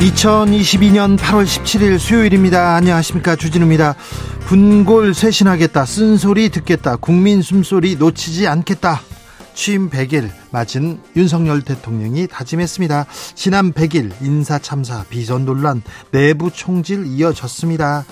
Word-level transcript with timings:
2022년 0.00 1.18
8월 1.18 1.44
17일 1.44 1.98
수요일입니다. 1.98 2.74
안녕하십니까. 2.74 3.36
주진우입니다. 3.36 3.94
분골 4.46 5.12
쇄신하겠다. 5.12 5.84
쓴소리 5.84 6.48
듣겠다. 6.48 6.96
국민 6.96 7.42
숨소리 7.42 7.96
놓치지 7.96 8.46
않겠다. 8.46 9.02
취임 9.52 9.90
100일 9.90 10.30
맞은 10.52 11.00
윤석열 11.16 11.60
대통령이 11.60 12.28
다짐했습니다. 12.28 13.04
지난 13.34 13.74
100일 13.74 14.10
인사 14.22 14.58
참사 14.58 15.04
비선 15.10 15.44
논란 15.44 15.82
내부 16.12 16.50
총질 16.50 17.04
이어졌습니다. 17.04 18.06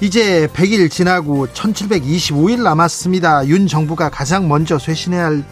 이제 0.00 0.48
100일 0.48 0.90
지나고 0.90 1.46
1725일 1.46 2.64
남았습니다. 2.64 3.46
윤 3.46 3.68
정부가 3.68 4.10
가장 4.10 4.48
먼저 4.48 4.76
쇄신해야 4.76 5.26
할 5.26 5.44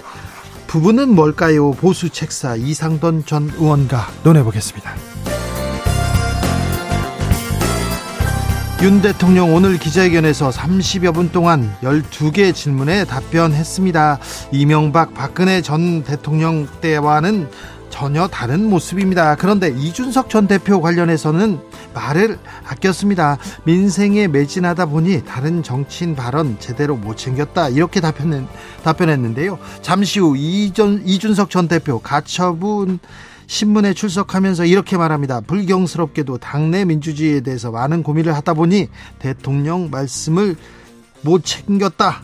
부분은 0.66 1.14
뭘까요? 1.14 1.70
보수 1.70 2.08
책사 2.08 2.56
이상돈 2.56 3.24
전 3.24 3.52
의원과 3.56 4.08
논해보겠습니다. 4.24 5.35
윤 8.82 9.00
대통령 9.00 9.54
오늘 9.54 9.78
기자회견에서 9.78 10.50
30여 10.50 11.14
분 11.14 11.30
동안 11.30 11.74
12개 11.82 12.54
질문에 12.54 13.06
답변했습니다. 13.06 14.18
이명박 14.52 15.14
박근혜 15.14 15.62
전 15.62 16.04
대통령 16.04 16.68
때와는 16.82 17.48
전혀 17.88 18.28
다른 18.28 18.68
모습입니다. 18.68 19.36
그런데 19.36 19.70
이준석 19.70 20.28
전 20.28 20.46
대표 20.46 20.82
관련해서는 20.82 21.58
말을 21.94 22.38
아꼈습니다. 22.66 23.38
민생에 23.64 24.28
매진하다 24.28 24.86
보니 24.86 25.24
다른 25.24 25.62
정치인 25.62 26.14
발언 26.14 26.58
제대로 26.60 26.96
못 26.96 27.16
챙겼다. 27.16 27.70
이렇게 27.70 28.02
답변, 28.02 28.46
답변했는데요. 28.84 29.58
잠시 29.80 30.20
후 30.20 30.36
이준, 30.36 31.02
이준석 31.06 31.48
전 31.48 31.66
대표 31.66 31.98
가처분 31.98 32.98
신문에 33.46 33.94
출석하면서 33.94 34.66
이렇게 34.66 34.96
말합니다. 34.96 35.40
불경스럽게도 35.40 36.38
당내 36.38 36.84
민주주의에 36.84 37.40
대해서 37.40 37.70
많은 37.70 38.02
고민을 38.02 38.34
하다 38.34 38.54
보니 38.54 38.88
대통령 39.18 39.90
말씀을 39.90 40.56
못 41.22 41.44
챙겼다. 41.44 42.22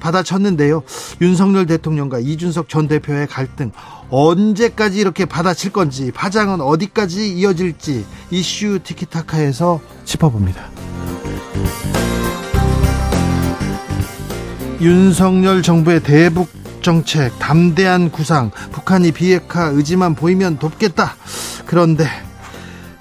받아쳤는데요. 0.00 0.82
윤석열 1.22 1.64
대통령과 1.64 2.18
이준석 2.18 2.68
전 2.68 2.88
대표의 2.88 3.26
갈등 3.26 3.72
언제까지 4.10 4.98
이렇게 4.98 5.24
받아칠 5.24 5.72
건지 5.72 6.12
파장은 6.14 6.60
어디까지 6.60 7.32
이어질지 7.32 8.04
이슈 8.30 8.80
티키타카에서 8.84 9.80
짚어봅니다. 10.04 10.68
윤석열 14.82 15.62
정부의 15.62 16.02
대북 16.02 16.48
정책, 16.84 17.38
담대한 17.38 18.10
구상, 18.10 18.50
북한이 18.70 19.12
비핵화 19.12 19.68
의지만 19.68 20.14
보이면 20.14 20.58
돕겠다. 20.58 21.16
그런데, 21.64 22.06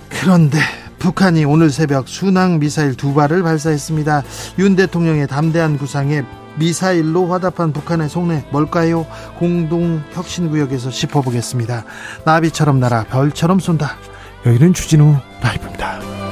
그런데, 0.09 0.57
북한이 0.99 1.43
오늘 1.43 1.69
새벽 1.69 2.07
순항 2.07 2.59
미사일 2.59 2.95
두 2.95 3.13
발을 3.13 3.43
발사했습니다. 3.43 4.23
윤 4.59 4.77
대통령의 4.77 5.27
담대한 5.27 5.77
구상에 5.77 6.23
미사일로 6.55 7.27
화답한 7.27 7.73
북한의 7.73 8.07
속내 8.07 8.45
뭘까요? 8.51 9.05
공동 9.37 10.01
혁신구역에서 10.13 10.89
짚어보겠습니다. 10.89 11.83
나비처럼 12.23 12.79
날아 12.79 13.03
별처럼 13.09 13.59
쏜다. 13.59 13.97
여기는 14.45 14.73
주진우 14.73 15.17
라이브입니다. 15.41 16.22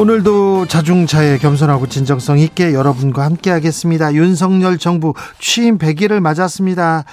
오늘도 0.00 0.64
자중차에 0.64 1.36
겸손하고 1.36 1.86
진정성 1.86 2.38
있게 2.38 2.72
여러분과 2.72 3.22
함께 3.22 3.50
하겠습니다. 3.50 4.14
윤석열 4.14 4.78
정부 4.78 5.12
취임 5.38 5.76
100일을 5.76 6.20
맞았습니다. 6.20 7.04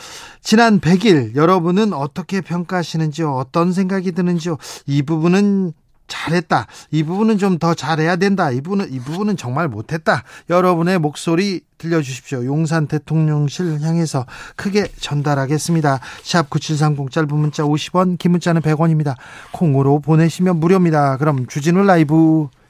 지난 0.42 0.80
100일 0.80 1.36
여러분은 1.36 1.92
어떻게 1.92 2.40
평가하시는지요? 2.40 3.34
어떤 3.34 3.74
생각이 3.74 4.14
드는지요? 4.14 4.56
이 4.86 5.02
부분은 5.02 5.74
잘했다. 6.08 6.68
이 6.92 7.03
부분은 7.03 7.38
좀 7.38 7.59
더 7.59 7.74
잘해야 7.74 8.16
된다. 8.16 8.52
이 8.52 8.62
부분은 8.62 8.94
이 8.94 9.00
부분은 9.00 9.36
정말 9.36 9.68
못했다. 9.68 10.24
여러분의 10.50 10.97
목소리 11.00 11.59
들려주십시오. 11.80 12.46
용산 12.46 12.88
대통령실 12.88 13.81
향해서 13.81 14.26
크게 14.56 14.88
전달하겠습니다. 15.02 16.00
샵 16.24 16.50
9730 16.50 17.12
짧은 17.12 17.36
문자 17.36 17.64
50원, 17.64 18.18
긴 18.18 18.31
문자는 18.31 18.62
100원입니다. 18.62 19.16
콩으로 19.52 20.00
보내시면 20.00 20.62
무료입니다. 20.62 21.18
그럼 21.18 21.47
주진우 21.47 21.84
라이브 21.84 22.47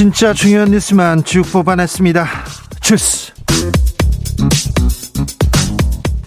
진짜 0.00 0.32
중요한 0.32 0.70
뉴스만 0.70 1.24
쭉 1.24 1.42
뽑아냈습니다. 1.52 2.24
주스. 2.80 3.34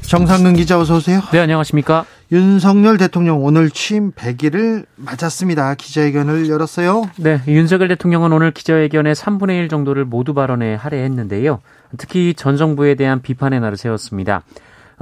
정상근 0.04 0.54
기자 0.54 0.80
어서 0.80 0.98
오세요. 0.98 1.22
네, 1.32 1.40
안녕하십니까? 1.40 2.06
윤석열 2.32 3.00
대통령 3.00 3.44
오늘 3.44 3.72
취임 3.72 4.12
100일을 4.12 4.86
맞았습니다. 4.96 5.74
기자회견을 5.74 6.50
열었어요. 6.50 7.10
네, 7.18 7.42
윤석열 7.48 7.88
대통령은 7.88 8.32
오늘 8.32 8.52
기자회견에 8.52 9.14
3분의 9.14 9.58
1 9.62 9.70
정도를 9.70 10.06
모두 10.06 10.36
발언에 10.36 10.76
할애했는데요. 10.76 11.60
특히 11.98 12.36
전 12.36 12.58
정부에 12.58 12.94
대한 12.94 13.24
비판의 13.24 13.60
날을 13.60 13.78
세웠습니다. 13.78 14.44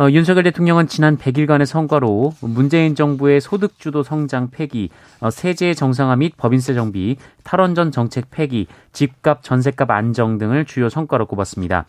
어, 0.02 0.10
윤석열 0.10 0.42
대통령은 0.46 0.88
지난 0.88 1.16
100일간의 1.16 1.68
성과로 1.68 2.34
문재인 2.40 2.96
정부의 2.96 3.40
소득주도 3.40 4.02
성장 4.02 4.50
폐기, 4.50 4.90
어, 5.20 5.30
세제 5.30 5.76
정상화 5.76 6.16
및 6.16 6.34
법인세 6.38 6.74
정비, 6.74 7.18
탈원전 7.44 7.92
정책 7.92 8.32
폐기, 8.32 8.66
집값 8.94 9.44
전세값 9.44 9.92
안정 9.92 10.40
등을 10.40 10.66
주요 10.66 10.90
성과로 10.90 11.28
꼽았습니다. 11.28 11.86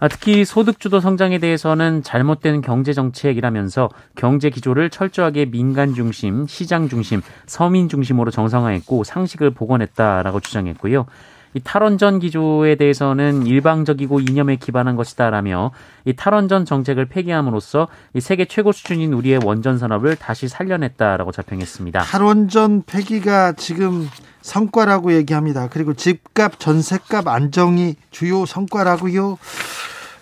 아, 0.00 0.08
특히 0.08 0.46
소득주도 0.46 0.98
성장에 0.98 1.40
대해서는 1.40 2.02
잘못된 2.02 2.62
경제 2.62 2.94
정책이라면서 2.94 3.90
경제 4.16 4.48
기조를 4.48 4.88
철저하게 4.88 5.44
민간 5.44 5.92
중심, 5.92 6.46
시장 6.46 6.88
중심, 6.88 7.20
서민 7.44 7.90
중심으로 7.90 8.30
정상화했고 8.30 9.04
상식을 9.04 9.50
복원했다라고 9.50 10.40
주장했고요. 10.40 11.04
이 11.54 11.60
탈원전 11.60 12.18
기조에 12.18 12.76
대해서는 12.76 13.46
일방적이고 13.46 14.20
이념에 14.20 14.56
기반한 14.56 14.96
것이다라며 14.96 15.70
이 16.04 16.14
탈원전 16.14 16.64
정책을 16.64 17.06
폐기함으로써 17.06 17.88
이 18.14 18.20
세계 18.20 18.44
최고 18.44 18.72
수준인 18.72 19.12
우리의 19.12 19.40
원전 19.44 19.78
산업을 19.78 20.16
다시 20.16 20.48
살려냈다라고 20.48 21.32
자평했습니다. 21.32 22.00
탈원전 22.00 22.82
폐기가 22.86 23.52
지금 23.52 24.08
성과라고 24.40 25.14
얘기합니다. 25.14 25.68
그리고 25.68 25.94
집값, 25.94 26.58
전세값 26.58 27.28
안정이 27.28 27.96
주요 28.10 28.44
성과라고요. 28.44 29.38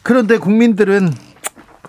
그런데 0.03 0.39
국민들은 0.39 1.11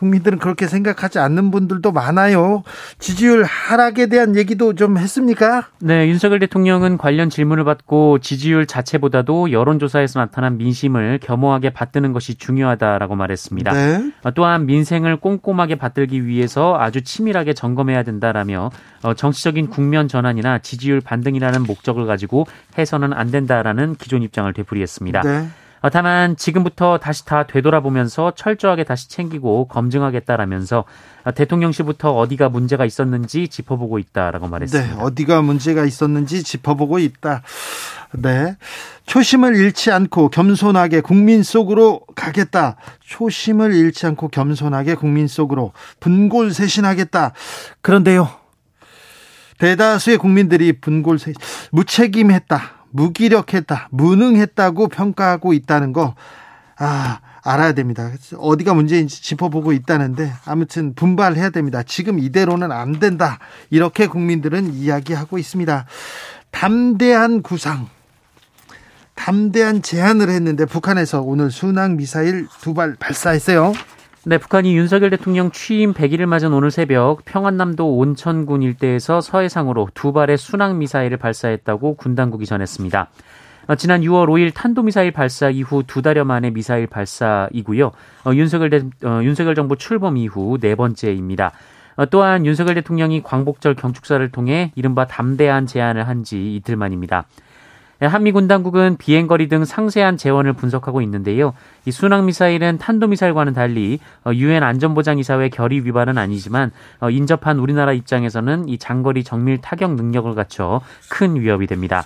국민들은 0.01 0.39
그렇게 0.39 0.65
생각하지 0.65 1.19
않는 1.19 1.51
분들도 1.51 1.91
많아요. 1.91 2.63
지지율 2.97 3.43
하락에 3.43 4.07
대한 4.07 4.35
얘기도 4.35 4.73
좀 4.73 4.97
했습니까? 4.97 5.67
네, 5.79 6.07
윤석열 6.07 6.39
대통령은 6.39 6.97
관련 6.97 7.29
질문을 7.29 7.63
받고 7.63 8.17
지지율 8.17 8.65
자체보다도 8.65 9.51
여론조사에서 9.51 10.19
나타난 10.19 10.57
민심을 10.57 11.19
겸허하게 11.21 11.69
받드는 11.69 12.13
것이 12.13 12.35
중요하다라고 12.35 13.15
말했습니다. 13.15 13.73
네. 13.73 14.11
어, 14.23 14.31
또한 14.31 14.65
민생을 14.65 15.17
꼼꼼하게 15.17 15.75
받들기 15.75 16.25
위해서 16.25 16.75
아주 16.79 17.03
치밀하게 17.03 17.53
점검해야 17.53 18.01
된다라며 18.01 18.71
어, 19.03 19.13
정치적인 19.13 19.67
국면 19.67 20.07
전환이나 20.07 20.57
지지율 20.59 20.99
반등이라는 21.01 21.61
목적을 21.63 22.07
가지고 22.07 22.47
해서는 22.75 23.13
안 23.13 23.29
된다라는 23.29 23.95
기존 23.95 24.23
입장을 24.23 24.51
되풀이했습니다. 24.51 25.21
네. 25.21 25.47
어, 25.81 25.89
다만 25.89 26.37
지금부터 26.37 26.99
다시 26.99 27.25
다 27.25 27.47
되돌아보면서 27.47 28.33
철저하게 28.35 28.83
다시 28.83 29.09
챙기고 29.09 29.67
검증하겠다라면서 29.67 30.85
어, 31.23 31.31
대통령실부터 31.31 32.15
어디가 32.15 32.49
문제가 32.49 32.85
있었는지 32.85 33.47
짚어보고 33.47 33.97
있다라고 33.97 34.47
말했습니다. 34.47 34.95
네, 34.95 35.01
어디가 35.01 35.41
문제가 35.41 35.85
있었는지 35.85 36.43
짚어보고 36.43 36.99
있다. 36.99 37.41
네. 38.13 38.55
초심을 39.07 39.55
잃지 39.55 39.91
않고 39.91 40.29
겸손하게 40.29 41.01
국민 41.01 41.41
속으로 41.41 42.01
가겠다. 42.15 42.75
초심을 43.01 43.73
잃지 43.73 44.05
않고 44.05 44.27
겸손하게 44.27 44.95
국민 44.95 45.27
속으로 45.27 45.73
분골쇄신하겠다. 45.99 47.33
그런데요. 47.81 48.29
대다수의 49.57 50.17
국민들이 50.17 50.73
분골쇄신 50.73 51.35
무책임했다. 51.71 52.80
무기력했다, 52.91 53.89
무능했다고 53.91 54.87
평가하고 54.89 55.53
있다는 55.53 55.93
거, 55.93 56.15
아, 56.77 57.19
알아야 57.43 57.73
됩니다. 57.73 58.11
어디가 58.37 58.73
문제인지 58.73 59.23
짚어보고 59.23 59.71
있다는데, 59.73 60.31
아무튼 60.45 60.93
분발해야 60.93 61.49
됩니다. 61.49 61.81
지금 61.83 62.19
이대로는 62.19 62.71
안 62.71 62.99
된다. 62.99 63.39
이렇게 63.69 64.07
국민들은 64.07 64.73
이야기하고 64.73 65.37
있습니다. 65.39 65.85
담대한 66.51 67.41
구상, 67.41 67.87
담대한 69.15 69.81
제안을 69.81 70.29
했는데, 70.29 70.65
북한에서 70.65 71.21
오늘 71.21 71.49
순항 71.51 71.97
미사일 71.97 72.47
두 72.61 72.73
발 72.73 72.95
발사했어요. 72.99 73.73
네, 74.23 74.37
북한이 74.37 74.77
윤석열 74.77 75.09
대통령 75.09 75.49
취임 75.49 75.93
100일을 75.93 76.27
맞은 76.27 76.53
오늘 76.53 76.69
새벽 76.69 77.25
평안남도 77.25 77.97
온천군 77.97 78.61
일대에서 78.61 79.19
서해상으로 79.19 79.89
두 79.95 80.13
발의 80.13 80.37
순항 80.37 80.77
미사일을 80.77 81.17
발사했다고 81.17 81.95
군 81.95 82.13
당국이 82.13 82.45
전했습니다. 82.45 83.09
어, 83.67 83.75
지난 83.75 84.01
6월 84.01 84.27
5일 84.27 84.53
탄도미사일 84.53 85.11
발사 85.11 85.49
이후 85.49 85.81
두 85.87 86.03
달여 86.03 86.23
만에 86.23 86.51
미사일 86.51 86.85
발사이고요. 86.85 87.91
어, 88.25 88.31
윤석열, 88.33 88.69
대, 88.69 88.83
어, 89.03 89.21
윤석열 89.23 89.55
정부 89.55 89.75
출범 89.75 90.17
이후 90.17 90.59
네 90.61 90.75
번째입니다. 90.75 91.51
어, 91.95 92.05
또한 92.05 92.45
윤석열 92.45 92.75
대통령이 92.75 93.23
광복절 93.23 93.73
경축사를 93.75 94.29
통해 94.31 94.71
이른바 94.75 95.05
담대한 95.07 95.65
제안을 95.65 96.07
한 96.07 96.23
지 96.23 96.55
이틀 96.55 96.75
만입니다. 96.75 97.25
네, 98.01 98.07
한미군 98.07 98.47
당국은 98.47 98.97
비행거리 98.97 99.47
등 99.47 99.63
상세한 99.63 100.17
재원을 100.17 100.53
분석하고 100.53 101.03
있는데요. 101.03 101.53
이 101.85 101.91
순항 101.91 102.25
미사일은 102.25 102.79
탄도 102.79 103.05
미사일과는 103.05 103.53
달리 103.53 103.99
어, 104.25 104.31
유엔 104.33 104.63
안전보장이사회 104.63 105.49
결의 105.49 105.85
위반은 105.85 106.17
아니지만 106.17 106.71
어, 106.99 107.11
인접한 107.11 107.59
우리나라 107.59 107.93
입장에서는 107.93 108.67
이 108.69 108.79
장거리 108.79 109.23
정밀 109.23 109.61
타격 109.61 109.93
능력을 109.93 110.33
갖춰 110.33 110.81
큰 111.11 111.39
위협이 111.39 111.67
됩니다. 111.67 112.03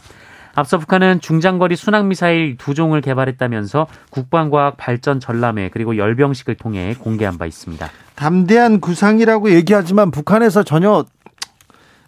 앞서 0.54 0.78
북한은 0.80 1.22
중장거리 1.22 1.78
순항 1.78 2.10
미사일 2.10 2.58
두 2.58 2.74
종을 2.74 3.00
개발했다면서 3.00 3.88
국방과학 4.10 4.76
발전 4.76 5.22
전람회 5.22 5.70
그리고 5.72 5.96
열병식을 5.96 6.56
통해 6.56 6.94
공개한 7.00 7.38
바 7.38 7.46
있습니다. 7.46 7.90
담대한 8.16 8.82
구상이라고 8.82 9.52
얘기하지만 9.52 10.12
북한에서 10.12 10.64
전혀 10.64 11.06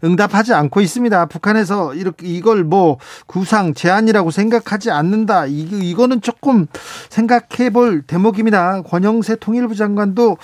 응답하지 0.03 0.53
않고 0.53 0.81
있습니다. 0.81 1.25
북한에서 1.27 1.93
이렇게 1.93 2.27
이걸 2.27 2.63
뭐 2.63 2.97
구상 3.25 3.73
제안이라고 3.73 4.31
생각하지 4.31 4.91
않는다. 4.91 5.45
이, 5.47 5.61
이거는 5.61 6.21
조금 6.21 6.67
생각해 7.09 7.69
볼 7.71 8.01
대목입니다. 8.01 8.81
권영세 8.83 9.37
통일부 9.37 9.75
장관도 9.75 10.37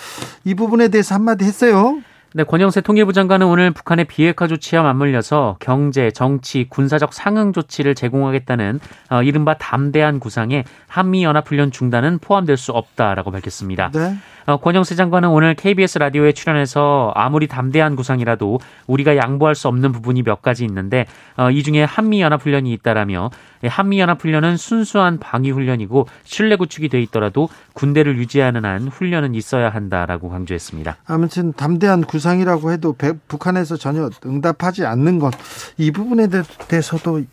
이 0.44 0.56
부분에 0.56 0.88
대해서 0.88 1.16
한마디 1.16 1.46
했어요. 1.46 2.00
네, 2.36 2.44
권영세 2.44 2.82
통일부 2.82 3.14
장관은 3.14 3.46
오늘 3.46 3.70
북한의 3.70 4.06
비핵화 4.06 4.48
조치와 4.48 4.82
맞물려서 4.82 5.58
경제, 5.60 6.10
정치, 6.10 6.66
군사적 6.68 7.14
상응 7.14 7.54
조치를 7.54 7.94
제공하겠다는 7.94 8.80
어, 9.12 9.22
이른바 9.22 9.54
담대한 9.60 10.20
구상에 10.20 10.64
한미연합훈련 10.88 11.70
중단은 11.70 12.18
포함될 12.18 12.58
수 12.58 12.72
없다라고 12.72 13.30
밝혔습니다. 13.30 13.92
네. 13.94 14.16
어, 14.48 14.58
권영세 14.58 14.96
장관은 14.96 15.30
오늘 15.30 15.54
KBS 15.54 16.00
라디오에 16.00 16.32
출연해서 16.32 17.12
아무리 17.16 17.48
담대한 17.48 17.96
구상이라도 17.96 18.60
우리가 18.88 19.16
양보할 19.16 19.54
수 19.54 19.68
없는 19.68 19.92
부분이 19.92 20.24
몇 20.24 20.42
가지 20.42 20.66
있는데 20.66 21.06
어, 21.38 21.52
이 21.52 21.62
중에 21.62 21.84
한미연합훈련이 21.84 22.74
있다라며 22.74 23.30
예, 23.30 23.53
한미연합훈련은 23.68 24.58
순수한 24.58 25.20
방위훈련이고 25.20 26.08
신뢰 26.24 26.56
구축이 26.56 26.90
돼 26.90 27.02
있더라도 27.04 27.50
군대를 27.74 28.18
유지하는 28.18 28.66
한 28.66 28.88
훈련은 28.88 29.36
있어야 29.36 29.70
한다라고 29.70 30.30
강조했습니다. 30.30 30.98
아무튼 31.06 31.54
담대한 31.54 32.04
구상이라고 32.04 32.72
해도 32.72 32.96
북한에서 33.28 33.76
전혀 33.78 34.10
응답하지 34.26 34.86
않는 34.86 35.20
것 35.20 35.34
이 35.78 35.92
부분에 35.92 36.28
대해서도 36.68 37.24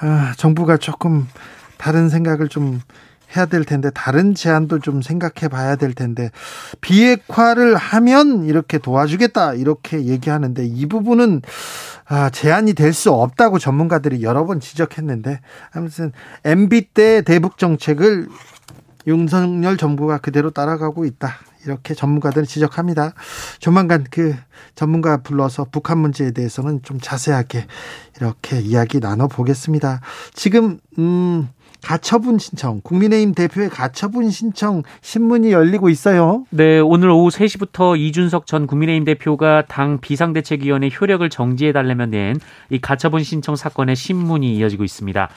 아, 0.00 0.32
정부가 0.36 0.76
조금 0.76 1.26
다른 1.76 2.08
생각을 2.08 2.48
좀 2.48 2.80
해야 3.36 3.44
될 3.46 3.64
텐데 3.64 3.90
다른 3.90 4.34
제안도 4.34 4.78
좀 4.78 5.02
생각해 5.02 5.48
봐야 5.50 5.76
될 5.76 5.92
텐데 5.92 6.30
비핵화를 6.80 7.76
하면 7.76 8.44
이렇게 8.46 8.78
도와주겠다 8.78 9.54
이렇게 9.54 10.06
얘기하는데 10.06 10.64
이 10.64 10.86
부분은 10.86 11.42
아, 12.08 12.30
제한이 12.30 12.72
될 12.74 12.92
수 12.92 13.12
없다고 13.12 13.58
전문가들이 13.58 14.22
여러 14.22 14.44
번 14.46 14.60
지적했는데 14.60 15.40
아무튼 15.72 16.12
MB 16.44 16.88
때 16.94 17.22
대북 17.22 17.58
정책을 17.58 18.28
윤석열 19.06 19.76
정부가 19.76 20.18
그대로 20.18 20.50
따라가고 20.50 21.04
있다. 21.04 21.34
이렇게 21.68 21.94
전문가들은 21.94 22.46
지적합니다. 22.46 23.12
조만간 23.60 24.04
그 24.10 24.34
전문가 24.74 25.18
불러서 25.18 25.66
북한 25.70 25.98
문제에 25.98 26.30
대해서는 26.30 26.82
좀 26.82 26.98
자세하게 27.00 27.66
이렇게 28.16 28.60
이야기 28.60 29.00
나눠 29.00 29.28
보겠습니다. 29.28 30.00
지금 30.32 30.78
음 30.98 31.48
가처분 31.82 32.38
신청, 32.38 32.80
국민의힘 32.82 33.34
대표의 33.34 33.70
가처분 33.70 34.30
신청 34.30 34.82
신문이 35.00 35.52
열리고 35.52 35.88
있어요. 35.88 36.44
네, 36.50 36.80
오늘 36.80 37.10
오후 37.10 37.28
3시부터 37.28 37.98
이준석 37.98 38.46
전 38.46 38.66
국민의힘 38.66 39.04
대표가 39.04 39.64
당 39.68 40.00
비상대책위원회 40.00 40.90
효력을 41.00 41.28
정지해달라면 41.30 42.10
낸이 42.10 42.80
가처분 42.82 43.22
신청 43.22 43.54
사건의 43.54 43.94
신문이 43.94 44.56
이어지고 44.56 44.84
있습니다. 44.84 45.28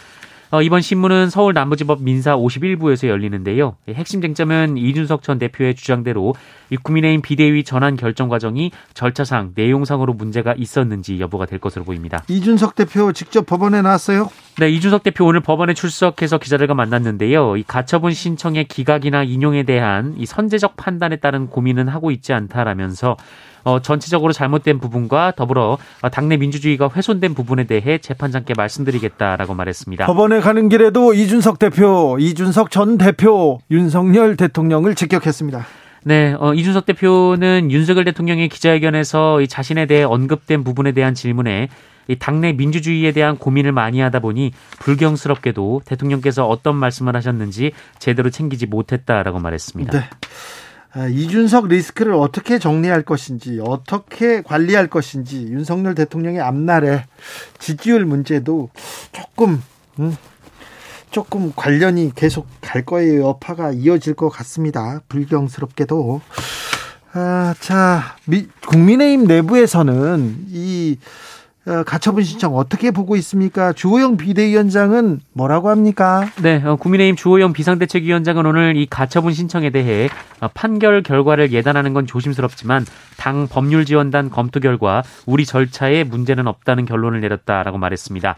어, 0.54 0.62
이번 0.62 0.82
신문은 0.82 1.30
서울 1.30 1.54
남부지법 1.54 2.04
민사 2.04 2.36
51부에서 2.36 3.08
열리는데요. 3.08 3.78
핵심 3.88 4.22
쟁점은 4.22 4.76
이준석 4.76 5.24
전 5.24 5.40
대표의 5.40 5.76
주장대로 5.76 6.36
이 6.70 6.76
국민의힘 6.76 7.22
비대위 7.22 7.64
전환 7.64 7.96
결정 7.96 8.28
과정이 8.28 8.72
절차상 8.94 9.54
내용상으로 9.56 10.14
문제가 10.14 10.54
있었는지 10.58 11.22
여부가 11.22 11.46
될 11.46 11.60
것으로 11.60 11.86
보입니다. 11.86 12.26
이준석 12.28 12.76
대표 12.76 13.14
직접 13.14 13.46
법원에 13.46 13.82
나왔어요? 13.82 14.30
네, 14.60 14.70
이준석 14.70 15.04
대표 15.04 15.26
오늘 15.26 15.40
법원에 15.40 15.74
출석해서 15.74 16.40
기자들과 16.40 16.74
만났는데요. 16.74 17.56
이 17.56 17.64
가처분 17.64 18.12
신청의 18.12 18.66
기각이나 18.66 19.24
인용에 19.24 19.64
대한 19.64 20.16
이 20.18 20.26
선제적 20.26 20.76
판단에 20.76 21.16
따른 21.16 21.48
고민은 21.48 21.88
하고 21.88 22.12
있지 22.12 22.34
않다라면서 22.34 23.16
어, 23.64 23.82
전체적으로 23.82 24.34
잘못된 24.34 24.80
부분과 24.80 25.34
더불어 25.36 25.78
당내 26.12 26.38
민주주의가 26.38 26.90
훼손된 26.94 27.34
부분에 27.34 27.66
대해 27.66 27.98
재판장께 27.98 28.54
말씀드리겠다라고 28.58 29.54
말했습니다. 29.54 30.06
법원에 30.06 30.40
가는 30.40 30.70
길에도 30.70 31.14
이준석 31.14 31.60
대표, 31.60 32.18
이준석 32.20 32.72
전 32.72 32.98
대표, 32.98 33.60
윤석열 33.70 34.36
대통령을 34.36 34.96
직격했습니다. 34.96 35.66
네, 36.04 36.36
어, 36.40 36.54
이준석 36.54 36.86
대표는 36.88 37.72
윤석열 37.72 38.06
대통령의 38.06 38.50
기자회견에서 38.50 39.42
이 39.42 39.48
자신에 39.48 39.86
대해 39.86 40.04
언급된 40.04 40.64
부분에 40.64 40.94
대한 40.94 41.14
질문에 41.14 41.70
이 42.08 42.16
당내 42.18 42.54
민주주의에 42.54 43.12
대한 43.12 43.38
고민을 43.38 43.72
많이 43.72 44.00
하다 44.00 44.20
보니 44.20 44.52
불경스럽게도 44.80 45.84
대통령께서 45.86 46.48
어떤 46.48 46.76
말씀을 46.76 47.16
하셨는지 47.16 47.72
제대로 48.00 48.30
챙기지 48.32 48.66
못했다라고 48.66 49.40
말했습니다. 49.40 50.00
네. 50.00 50.10
아, 50.94 51.08
이준석 51.08 51.70
리스크를 51.70 52.14
어떻게 52.14 52.60
정리할 52.60 53.04
것인지, 53.04 53.60
어떻게 53.64 54.42
관리할 54.42 54.88
것인지, 54.88 55.44
윤석열 55.44 55.96
대통령의 55.96 56.42
앞날에 56.42 57.06
지지율 57.60 58.06
문제도 58.06 58.70
조금, 59.14 59.64
음, 60.00 60.18
조금 61.10 61.54
관련이 61.56 62.12
계속 62.16 62.48
갈 62.60 62.84
거예요. 62.84 63.28
여파가 63.28 63.72
이어질 63.72 64.16
것 64.16 64.30
같습니다. 64.30 65.02
불경스럽게도. 65.08 66.22
아, 67.14 67.56
자, 67.60 68.16
미, 68.26 68.48
국민의힘 68.68 69.28
내부에서는 69.28 70.46
이 70.50 70.98
어, 70.98 71.06
가처분 71.86 72.24
신청 72.24 72.56
어떻게 72.56 72.90
보고 72.90 73.16
있습니까? 73.18 73.72
주호영 73.72 74.18
비대위원장은 74.18 75.20
뭐라고 75.34 75.70
합니까? 75.70 76.26
네, 76.42 76.60
어, 76.66 76.76
국민의힘 76.76 77.16
주호영 77.16 77.54
비상대책위원장은 77.54 78.48
오늘 78.48 78.76
이 78.76 78.88
가처분 78.88 79.34
신청에 79.34 79.70
대해 79.70 80.10
어, 80.40 80.48
판결 80.48 81.04
결과를 81.04 81.52
예단하는 81.52 81.94
건 81.94 82.08
조심스럽지만 82.08 82.86
당 83.18 83.48
법률지원단 83.48 84.32
검토 84.32 84.60
결과 84.60 85.04
우리 85.28 85.46
절차에 85.46 86.04
문제는 86.04 86.48
없다는 86.48 86.86
결론을 86.86 87.22
내렸다라고 87.22 87.78
말했습니다. 87.78 88.36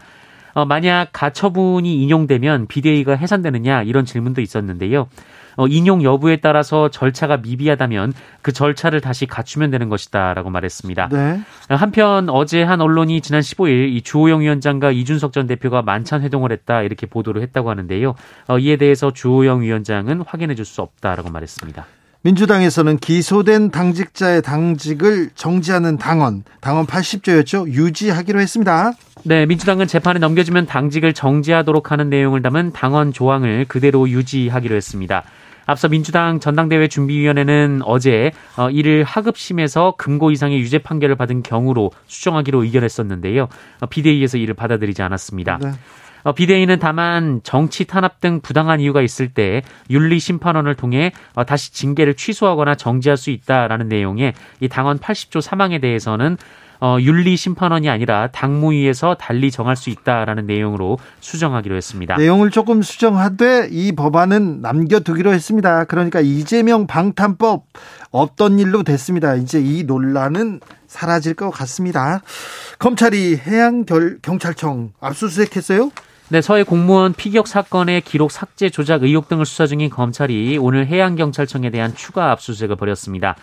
어, 0.52 0.66
만약 0.66 1.08
가처분이 1.12 2.02
인용되면 2.02 2.66
비대위가 2.66 3.16
해산되느냐 3.16 3.84
이런 3.84 4.04
질문도 4.04 4.42
있었는데요. 4.42 5.08
어, 5.56 5.66
인용 5.66 6.02
여부에 6.02 6.36
따라서 6.36 6.90
절차가 6.90 7.38
미비하다면 7.38 8.12
그 8.42 8.52
절차를 8.52 9.00
다시 9.00 9.26
갖추면 9.26 9.70
되는 9.70 9.88
것이다라고 9.88 10.50
말했습니다. 10.50 11.08
네. 11.12 11.40
한편 11.68 12.28
어제 12.28 12.62
한 12.62 12.80
언론이 12.80 13.20
지난 13.20 13.40
15일 13.40 13.94
이 13.94 14.02
주호영 14.02 14.40
위원장과 14.40 14.90
이준석 14.90 15.32
전 15.32 15.46
대표가 15.46 15.82
만찬 15.82 16.22
회동을 16.22 16.52
했다 16.52 16.82
이렇게 16.82 17.06
보도를 17.06 17.40
했다고 17.42 17.70
하는데요. 17.70 18.14
어, 18.48 18.58
이에 18.58 18.76
대해서 18.76 19.12
주호영 19.12 19.62
위원장은 19.62 20.24
확인해 20.26 20.54
줄 20.56 20.64
수 20.64 20.80
없다라고 20.82 21.30
말했습니다. 21.30 21.86
민주당에서는 22.22 22.96
기소된 22.96 23.70
당직자의 23.70 24.40
당직을 24.40 25.28
정지하는 25.34 25.98
당원, 25.98 26.42
당원 26.62 26.86
80조였죠. 26.86 27.68
유지하기로 27.68 28.40
했습니다. 28.40 28.92
네, 29.24 29.44
민주당은 29.44 29.86
재판에 29.86 30.18
넘겨지면 30.20 30.64
당직을 30.64 31.12
정지하도록 31.12 31.92
하는 31.92 32.08
내용을 32.08 32.40
담은 32.40 32.72
당원 32.72 33.12
조항을 33.12 33.66
그대로 33.68 34.08
유지하기로 34.08 34.74
했습니다. 34.74 35.22
앞서 35.66 35.88
민주당 35.88 36.40
전당대회 36.40 36.88
준비위원회는 36.88 37.82
어제 37.84 38.32
어, 38.56 38.70
이를 38.70 39.04
하급심에서 39.04 39.94
금고 39.96 40.30
이상의 40.30 40.60
유죄 40.60 40.78
판결을 40.78 41.16
받은 41.16 41.42
경우로 41.42 41.90
수정하기로 42.06 42.64
의견했었는데요. 42.64 43.48
어, 43.80 43.86
비대위에서 43.86 44.38
이를 44.38 44.54
받아들이지 44.54 45.02
않았습니다. 45.02 45.58
네. 45.62 45.72
어, 46.24 46.32
비대위는 46.32 46.78
다만 46.78 47.40
정치 47.44 47.84
탄압 47.84 48.20
등 48.20 48.40
부당한 48.40 48.80
이유가 48.80 49.02
있을 49.02 49.28
때 49.28 49.62
윤리 49.90 50.18
심판원을 50.18 50.74
통해 50.74 51.12
다시 51.46 51.72
징계를 51.72 52.14
취소하거나 52.14 52.76
정지할 52.76 53.18
수 53.18 53.30
있다라는 53.30 53.88
내용의 53.88 54.32
이 54.60 54.68
당원 54.68 54.98
80조 54.98 55.42
사망에 55.42 55.78
대해서는 55.80 56.38
어, 56.84 56.98
윤리 57.00 57.34
심판원이 57.34 57.88
아니라 57.88 58.26
당무위에서 58.26 59.14
달리 59.14 59.50
정할 59.50 59.74
수 59.74 59.88
있다라는 59.88 60.46
내용으로 60.46 60.98
수정하기로 61.20 61.76
했습니다. 61.76 62.18
내용을 62.18 62.50
조금 62.50 62.82
수정하되 62.82 63.68
이 63.70 63.92
법안은 63.92 64.60
남겨두기로 64.60 65.32
했습니다. 65.32 65.84
그러니까 65.84 66.20
이재명 66.20 66.86
방탄법 66.86 67.64
없던 68.10 68.58
일로 68.58 68.82
됐습니다. 68.82 69.34
이제 69.34 69.62
이 69.64 69.84
논란은 69.84 70.60
사라질 70.86 71.32
것 71.32 71.48
같습니다. 71.48 72.20
검찰이 72.78 73.38
해양경찰청 73.38 74.92
압수수색했어요? 75.00 75.90
네, 76.28 76.42
서해 76.42 76.64
공무원 76.64 77.14
피격 77.14 77.48
사건의 77.48 78.02
기록 78.02 78.30
삭제 78.30 78.68
조작 78.68 79.04
의혹 79.04 79.28
등을 79.28 79.46
수사 79.46 79.66
중인 79.66 79.88
검찰이 79.88 80.58
오늘 80.60 80.86
해양경찰청에 80.86 81.70
대한 81.70 81.94
추가 81.94 82.30
압수수색을 82.32 82.76
벌였습니다. 82.76 83.36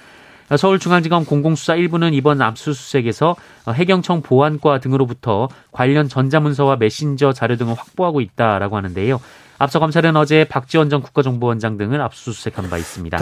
서울중앙지검 0.58 1.26
공공수사 1.26 1.76
1부는 1.76 2.14
이번 2.14 2.42
압수수색에서 2.42 3.36
해경청 3.74 4.22
보안과 4.22 4.80
등으로부터 4.80 5.48
관련 5.72 6.10
전자문서와 6.10 6.76
메신저 6.76 7.34
자료 7.34 7.56
등을 7.56 7.74
확보하고 7.74 8.22
있다라고 8.22 8.78
하는데요. 8.78 9.22
앞서 9.58 9.80
검찰은 9.80 10.16
어제 10.16 10.44
박지원 10.44 10.90
전 10.90 11.02
국가정보원장 11.02 11.78
등을 11.78 12.02
압수수색한 12.02 12.70
바 12.70 12.78
있습니다. 12.78 13.18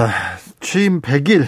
취임 0.61 1.01
100일 1.01 1.47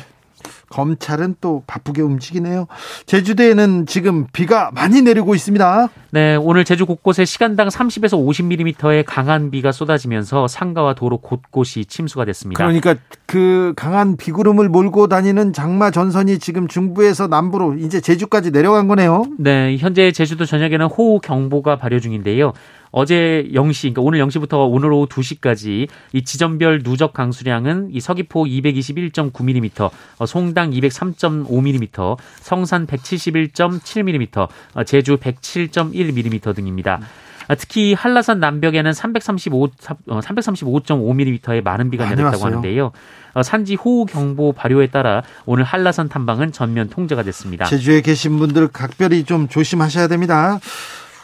검찰은 0.72 1.36
또 1.42 1.64
바쁘게 1.68 2.02
움직이네요. 2.02 2.68
제주도에는 3.06 3.86
지금 3.86 4.26
비가 4.34 4.72
많이 4.74 5.02
내리고 5.02 5.36
있습니다. 5.36 5.90
네, 6.12 6.36
오늘 6.36 6.66
제주 6.66 6.86
곳곳에 6.86 7.26
시간당 7.26 7.68
30에서 7.68 8.18
50mm의 8.18 9.04
강한 9.06 9.52
비가 9.52 9.72
쏟아지면서 9.72 10.48
상가와 10.48 10.96
도로 10.96 11.18
곳곳이 11.18 11.86
침수가 11.86 12.26
됐습니다. 12.26 12.64
그러니까 12.64 12.96
그 13.26 13.74
강한 13.76 14.18
비구름을 14.18 14.70
몰고 14.70 15.08
다니는 15.08 15.54
장마 15.54 15.92
전선이 15.92 16.40
지금 16.40 16.68
중부에서 16.68 17.28
남부로 17.28 17.76
이제 17.76 18.02
제주까지 18.02 18.52
내려간 18.52 18.88
거네요. 18.88 19.26
네, 19.38 19.78
현재 19.78 20.12
제주도 20.12 20.46
전역에는 20.46 20.88
호우 20.88 21.20
경보가 21.20 21.78
발효 21.78 22.00
중인데요. 22.00 22.54
어제 22.92 23.48
0시, 23.54 23.94
그러니까 23.94 24.02
오늘 24.02 24.20
0시부터 24.20 24.70
오늘 24.70 24.92
오후 24.92 25.08
2시까지 25.08 25.88
이 26.14 26.24
지점별 26.24 26.84
누적 26.84 27.14
강수량은 27.14 27.90
이 27.92 28.00
서귀포 28.00 28.46
221.9mm, 28.46 29.90
어, 30.18 30.26
송당 30.26 30.72
203.5mm, 30.72 32.18
성산 32.42 32.86
171.7mm, 32.88 34.48
어, 34.74 34.84
제주 34.84 35.18
107.1mm 35.18 36.56
등입니다. 36.56 37.00
아, 37.48 37.56
특히 37.56 37.94
한라산 37.94 38.40
남벽에는 38.40 38.94
335, 38.94 39.70
335.5mm의 40.08 41.62
많은 41.64 41.90
비가 41.90 42.06
내렸다고 42.06 42.28
왔어요. 42.28 42.46
하는데요. 42.46 42.92
어, 43.34 43.44
산지 43.44 43.76
호우 43.76 44.06
경보 44.06 44.54
발효에 44.54 44.88
따라 44.88 45.24
오늘 45.46 45.64
한라산 45.64 46.10
탐방은 46.10 46.52
전면 46.52 46.90
통제가 46.90 47.24
됐습니다. 47.24 47.66
제주에 47.66 48.02
계신 48.02 48.38
분들 48.38 48.70
각별히 48.70 49.24
좀 49.24 49.48
조심하셔야 49.48 50.08
됩니다. 50.08 50.60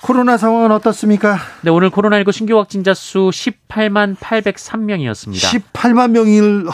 코로나 0.02 0.38
상황은 0.38 0.72
어떻습니까? 0.72 1.38
네, 1.62 1.70
오늘 1.70 1.90
코로나19 1.90 2.32
신규 2.32 2.58
확진자 2.58 2.94
수 2.94 3.30
18만 3.32 4.16
803명이었습니다. 4.18 5.62
18만 5.74 6.12
명일 6.12 6.66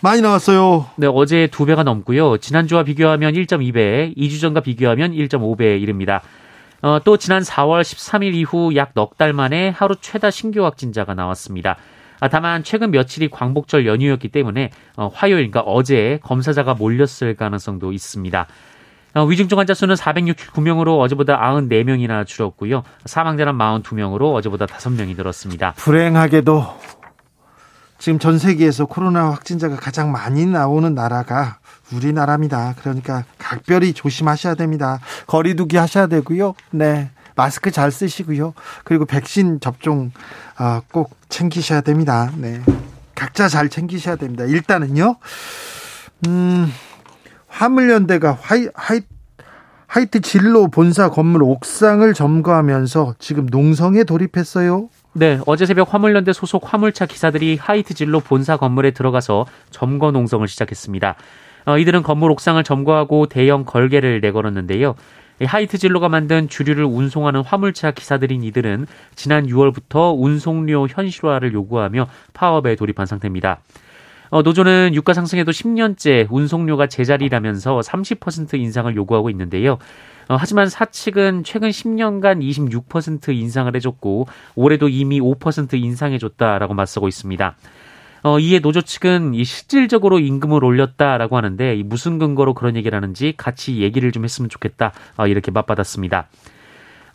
많이 0.00 0.22
나왔어요. 0.22 0.86
네, 0.96 1.06
어제 1.10 1.48
두 1.50 1.66
배가 1.66 1.82
넘고요. 1.82 2.38
지난주와 2.38 2.84
비교하면 2.84 3.34
1.2배, 3.34 4.16
2주 4.16 4.40
전과 4.40 4.60
비교하면 4.60 5.12
1.5배 5.12 5.80
이릅니다. 5.80 6.22
어, 6.82 6.98
또 7.04 7.16
지난 7.16 7.42
4월 7.42 7.82
13일 7.82 8.34
이후 8.34 8.74
약 8.76 8.92
넉 8.94 9.16
달 9.16 9.32
만에 9.32 9.70
하루 9.70 9.96
최다 10.00 10.30
신규 10.30 10.64
확진자가 10.64 11.14
나왔습니다. 11.14 11.76
아, 12.20 12.28
다만 12.28 12.62
최근 12.64 12.90
며칠이 12.92 13.28
광복절 13.28 13.86
연휴였기 13.86 14.28
때문에 14.28 14.70
어, 14.96 15.10
화요일, 15.12 15.50
그러니까 15.50 15.60
어제 15.60 16.20
검사자가 16.22 16.74
몰렸을 16.74 17.34
가능성도 17.36 17.92
있습니다. 17.92 18.46
어, 19.16 19.24
위중증 19.24 19.58
환자 19.58 19.72
수는 19.72 19.94
469명으로 19.94 21.00
어제보다 21.00 21.40
94명이나 21.40 22.26
줄었고요. 22.26 22.82
사망자는 23.06 23.54
42명으로 23.54 24.34
어제보다 24.34 24.66
5명이 24.66 25.16
늘었습니다. 25.16 25.72
불행하게도 25.78 26.78
지금 27.98 28.18
전 28.18 28.38
세계에서 28.38 28.84
코로나 28.84 29.30
확진자가 29.30 29.76
가장 29.76 30.12
많이 30.12 30.44
나오는 30.44 30.94
나라가 30.94 31.58
우리나라입니다. 31.94 32.74
그러니까 32.78 33.24
각별히 33.38 33.94
조심하셔야 33.94 34.54
됩니다. 34.54 35.00
거리두기 35.26 35.78
하셔야 35.78 36.08
되고요. 36.08 36.54
네. 36.72 37.10
마스크 37.36 37.70
잘 37.70 37.90
쓰시고요. 37.90 38.52
그리고 38.84 39.06
백신 39.06 39.60
접종 39.60 40.10
아, 40.58 40.82
꼭 40.92 41.16
챙기셔야 41.30 41.80
됩니다. 41.80 42.30
네. 42.36 42.60
각자 43.14 43.48
잘 43.48 43.70
챙기셔야 43.70 44.16
됩니다. 44.16 44.44
일단은요. 44.44 45.16
음, 46.26 46.70
화물연대가 47.56 48.36
화이, 48.38 48.68
하이, 48.74 49.00
하이트 49.86 50.20
진로 50.20 50.68
본사 50.68 51.08
건물 51.08 51.42
옥상을 51.42 52.12
점거하면서 52.12 53.14
지금 53.18 53.46
농성에 53.46 54.04
돌입했어요. 54.04 54.90
네, 55.14 55.40
어제 55.46 55.64
새벽 55.64 55.94
화물연대 55.94 56.34
소속 56.34 56.70
화물차 56.70 57.06
기사들이 57.06 57.56
하이트 57.56 57.94
진로 57.94 58.20
본사 58.20 58.58
건물에 58.58 58.90
들어가서 58.90 59.46
점거 59.70 60.10
농성을 60.10 60.46
시작했습니다. 60.46 61.16
어, 61.64 61.78
이들은 61.78 62.02
건물 62.02 62.30
옥상을 62.32 62.62
점거하고 62.62 63.26
대형 63.26 63.64
걸개를 63.64 64.20
내걸었는데요. 64.20 64.94
하이트 65.46 65.78
진로가 65.78 66.10
만든 66.10 66.48
주류를 66.50 66.84
운송하는 66.84 67.42
화물차 67.42 67.92
기사들인 67.92 68.42
이들은 68.42 68.86
지난 69.14 69.46
6월부터 69.46 70.14
운송료 70.18 70.88
현실화를 70.88 71.54
요구하며 71.54 72.06
파업에 72.34 72.76
돌입한 72.76 73.06
상태입니다. 73.06 73.60
어, 74.30 74.42
노조는 74.42 74.94
유가 74.94 75.12
상승에도 75.12 75.52
10년째 75.52 76.26
운송료가 76.30 76.88
제자리라면서 76.88 77.80
30% 77.80 78.58
인상을 78.58 78.94
요구하고 78.96 79.30
있는데요. 79.30 79.78
어, 80.28 80.36
하지만 80.38 80.68
사측은 80.68 81.44
최근 81.44 81.70
10년간 81.70 82.40
26% 82.40 83.34
인상을 83.34 83.74
해줬고 83.76 84.26
올해도 84.56 84.88
이미 84.88 85.20
5% 85.20 85.74
인상해줬다라고 85.74 86.74
맞서고 86.74 87.08
있습니다. 87.08 87.56
어, 88.22 88.40
이에 88.40 88.58
노조 88.58 88.80
측은 88.80 89.34
이 89.34 89.44
실질적으로 89.44 90.18
임금을 90.18 90.64
올렸다라고 90.64 91.36
하는데 91.36 91.80
무슨 91.84 92.18
근거로 92.18 92.54
그런 92.54 92.74
얘기를 92.74 92.96
하는지 92.96 93.34
같이 93.36 93.78
얘기를 93.82 94.10
좀 94.10 94.24
했으면 94.24 94.48
좋겠다 94.48 94.92
어, 95.16 95.28
이렇게 95.28 95.52
맞받았습니다. 95.52 96.26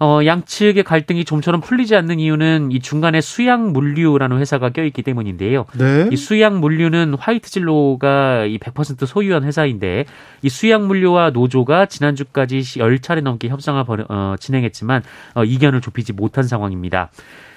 어, 0.01 0.25
양측의 0.25 0.84
갈등이 0.84 1.25
좀처럼 1.25 1.62
풀리지 1.62 1.96
않는 1.96 2.20
이유는 2.20 2.72
이 2.72 2.79
중간에 2.79 3.22
수양 3.22 3.72
물류라는 3.72 4.39
회사가 4.39 4.70
껴있기 4.70 5.03
때문인데요. 5.03 5.67
네. 5.77 6.10
이 6.12 6.17
수양 6.17 6.60
물류는 6.60 7.13
화이트 7.20 7.48
진로가 7.51 8.46
이 8.46 8.58
100% 8.58 9.05
소유한 9.05 9.43
회사인데 9.43 10.05
이 10.41 10.50
수양 10.50 10.88
물류와 10.88 11.29
노조가 11.29 11.86
지난주까지 11.86 12.62
10차례 12.62 13.22
넘게 13.22 13.50
협상을 13.50 13.84
벌, 13.84 14.08
어, 14.10 14.34
진행했지만 14.39 15.03
어, 15.36 15.43
이견을 15.43 15.81
좁히지 15.81 16.13
못한 16.13 16.46
상황입니다. 16.46 17.12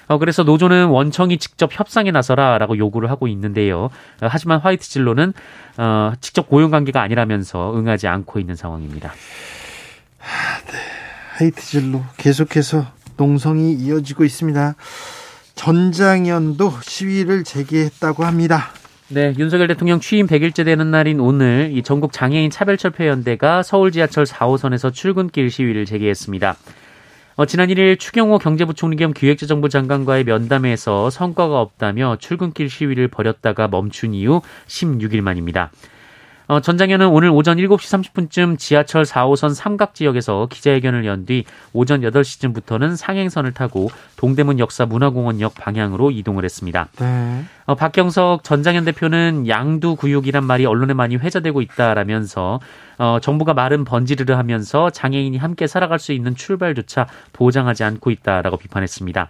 어, 0.07 0.19
그래서 0.19 0.43
노조는 0.43 0.85
원청이 0.89 1.39
직접 1.39 1.71
협상에 1.73 2.11
나서라라고 2.11 2.77
요구를 2.77 3.09
하고 3.09 3.27
있는데요. 3.27 3.85
어, 3.85 3.89
하지만 4.21 4.59
화이트 4.59 4.87
진로는 4.87 5.33
어, 5.77 6.13
직접 6.21 6.47
고용 6.47 6.69
관계가 6.69 7.01
아니라면서 7.01 7.75
응하지 7.75 8.07
않고 8.07 8.39
있는 8.39 8.55
상황입니다. 8.55 9.13
아, 10.19 10.61
네. 10.71 10.94
하이트질로 11.35 12.03
계속해서 12.17 12.85
농성이 13.17 13.73
이어지고 13.73 14.23
있습니다. 14.23 14.75
전장현도 15.55 16.73
시위를 16.81 17.43
재개했다고 17.43 18.25
합니다. 18.25 18.69
네, 19.07 19.33
윤석열 19.37 19.67
대통령 19.67 19.99
취임 19.99 20.25
100일째 20.25 20.65
되는 20.65 20.89
날인 20.89 21.19
오늘 21.19 21.71
이 21.73 21.83
전국 21.83 22.11
장애인 22.11 22.49
차별철폐연대가 22.49 23.63
서울 23.63 23.91
지하철 23.91 24.25
4호선에서 24.25 24.93
출근길 24.93 25.51
시위를 25.51 25.85
재개했습니다. 25.85 26.55
어, 27.37 27.45
지난 27.45 27.67
1일 27.67 27.99
추경호 27.99 28.39
경제부총리 28.39 28.95
겸 28.95 29.13
기획재정부 29.13 29.69
장관과의 29.69 30.23
면담에서 30.23 31.09
성과가 31.09 31.59
없다며 31.59 32.17
출근길 32.19 32.69
시위를 32.69 33.09
벌였다가 33.09 33.67
멈춘 33.67 34.13
이후 34.13 34.41
16일 34.67 35.21
만입니다. 35.21 35.69
어, 36.47 36.59
전장현은 36.59 37.07
오늘 37.07 37.29
오전 37.29 37.57
7시 37.57 38.13
30분쯤 38.13 38.59
지하철 38.59 39.03
4호선 39.03 39.53
삼각 39.55 39.95
지역에서 39.95 40.47
기자회견을 40.51 41.05
연 41.05 41.25
뒤 41.25 41.43
오전 41.73 42.01
8시쯤부터는 42.01 42.95
상행선을 42.95 43.53
타고 43.53 43.89
동대문 44.17 44.59
역사 44.59 44.85
문화공원역 44.85 45.55
방향으로 45.55 46.11
이동을 46.11 46.43
했습니다. 46.43 46.87
네. 46.99 47.43
어, 47.65 47.73
박경석 47.73 48.43
전장현 48.43 48.85
대표는 48.85 49.47
양두구육이란 49.47 50.45
말이 50.45 50.67
언론에 50.67 50.93
많이 50.93 51.15
회자되고 51.15 51.61
있다라면서 51.61 52.59
어, 52.99 53.17
정부가 53.21 53.55
말은 53.55 53.85
번지르르 53.85 54.33
하면서 54.33 54.91
장애인이 54.91 55.37
함께 55.37 55.65
살아갈 55.65 55.97
수 55.97 56.11
있는 56.11 56.35
출발조차 56.35 57.07
보장하지 57.33 57.83
않고 57.83 58.11
있다라고 58.11 58.57
비판했습니다. 58.57 59.29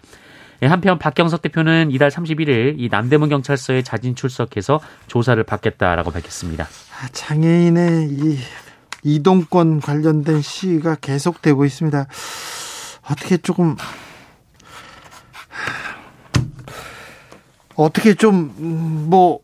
예, 0.62 0.68
한편 0.68 0.98
박경석 0.98 1.42
대표는 1.42 1.92
이달 1.92 2.10
31일 2.10 2.76
이 2.78 2.90
남대문 2.90 3.30
경찰서에 3.30 3.82
자진 3.82 4.16
출석해서 4.16 4.80
조사를 5.08 5.42
받겠다라고 5.44 6.12
밝혔습니다. 6.12 6.66
아, 6.66 7.08
장애인의 7.12 8.10
이 8.12 8.38
이동권 9.04 9.82
관련된 9.82 10.42
시위가 10.42 10.96
계속되고 10.96 11.66
있습니다. 11.66 12.08
어떻게 13.10 13.38
조금 13.38 13.76
어떻게 17.76 18.14
좀 18.16 18.96
뭐 19.06 19.40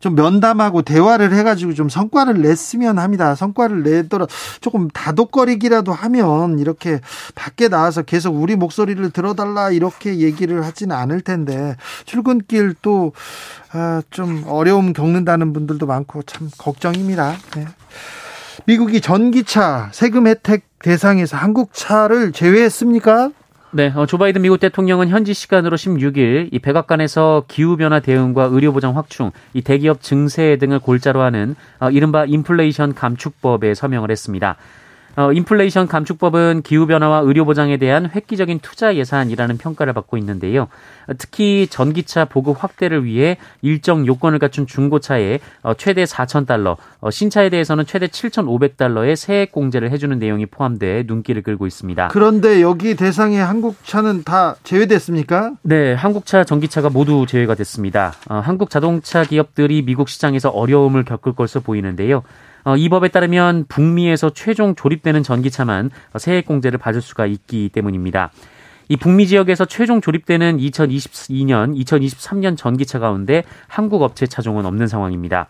좀 0.00 0.14
면담하고 0.14 0.82
대화를 0.82 1.32
해가지고 1.34 1.74
좀 1.74 1.88
성과를 1.88 2.40
냈으면 2.42 2.98
합니다. 2.98 3.34
성과를 3.34 3.82
내더라 3.82 4.26
조금 4.60 4.88
다독거리기라도 4.88 5.92
하면 5.92 6.58
이렇게 6.58 7.00
밖에 7.34 7.68
나와서 7.68 8.02
계속 8.02 8.36
우리 8.36 8.56
목소리를 8.56 9.10
들어달라 9.10 9.70
이렇게 9.70 10.18
얘기를 10.18 10.64
하지는 10.64 10.94
않을 10.94 11.20
텐데 11.22 11.76
출근길 12.04 12.74
또좀 12.80 13.24
아, 13.72 14.02
어려움 14.46 14.92
겪는다는 14.92 15.52
분들도 15.52 15.86
많고 15.86 16.22
참 16.22 16.50
걱정입니다. 16.58 17.36
네. 17.56 17.66
미국이 18.66 19.00
전기차 19.00 19.90
세금 19.92 20.26
혜택 20.26 20.64
대상에서 20.80 21.36
한국 21.36 21.72
차를 21.72 22.32
제외했습니까? 22.32 23.30
네, 23.70 23.92
어, 23.94 24.06
조 24.06 24.16
바이든 24.16 24.40
미국 24.40 24.60
대통령은 24.60 25.08
현지 25.08 25.34
시간으로 25.34 25.76
16일 25.76 26.48
이 26.52 26.58
백악관에서 26.58 27.44
기후 27.48 27.76
변화 27.76 28.00
대응과 28.00 28.44
의료 28.44 28.72
보장 28.72 28.96
확충, 28.96 29.30
이 29.52 29.60
대기업 29.60 30.00
증세 30.00 30.56
등을 30.56 30.78
골자로 30.78 31.20
하는 31.20 31.54
어, 31.78 31.90
이른바 31.90 32.24
인플레이션 32.24 32.94
감축법에 32.94 33.74
서명을 33.74 34.10
했습니다. 34.10 34.56
어, 35.18 35.32
인플레이션 35.32 35.88
감축법은 35.88 36.62
기후변화와 36.62 37.22
의료보장에 37.24 37.76
대한 37.78 38.08
획기적인 38.08 38.60
투자 38.60 38.94
예산이라는 38.94 39.58
평가를 39.58 39.92
받고 39.92 40.16
있는데요. 40.18 40.68
특히 41.18 41.66
전기차 41.68 42.26
보급 42.26 42.62
확대를 42.62 43.04
위해 43.04 43.36
일정 43.60 44.06
요건을 44.06 44.38
갖춘 44.38 44.64
중고차에 44.68 45.40
어, 45.64 45.74
최대 45.74 46.04
4천 46.04 46.46
달러, 46.46 46.76
어, 47.00 47.10
신차에 47.10 47.50
대해서는 47.50 47.84
최대 47.84 48.06
7,500달러의 48.06 49.16
세액 49.16 49.50
공제를 49.50 49.90
해주는 49.90 50.16
내용이 50.16 50.46
포함돼 50.46 51.02
눈길을 51.08 51.42
끌고 51.42 51.66
있습니다. 51.66 52.08
그런데 52.12 52.62
여기 52.62 52.94
대상에 52.94 53.40
한국차는 53.40 54.22
다 54.22 54.54
제외됐습니까? 54.62 55.54
네, 55.62 55.94
한국차, 55.94 56.44
전기차가 56.44 56.90
모두 56.90 57.26
제외가 57.26 57.56
됐습니다. 57.56 58.12
어, 58.28 58.36
한국 58.36 58.70
자동차 58.70 59.24
기업들이 59.24 59.82
미국 59.82 60.08
시장에서 60.08 60.50
어려움을 60.50 61.04
겪을 61.04 61.32
것으로 61.32 61.62
보이는데요. 61.62 62.22
어, 62.64 62.76
이 62.76 62.88
법에 62.88 63.08
따르면 63.08 63.66
북미에서 63.68 64.30
최종 64.30 64.74
조립되는 64.74 65.22
전기차만 65.22 65.90
세액 66.18 66.46
공제를 66.46 66.78
받을 66.78 67.00
수가 67.00 67.26
있기 67.26 67.70
때문입니다. 67.70 68.30
이 68.88 68.96
북미 68.96 69.26
지역에서 69.26 69.66
최종 69.66 70.00
조립되는 70.00 70.56
2022년, 70.58 71.78
2023년 71.84 72.56
전기차 72.56 72.98
가운데 72.98 73.44
한국 73.66 74.02
업체 74.02 74.26
차종은 74.26 74.64
없는 74.64 74.86
상황입니다. 74.86 75.48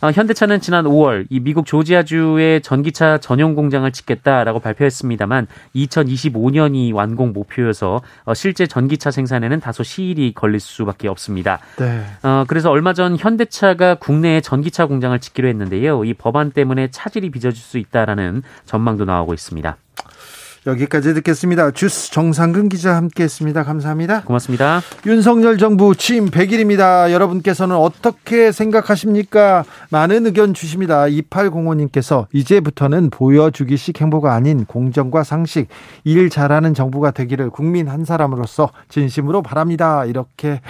어, 0.00 0.10
현대차는 0.10 0.60
지난 0.60 0.84
5월 0.84 1.26
이 1.28 1.40
미국 1.40 1.66
조지아주의 1.66 2.60
전기차 2.62 3.18
전용 3.18 3.54
공장을 3.54 3.90
짓겠다라고 3.90 4.60
발표했습니다만 4.60 5.48
2025년이 5.74 6.94
완공 6.94 7.32
목표여서 7.32 8.00
어, 8.24 8.34
실제 8.34 8.66
전기차 8.66 9.10
생산에는 9.10 9.58
다소 9.60 9.82
시일이 9.82 10.32
걸릴 10.34 10.60
수밖에 10.60 11.08
없습니다. 11.08 11.58
네. 11.78 12.04
어, 12.22 12.44
그래서 12.46 12.70
얼마 12.70 12.92
전 12.92 13.16
현대차가 13.16 13.96
국내에 13.96 14.40
전기차 14.40 14.86
공장을 14.86 15.18
짓기로 15.18 15.48
했는데요. 15.48 16.04
이 16.04 16.14
법안 16.14 16.52
때문에 16.52 16.88
차질이 16.90 17.30
빚어질 17.30 17.60
수 17.60 17.78
있다라는 17.78 18.42
전망도 18.66 19.04
나오고 19.04 19.34
있습니다. 19.34 19.76
여기까지 20.68 21.14
듣겠습니다. 21.14 21.70
주스 21.70 22.10
정상근 22.12 22.68
기자 22.68 22.94
함께했습니다. 22.96 23.64
감사합니다. 23.64 24.22
고맙습니다. 24.22 24.80
윤석열 25.06 25.58
정부 25.58 25.94
취임 25.96 26.30
100일입니다. 26.30 27.10
여러분께서는 27.10 27.74
어떻게 27.74 28.52
생각하십니까? 28.52 29.64
많은 29.90 30.26
의견 30.26 30.54
주십니다. 30.54 31.04
2805님께서 31.06 32.26
이제부터는 32.32 33.10
보여주기식 33.10 34.00
행보가 34.00 34.34
아닌 34.34 34.64
공정과 34.64 35.24
상식, 35.24 35.68
일 36.04 36.30
잘하는 36.30 36.74
정부가 36.74 37.10
되기를 37.10 37.50
국민 37.50 37.88
한 37.88 38.04
사람으로서 38.04 38.70
진심으로 38.88 39.42
바랍니다. 39.42 40.04
이렇게 40.04 40.60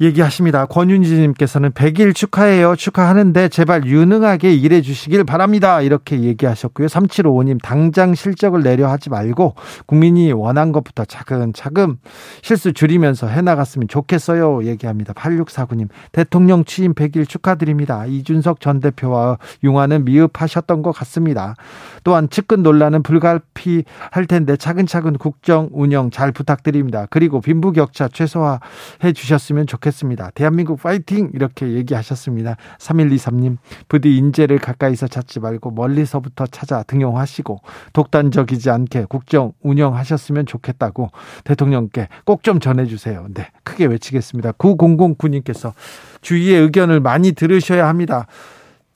얘기하십니다. 0.00 0.66
권윤지님께서는 0.66 1.72
100일 1.72 2.14
축하해요. 2.14 2.76
축하하는데 2.76 3.48
제발 3.48 3.84
유능하게 3.84 4.54
일해 4.54 4.80
주시길 4.80 5.24
바랍니다. 5.24 5.80
이렇게 5.80 6.20
얘기하셨고요. 6.20 6.86
3755님 6.86 7.58
당장 7.60 8.14
실적을 8.14 8.62
내려 8.62 8.88
하지 8.88 9.10
말고 9.10 9.56
국민이 9.86 10.30
원한 10.30 10.70
것부터 10.70 11.04
차근차근 11.04 11.98
실수 12.42 12.72
줄이면서 12.72 13.26
해나갔으면 13.26 13.88
좋겠어요. 13.88 14.64
얘기합니다. 14.66 15.12
8649님 15.14 15.88
대통령 16.12 16.64
취임 16.64 16.94
100일 16.94 17.28
축하드립니다. 17.28 18.06
이준석 18.06 18.60
전 18.60 18.78
대표와 18.78 19.38
융화는 19.64 20.04
미흡하셨던 20.04 20.82
것 20.82 20.92
같습니다. 20.92 21.56
또한 22.04 22.28
측근 22.30 22.62
논란은 22.62 23.02
불가피할 23.02 24.26
텐데 24.28 24.56
차근차근 24.56 25.18
국정 25.18 25.68
운영 25.72 26.10
잘 26.12 26.30
부탁드립니다. 26.30 27.06
그리고 27.10 27.40
빈부격차 27.40 28.06
최소화해 28.06 29.12
주셨으면 29.12 29.66
좋겠습니다. 29.66 29.87
좋겠습니다. 29.88 30.30
대한민국 30.34 30.80
파이팅! 30.80 31.30
이렇게 31.34 31.68
얘기하셨습니다. 31.72 32.56
3123님, 32.78 33.58
부디 33.88 34.16
인재를 34.16 34.58
가까이서 34.58 35.08
찾지 35.08 35.40
말고 35.40 35.70
멀리서부터 35.72 36.46
찾아 36.46 36.82
등용하시고 36.82 37.60
독단적이지 37.92 38.70
않게 38.70 39.06
국정 39.08 39.52
운영하셨으면 39.62 40.46
좋겠다고 40.46 41.10
대통령께 41.44 42.08
꼭 42.24 42.38
좀 42.48 42.60
전해주세요. 42.60 43.26
네, 43.34 43.48
크게 43.62 43.84
외치겠습니다. 43.86 44.52
9009님께서 44.52 45.74
주위의 46.22 46.62
의견을 46.62 47.00
많이 47.00 47.32
들으셔야 47.32 47.86
합니다. 47.86 48.26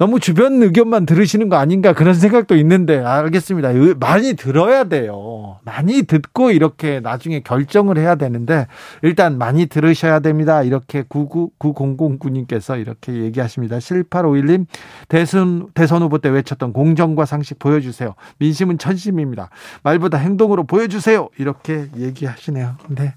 너무 0.02 0.18
주변 0.18 0.60
의견만 0.60 1.06
들으시는 1.06 1.48
거 1.48 1.54
아닌가 1.54 1.92
그런 1.92 2.14
생각도 2.14 2.56
있는데 2.56 2.98
알겠습니다. 2.98 3.68
많이 4.00 4.34
들어야 4.34 4.82
돼요. 4.82 5.60
많이 5.62 6.02
듣고 6.02 6.50
이렇게 6.50 6.98
나중에 6.98 7.38
결정을 7.38 7.98
해야 7.98 8.16
되는데 8.16 8.66
일단 9.02 9.38
많이 9.38 9.66
들으셔야 9.66 10.18
됩니다. 10.18 10.64
이렇게 10.64 11.04
99900님께서 11.04 12.80
이렇게 12.80 13.12
얘기하십니다. 13.12 13.78
7851님 13.78 14.66
대선 15.06 15.68
대선 15.72 16.02
후보 16.02 16.18
때 16.18 16.30
외쳤던 16.30 16.72
공정과 16.72 17.24
상식 17.24 17.60
보여주세요. 17.60 18.16
민심은 18.38 18.78
천심입니다. 18.78 19.50
말보다 19.84 20.18
행동으로 20.18 20.64
보여주세요. 20.64 21.28
이렇게 21.38 21.86
얘기하시네요. 21.96 22.74
네. 22.88 23.14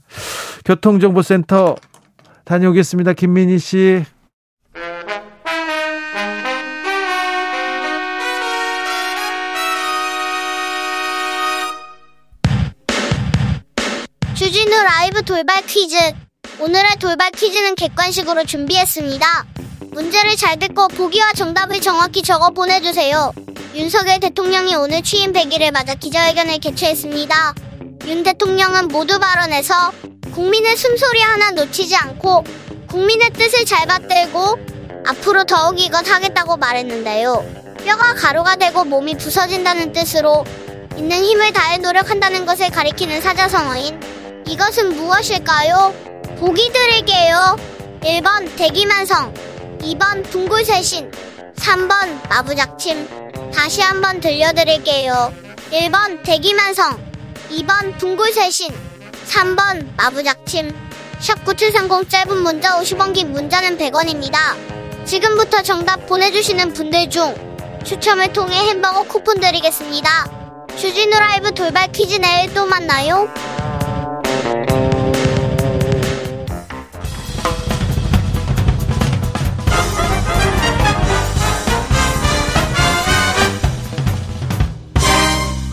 교통정보센터 0.66 1.78
다녀오겠습니다. 2.44 3.14
김민희 3.14 3.58
씨. 3.58 4.06
라이브 15.16 15.24
돌발 15.24 15.66
퀴즈. 15.66 15.96
오늘의 16.60 16.98
돌발 17.00 17.32
퀴즈는 17.32 17.76
객관식으로 17.76 18.44
준비했습니다. 18.44 19.46
문제를 19.92 20.36
잘 20.36 20.60
듣고 20.60 20.90
보기와 20.90 21.32
정답을 21.32 21.80
정확히 21.80 22.22
적어 22.22 22.50
보내주세요. 22.50 23.32
윤석열 23.76 24.20
대통령이 24.20 24.76
오늘 24.76 25.02
취임 25.04 25.32
100일을 25.32 25.72
맞아 25.72 25.96
기자회견을 25.96 26.58
개최했습니다. 26.58 27.56
윤 28.08 28.24
대통령은 28.24 28.90
모두 28.90 29.18
발언에서 29.18 29.94
국민의 30.34 30.76
숨소리 30.76 31.22
하나 31.22 31.52
놓치지 31.52 31.96
않고 31.96 32.44
국민의 32.90 33.30
뜻을 33.32 33.64
잘 33.64 33.88
받들고 33.88 34.60
앞으로 35.08 35.46
더욱 35.46 35.80
이것 35.80 36.10
하겠다고 36.10 36.58
말했는데요. 36.58 37.76
뼈가 37.86 38.16
가루가 38.16 38.58
되고 38.58 38.84
몸이 38.84 39.16
부서진다는 39.18 39.94
뜻으로 39.94 40.44
있는 40.98 41.24
힘을 41.24 41.54
다해 41.54 41.78
노력한다는 41.78 42.46
것을 42.46 42.70
가리키는 42.70 43.22
사자성어인 43.22 44.15
이것은 44.48 44.96
무엇일까요? 44.96 45.94
보기 46.40 46.72
드릴게요. 46.72 47.58
1번 48.02 48.56
대기만성, 48.56 49.34
2번 49.80 50.30
둥굴쇄신, 50.30 51.12
3번 51.56 52.28
마부작침. 52.30 53.52
다시 53.52 53.82
한번 53.82 54.20
들려드릴게요. 54.20 55.34
1번 55.72 56.24
대기만성, 56.24 57.00
2번 57.50 57.98
둥굴쇄신, 57.98 58.72
3번 59.28 59.96
마부작침. 59.98 60.72
샵 61.20 61.44
9730 61.44 62.10
짧은 62.10 62.38
문자 62.38 62.80
50원 62.80 63.14
긴 63.14 63.32
문자는 63.32 63.78
100원입니다. 63.78 64.38
지금부터 65.06 65.64
정답 65.64 66.06
보내주시는 66.06 66.74
분들 66.74 67.10
중 67.10 67.34
추첨을 67.84 68.34
통해 68.34 68.56
햄버거 68.70 69.04
쿠폰 69.04 69.40
드리겠습니다. 69.40 70.66
주진우 70.78 71.18
라이브 71.18 71.52
돌발 71.54 71.92
퀴즈 71.92 72.16
내일 72.16 72.54
또 72.54 72.66
만나요. 72.66 73.34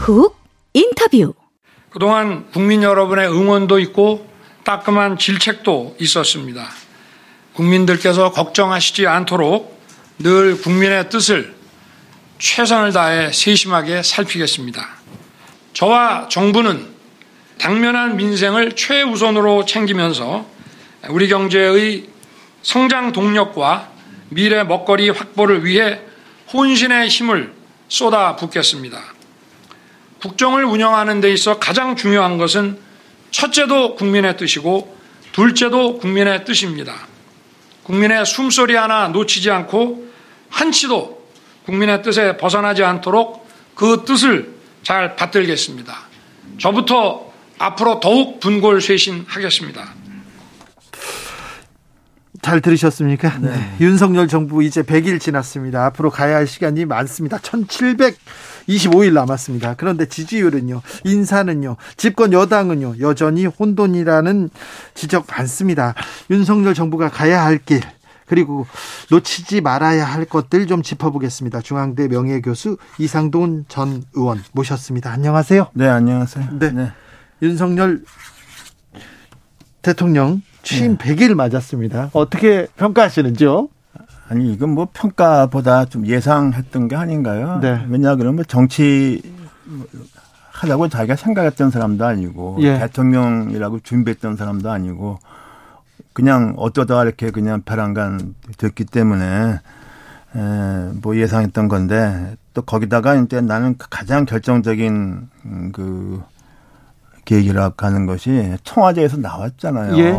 훅 0.03 0.37
인터뷰 0.73 1.33
그동안 1.91 2.51
국민 2.51 2.83
여러분의 2.83 3.29
응원도 3.29 3.79
있고 3.79 4.29
따끔한 4.65 5.17
질책도 5.17 5.97
있었습니다. 6.01 6.69
국민들께서 7.53 8.33
걱정하시지 8.33 9.07
않도록 9.07 9.81
늘 10.19 10.61
국민의 10.61 11.09
뜻을 11.09 11.55
최선을 12.41 12.93
다해 12.93 13.31
세심하게 13.31 14.03
살피겠습니다. 14.03 14.89
저와 15.73 16.27
정부는 16.29 16.85
당면한 17.61 18.17
민생을 18.17 18.73
최우선으로 18.73 19.67
챙기면서 19.67 20.45
우리 21.11 21.29
경제의 21.29 22.09
성장 22.63 23.13
동력과 23.13 23.89
미래 24.31 24.65
먹거리 24.65 25.11
확보를 25.11 25.65
위해 25.65 26.01
혼신의 26.53 27.07
힘을 27.07 27.55
쏟아 27.87 28.35
붓겠습니다. 28.35 29.22
국정을 30.23 30.65
운영하는 30.65 31.21
데 31.21 31.33
있어 31.33 31.59
가장 31.59 31.97
중요한 31.97 32.39
것은 32.39 32.79
첫째도 33.33 33.97
국민의 33.97 34.37
뜻이고 34.37 34.97
둘째도 35.33 35.99
국민의 35.99 36.45
뜻입니다. 36.45 36.95
국민의 37.83 38.25
숨소리 38.25 38.77
하나 38.77 39.09
놓치지 39.09 39.51
않고 39.51 40.07
한치도 40.49 41.27
국민의 41.67 42.03
뜻에 42.03 42.37
벗어나지 42.37 42.85
않도록 42.85 43.49
그 43.75 44.05
뜻을 44.07 44.55
잘 44.85 45.17
받들겠습니다. 45.17 45.93
저부터 46.59 47.33
앞으로 47.59 47.99
더욱 47.99 48.39
분골쇄신하겠습니다. 48.39 49.95
잘 52.43 52.61
들으셨습니까? 52.61 53.39
네. 53.39 53.77
윤석열 53.81 54.29
정부 54.29 54.63
이제 54.63 54.83
100일 54.83 55.21
지났습니다. 55.21 55.85
앞으로 55.87 56.11
가야 56.11 56.37
할 56.37 56.47
시간이 56.47 56.85
많습니다. 56.85 57.39
1725일 58.69 59.13
남았습니다. 59.13 59.75
그런데 59.77 60.07
지지율은요, 60.07 60.83
인사는요, 61.05 61.77
집권 61.97 62.33
여당은요, 62.33 62.97
여전히 63.01 63.47
혼돈이라는 63.47 64.51
지적 64.95 65.27
많습니다. 65.29 65.95
윤석열 66.31 66.75
정부가 66.75 67.09
가야 67.09 67.45
할 67.45 67.59
길, 67.59 67.81
그리고 68.27 68.67
놓치지 69.11 69.61
말아야 69.61 70.05
할 70.05 70.25
것들 70.25 70.67
좀 70.67 70.83
짚어보겠습니다. 70.83 71.61
중앙대 71.61 72.09
명예교수 72.09 72.79
이상돈 72.99 73.67
전 73.69 74.03
의원 74.15 74.43
모셨습니다. 74.53 75.11
안녕하세요. 75.11 75.69
네, 75.75 75.87
안녕하세요. 75.87 76.49
네. 76.59 76.71
네. 76.71 76.93
윤석열 77.43 78.03
대통령 79.83 80.43
취임 80.63 80.97
네. 80.97 81.15
100일 81.15 81.35
맞았습니다. 81.35 82.11
어떻게 82.13 82.69
평가하시는지요? 82.77 83.69
아니 84.33 84.51
이건 84.51 84.71
뭐 84.71 84.89
평가보다 84.91 85.85
좀 85.85 86.07
예상했던 86.07 86.89
게 86.89 86.97
아닌가요? 86.97 87.59
네. 87.61 87.85
왜냐 87.91 88.17
그러면 88.17 88.47
정치 88.49 89.21
하자고 90.51 90.89
자기가 90.89 91.17
생각했던 91.17 91.71
사람도 91.71 92.07
아니고 92.07 92.57
예. 92.61 92.79
대통령이라고 92.79 93.81
준비했던 93.81 94.37
사람도 94.37 94.71
아니고 94.71 95.19
그냥 96.15 96.55
어쩌다 96.57 97.03
이렇게 97.03 97.31
그냥 97.31 97.61
벼랑간 97.61 98.35
됐기 98.57 98.87
때문에 98.87 99.61
에, 100.35 100.91
뭐 101.03 101.15
예상했던 101.15 101.69
건데 101.69 102.35
또 102.55 102.63
거기다가 102.63 103.17
이제 103.17 103.43
나는 103.43 103.77
가장 103.79 104.25
결정적인 104.25 105.29
그 105.75 106.23
계획이라고 107.27 107.75
하는 107.85 108.07
것이 108.07 108.57
청와대에서 108.65 109.19
나왔잖아요. 109.19 109.99
예. 109.99 110.19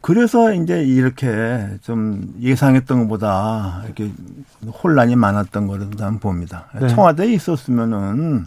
그래서 0.00 0.52
이제 0.52 0.84
이렇게 0.84 1.68
좀 1.82 2.32
예상했던 2.40 3.00
것보다 3.02 3.82
이렇게 3.84 4.10
혼란이 4.82 5.16
많았던 5.16 5.66
거로 5.66 5.90
저는 5.90 6.20
봅니다. 6.20 6.66
네. 6.80 6.88
청와대에 6.88 7.32
있었으면은 7.32 8.46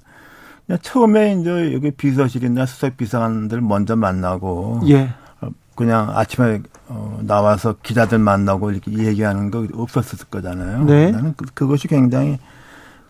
그냥 0.66 0.80
처음에 0.82 1.34
이제 1.34 1.74
여기 1.74 1.92
비서실이나 1.92 2.66
수석 2.66 2.96
비서관들 2.96 3.60
먼저 3.62 3.96
만나고 3.96 4.82
예. 4.88 5.14
어, 5.42 5.50
그냥 5.76 6.12
아침에 6.18 6.62
어 6.88 7.20
나와서 7.24 7.76
기자들 7.84 8.20
만나고 8.20 8.72
이렇게 8.72 8.92
얘기하는 8.94 9.52
거 9.52 9.68
없었을 9.74 10.28
거잖아요. 10.32 10.86
네. 10.86 11.12
나는 11.12 11.34
그, 11.36 11.46
그것이 11.54 11.88
굉장히 11.90 12.40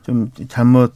좀 0.02 0.32
잘못 0.48 0.94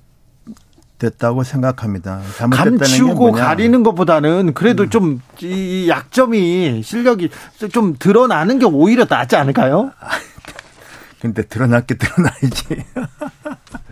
됐다고 1.00 1.44
생각합니다. 1.44 2.22
감추고 2.52 3.32
가리는 3.32 3.82
것보다는 3.84 4.54
그래도 4.54 4.84
음. 4.84 4.90
좀이 4.90 5.90
약점이 5.90 6.84
실력이 6.84 7.30
좀 7.72 7.96
드러나는 7.98 8.60
게 8.60 8.66
오히려 8.66 9.06
낫지 9.10 9.36
않을까요? 9.36 9.92
근데 11.20 11.42
드러났게 11.44 11.96
드러나야지. 11.96 12.86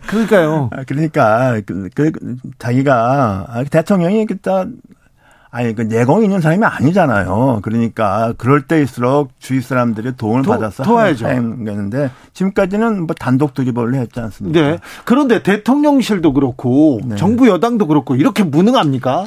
그러니까요. 0.07 0.69
아, 0.71 0.83
그러니까 0.85 1.59
그, 1.65 1.89
그 1.93 2.11
자기가 2.59 3.47
아, 3.49 3.63
대통령이 3.63 4.25
일단 4.29 4.77
아니 5.49 5.73
그 5.73 5.83
내공 5.83 6.23
있는 6.23 6.41
사람이 6.41 6.63
아니잖아요. 6.63 7.59
그러니까 7.61 8.33
그럴 8.37 8.63
때일수록 8.63 9.31
주위 9.39 9.61
사람들의 9.61 10.13
도움을 10.17 10.43
도, 10.43 10.51
받아서 10.51 10.83
도와야죠. 10.83 11.25
하는데 11.27 12.11
지금까지는 12.33 13.07
뭐 13.07 13.15
단독 13.17 13.53
드리블을 13.53 13.95
했지 13.95 14.19
않습니까? 14.19 14.59
네. 14.59 14.77
그런데 15.05 15.41
대통령실도 15.43 16.33
그렇고 16.33 16.99
네. 17.03 17.15
정부 17.15 17.47
여당도 17.47 17.87
그렇고 17.87 18.15
이렇게 18.15 18.43
무능합니까? 18.43 19.25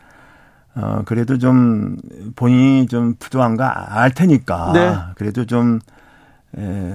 어, 0.80 1.02
그래도 1.04 1.38
좀 1.38 1.96
본인이 2.36 2.86
좀 2.86 3.14
부족한 3.18 3.56
거 3.56 3.64
알 3.64 4.10
테니까. 4.12 4.72
네. 4.72 4.96
그래도 5.16 5.44
좀, 5.44 5.80
에, 6.56 6.94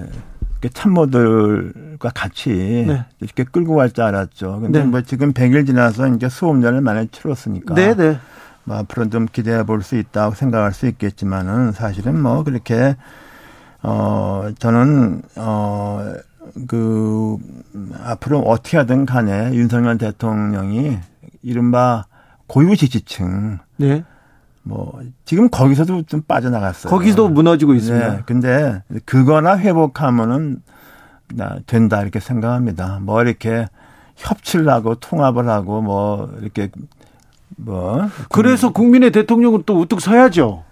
참모들과 0.72 2.10
같이 2.14 2.84
네. 2.86 3.04
이렇게 3.20 3.44
끌고 3.44 3.74
갈 3.74 3.90
줄 3.92 4.04
알았죠. 4.04 4.60
근데 4.62 4.78
네. 4.80 4.86
뭐 4.86 5.02
지금 5.02 5.34
100일 5.34 5.66
지나서 5.66 6.08
이제 6.08 6.28
수업년을 6.30 6.80
많이 6.80 7.06
치렀으니까. 7.08 7.74
네, 7.74 7.94
네. 7.94 8.18
뭐 8.64 8.78
앞으로 8.78 9.10
좀 9.10 9.26
기대해 9.30 9.62
볼 9.64 9.82
수 9.82 9.96
있다고 9.96 10.34
생각할 10.34 10.72
수 10.72 10.86
있겠지만은 10.86 11.72
사실은 11.72 12.18
뭐 12.18 12.42
그렇게, 12.44 12.96
어, 13.82 14.48
저는, 14.58 15.20
어, 15.36 16.14
그, 16.66 17.36
앞으로 18.02 18.40
어떻게 18.40 18.78
하든 18.78 19.04
간에 19.04 19.52
윤석열 19.52 19.98
대통령이 19.98 20.98
이른바 21.42 22.06
고유 22.46 22.74
지지층. 22.76 23.58
네. 23.76 24.04
뭐 24.62 25.00
지금 25.24 25.50
거기서도 25.50 26.04
좀 26.04 26.22
빠져나갔어요. 26.22 26.90
거기도 26.90 27.28
무너지고 27.28 27.74
있습니다. 27.74 28.08
네, 28.08 28.22
근데 28.24 28.82
그거나 29.04 29.58
회복하면은 29.58 30.62
나 31.34 31.58
된다 31.66 32.02
이렇게 32.02 32.20
생각합니다. 32.20 32.98
뭐 33.02 33.22
이렇게 33.22 33.66
협치를 34.16 34.68
하고 34.68 34.94
통합을 34.94 35.48
하고 35.48 35.82
뭐 35.82 36.32
이렇게 36.40 36.70
뭐 37.56 38.08
그래서 38.30 38.72
국민의 38.72 39.12
대통령은 39.12 39.64
또 39.66 39.78
우뚝 39.78 40.00
서야죠. 40.00 40.64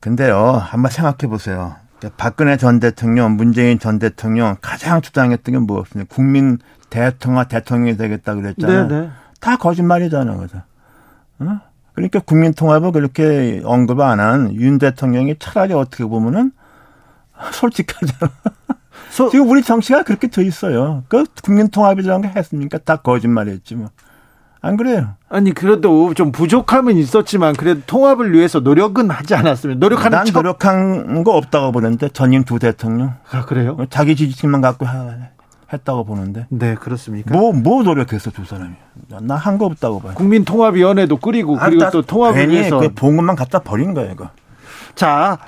근데요 0.00 0.52
한번 0.52 0.90
생각해 0.90 1.28
보세요. 1.28 1.76
박근혜 2.16 2.56
전 2.56 2.80
대통령, 2.80 3.36
문재인 3.36 3.78
전 3.78 3.98
대통령 3.98 4.56
가장 4.60 5.00
주장했던 5.00 5.52
게 5.52 5.58
무엇입니까? 5.58 6.14
국민 6.14 6.58
대통령 6.90 7.46
대통령이 7.46 7.96
되겠다 7.96 8.34
그랬잖아요. 8.34 8.88
네네. 8.88 9.00
네. 9.02 9.10
다 9.40 9.56
거짓말이잖아요, 9.56 10.38
그죠? 10.38 10.62
어? 11.40 11.60
그러니까 11.94 12.20
국민 12.20 12.54
통합을 12.54 12.92
그렇게 12.92 13.60
언급 13.64 14.00
안 14.00 14.18
한 14.20 14.52
윤 14.54 14.78
대통령이 14.78 15.36
차라리 15.38 15.74
어떻게 15.74 16.04
보면은 16.04 16.52
솔직하잖아. 17.52 18.32
소, 19.10 19.28
지금 19.30 19.48
우리 19.50 19.62
정치가 19.62 20.02
그렇게 20.02 20.28
돼 20.28 20.44
있어요. 20.44 21.04
그 21.08 21.24
국민 21.42 21.68
통합이라는 21.68 22.22
게 22.22 22.38
했습니까? 22.38 22.78
다 22.78 22.96
거짓말이었지 22.96 23.74
뭐. 23.74 23.88
안 24.64 24.76
그래요? 24.76 25.16
아니 25.28 25.52
그래도 25.52 26.14
좀 26.14 26.30
부족함은 26.30 26.96
있었지만 26.96 27.54
그래도 27.56 27.80
통합을 27.86 28.32
위해서 28.32 28.60
노력은 28.60 29.10
하지 29.10 29.34
않았으면 29.34 29.80
노력하는 29.80 30.18
난 30.18 30.24
첫... 30.24 30.34
노력한 30.38 31.24
거 31.24 31.32
없다고 31.36 31.72
보는데 31.72 32.08
전임 32.10 32.44
두 32.44 32.60
대통령. 32.60 33.14
아 33.32 33.44
그래요? 33.44 33.76
자기 33.90 34.14
지지층만 34.14 34.60
갖고 34.60 34.86
했다고 35.72 36.04
보는데. 36.04 36.46
네 36.50 36.74
그렇습니까? 36.74 37.32
뭐뭐 37.34 37.52
뭐 37.54 37.82
노력했어 37.82 38.30
두 38.30 38.44
사람이? 38.44 38.74
나 39.22 39.36
한 39.36 39.58
거 39.58 39.66
없다고 39.66 40.00
봐요. 40.00 40.14
국민통합위원회도 40.14 41.16
꾸리고 41.18 41.58
아, 41.58 41.68
그리고 41.68 41.90
또 41.90 42.02
통합을 42.02 42.50
위해서 42.50 42.78
그 42.80 42.92
봉급만 42.94 43.36
갖다 43.36 43.58
버린 43.60 43.94
거예요, 43.94 44.12
이거. 44.12 44.30
자. 44.94 45.38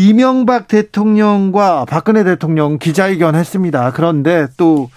이명박 0.00 0.68
대통령과 0.68 1.84
박근혜 1.86 2.22
대통령 2.22 2.78
기자회견 2.78 3.34
했습니다. 3.34 3.90
그런데 3.90 4.46
또, 4.56 4.90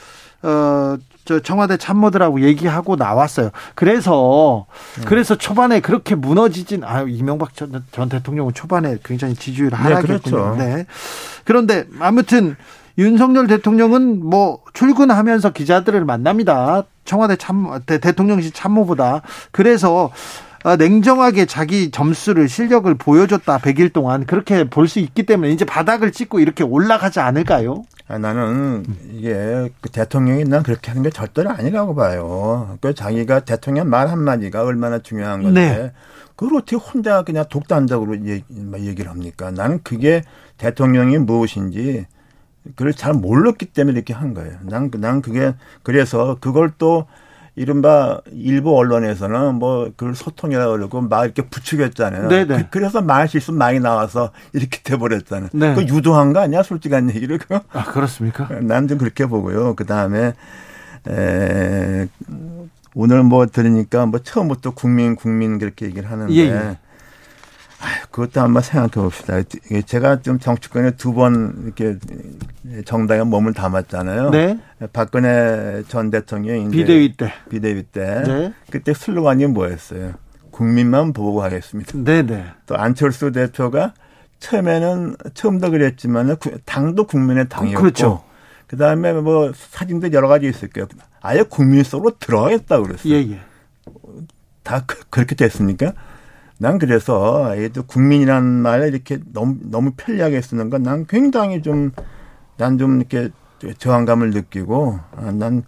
어, 0.43 0.95
저 1.25 1.39
청와대 1.39 1.77
참모들하고 1.77 2.41
얘기하고 2.41 2.97
나왔어요. 2.97 3.49
그래서 3.73 4.67
네. 4.99 5.05
그래서 5.07 5.35
초반에 5.35 5.79
그렇게 5.79 6.13
무너지진 6.13 6.83
아 6.83 7.01
이명박 7.07 7.55
전, 7.55 7.83
전 7.91 8.09
대통령은 8.09 8.53
초반에 8.53 8.97
굉장히 9.03 9.33
지지율 9.33 9.73
하락했군요. 9.73 10.55
네, 10.57 10.65
그렇죠. 10.65 10.75
네. 10.77 10.85
그런데 11.45 11.85
아무튼 11.99 12.55
윤석열 12.97 13.47
대통령은 13.47 14.23
뭐 14.23 14.59
출근하면서 14.73 15.51
기자들을 15.51 16.03
만납니다. 16.05 16.83
청와대 17.05 17.35
참 17.35 17.79
대통령실 17.85 18.51
참모보다 18.51 19.21
그래서 19.51 20.11
아, 20.63 20.75
냉정하게 20.75 21.47
자기 21.47 21.89
점수를 21.89 22.47
실력을 22.47 22.93
보여줬다 22.93 23.57
100일 23.57 23.91
동안 23.91 24.25
그렇게 24.27 24.69
볼 24.69 24.87
수 24.87 24.99
있기 24.99 25.23
때문에 25.23 25.51
이제 25.51 25.65
바닥을 25.65 26.11
찍고 26.11 26.39
이렇게 26.39 26.63
올라가지 26.63 27.19
않을까요? 27.19 27.83
아, 28.07 28.19
나는 28.19 28.85
이게 29.11 29.71
그 29.81 29.89
대통령이 29.89 30.43
난 30.43 30.61
그렇게 30.61 30.91
하는 30.91 31.01
게 31.01 31.09
절대로 31.09 31.49
아니라고 31.49 31.95
봐요. 31.95 32.77
그 32.79 32.93
자기가 32.93 33.39
대통령 33.39 33.89
말 33.89 34.09
한마디가 34.09 34.63
얼마나 34.63 34.99
중요한 34.99 35.41
건데 35.41 35.61
네. 35.61 35.91
그걸 36.35 36.57
어떻게 36.57 36.75
혼자 36.75 37.23
그냥 37.23 37.45
독단적으로 37.49 38.17
얘기를 38.25 39.09
합니까? 39.09 39.49
나는 39.49 39.79
그게 39.83 40.21
대통령이 40.57 41.17
무엇인지 41.19 42.05
그걸 42.75 42.93
잘 42.93 43.13
몰랐기 43.13 43.67
때문에 43.67 43.95
이렇게 43.97 44.13
한 44.13 44.33
거예요. 44.33 44.57
난, 44.63 44.91
난 44.91 45.21
그게 45.21 45.53
그래서 45.83 46.37
그걸 46.39 46.71
또 46.77 47.05
이른바 47.55 48.21
일부 48.31 48.77
언론에서는 48.77 49.55
뭐 49.55 49.91
그걸 49.97 50.15
소통이라고 50.15 50.71
그러고 50.73 51.01
막 51.01 51.25
이렇게 51.25 51.41
부추겼잖아요. 51.41 52.29
네네. 52.29 52.67
그, 52.71 52.77
래서 52.77 53.01
말 53.01 53.27
실수 53.27 53.51
많이 53.51 53.79
나와서 53.79 54.31
이렇게 54.53 54.79
돼버렸잖아요. 54.83 55.49
네. 55.53 55.75
그 55.75 55.83
유도한 55.83 56.31
거 56.33 56.39
아니야? 56.39 56.63
솔직한 56.63 57.09
얘기를. 57.13 57.39
아, 57.73 57.83
그렇습니까? 57.85 58.47
난 58.61 58.87
좀 58.87 58.97
그렇게 58.97 59.25
보고요. 59.25 59.75
그 59.75 59.85
다음에, 59.85 60.33
에, 61.09 62.07
오늘 62.93 63.23
뭐 63.23 63.45
들으니까 63.45 64.05
뭐 64.05 64.19
처음부터 64.19 64.71
국민, 64.71 65.15
국민 65.15 65.59
그렇게 65.59 65.85
얘기를 65.87 66.09
하는데. 66.09 66.33
예, 66.33 66.39
예. 66.47 66.77
그것도 68.11 68.41
한번 68.41 68.61
생각해 68.61 68.91
봅시다. 68.91 69.41
제가 69.85 70.21
좀 70.21 70.37
정치권에 70.37 70.91
두 70.91 71.13
번 71.13 71.63
이렇게 71.65 71.97
정당에 72.85 73.23
몸을 73.23 73.53
담았잖아요. 73.53 74.29
네. 74.31 74.59
박근혜 74.93 75.83
전 75.87 76.09
대통령이 76.11 76.69
비대위 76.69 77.15
때. 77.15 77.33
비대위 77.49 77.83
때. 77.83 78.23
네. 78.25 78.53
그때 78.69 78.93
슬로건이 78.93 79.47
뭐였어요? 79.47 80.13
국민만 80.51 81.13
보고 81.13 81.41
하겠습니다. 81.41 81.91
네네. 81.93 82.23
네. 82.23 82.45
또 82.65 82.75
안철수 82.75 83.31
대표가 83.31 83.93
처음에는 84.39 85.15
처음도 85.33 85.71
그랬지만 85.71 86.35
당도 86.65 87.05
국민의 87.05 87.47
당이었고. 87.47 87.81
그렇죠. 87.81 88.23
그 88.67 88.77
다음에 88.77 89.13
뭐 89.13 89.51
사진도 89.55 90.11
여러 90.13 90.27
가지 90.27 90.47
있을 90.47 90.69
거예요. 90.69 90.87
아예 91.21 91.43
국민 91.43 91.83
속으로 91.83 92.17
들어가겠다 92.19 92.79
그랬어요. 92.81 93.13
예, 93.13 93.17
예. 93.31 93.39
다 94.63 94.83
그, 94.85 94.97
그렇게 95.09 95.35
됐습니까? 95.35 95.93
난 96.61 96.77
그래서 96.77 97.55
얘도 97.57 97.83
국민이란 97.83 98.43
말을 98.45 98.89
이렇게 98.93 99.17
너무 99.33 99.55
너무 99.63 99.91
편리하게 99.97 100.41
쓰는 100.41 100.69
건 100.69 100.83
난 100.83 101.05
굉장히 101.07 101.61
좀 101.63 101.91
난 102.57 102.77
좀 102.77 102.97
이렇게 102.99 103.31
저항감을 103.79 104.29
느끼고 104.31 104.99
아, 105.17 105.31
난, 105.31 105.63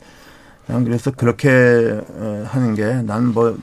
난 0.67 0.83
그래서 0.83 1.09
그렇게 1.11 1.49
어, 1.49 2.45
하는 2.47 2.75
게 2.75 3.01
난 3.01 3.33
뭐 3.33 3.57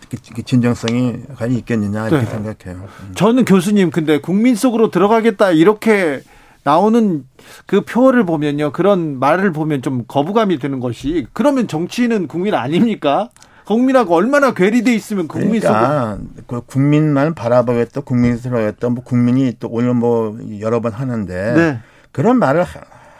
진정성이 0.44 1.22
과연 1.36 1.52
있겠느냐 1.52 2.08
이렇게 2.08 2.24
네. 2.24 2.30
생각해요. 2.32 2.82
음. 3.02 3.14
저는 3.14 3.44
교수님 3.44 3.90
근데 3.90 4.20
국민 4.20 4.56
속으로 4.56 4.90
들어가겠다 4.90 5.52
이렇게 5.52 6.22
나오는 6.64 7.24
그 7.66 7.82
표를 7.84 8.24
보면요 8.26 8.72
그런 8.72 9.18
말을 9.20 9.52
보면 9.52 9.82
좀 9.82 10.04
거부감이 10.08 10.58
드는 10.58 10.80
것이 10.80 11.26
그러면 11.32 11.68
정치인은 11.68 12.26
국민 12.26 12.54
아닙니까? 12.54 13.30
국민하고 13.70 14.16
얼마나 14.16 14.52
괴리돼 14.52 14.92
있으면 14.92 15.28
국민 15.28 15.60
그러니까 15.60 16.18
그 16.48 16.60
국민만 16.66 17.34
바라보겠다, 17.34 18.00
국민스러웠다, 18.00 18.88
뭐 18.88 19.04
국민이 19.04 19.54
또 19.60 19.68
오늘 19.70 19.94
뭐 19.94 20.36
여러 20.58 20.80
번 20.80 20.92
하는데 20.92 21.54
네. 21.54 21.78
그런 22.10 22.40
말을 22.40 22.64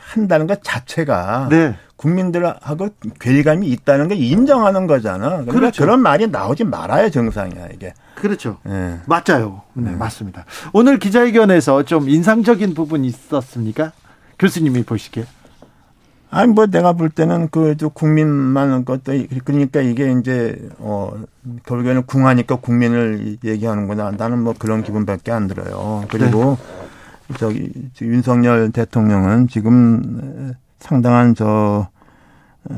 한다는 0.01 0.49
것 0.49 0.65
자체가 0.65 1.47
네. 1.51 1.77
국민들하고 1.95 2.89
괴리감이 3.21 3.69
있다는 3.69 4.09
걸 4.09 4.17
인정하는 4.17 4.89
거잖아. 4.89 5.29
그러니까 5.29 5.53
그렇죠. 5.53 5.85
그런 5.85 6.01
말이 6.01 6.27
나오지 6.27 6.65
말아야 6.65 7.11
정상이야 7.11 7.69
이게. 7.73 7.95
그렇죠. 8.17 8.59
네. 8.65 8.99
맞아요. 9.07 9.63
네, 9.75 9.91
네, 9.91 9.97
맞습니다. 9.97 10.47
오늘 10.73 10.99
기자회견에서 10.99 11.85
좀 11.85 12.09
인상적인 12.09 12.75
부분 12.75 13.05
있었습니까? 13.05 13.93
교수님이 14.37 14.83
보시기에. 14.83 15.27
아니 16.31 16.53
뭐 16.53 16.67
내가 16.67 16.93
볼 16.93 17.11
때는 17.11 17.49
그저 17.49 17.89
국민만 17.89 18.85
것도 18.85 19.13
그러니까 19.45 19.81
이게 19.81 20.13
이제 20.13 20.57
어 20.79 21.13
결국에는 21.67 22.07
궁하니까 22.07 22.57
국민을 22.57 23.39
얘기하는구나. 23.45 24.13
나는 24.13 24.43
뭐 24.43 24.55
그런 24.57 24.83
기분밖에 24.83 25.33
안 25.33 25.49
들어요. 25.49 26.05
그리고 26.09 26.57
네. 27.29 27.35
저기 27.37 27.73
윤석열 28.01 28.71
대통령은 28.71 29.49
지금 29.49 30.55
상당한 30.79 31.35
저 31.35 31.89
어, 32.65 32.75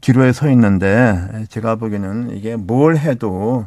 기로에 0.00 0.32
서 0.32 0.50
있는데 0.50 1.46
제가 1.48 1.76
보기에는 1.76 2.36
이게 2.36 2.56
뭘 2.56 2.96
해도 2.96 3.66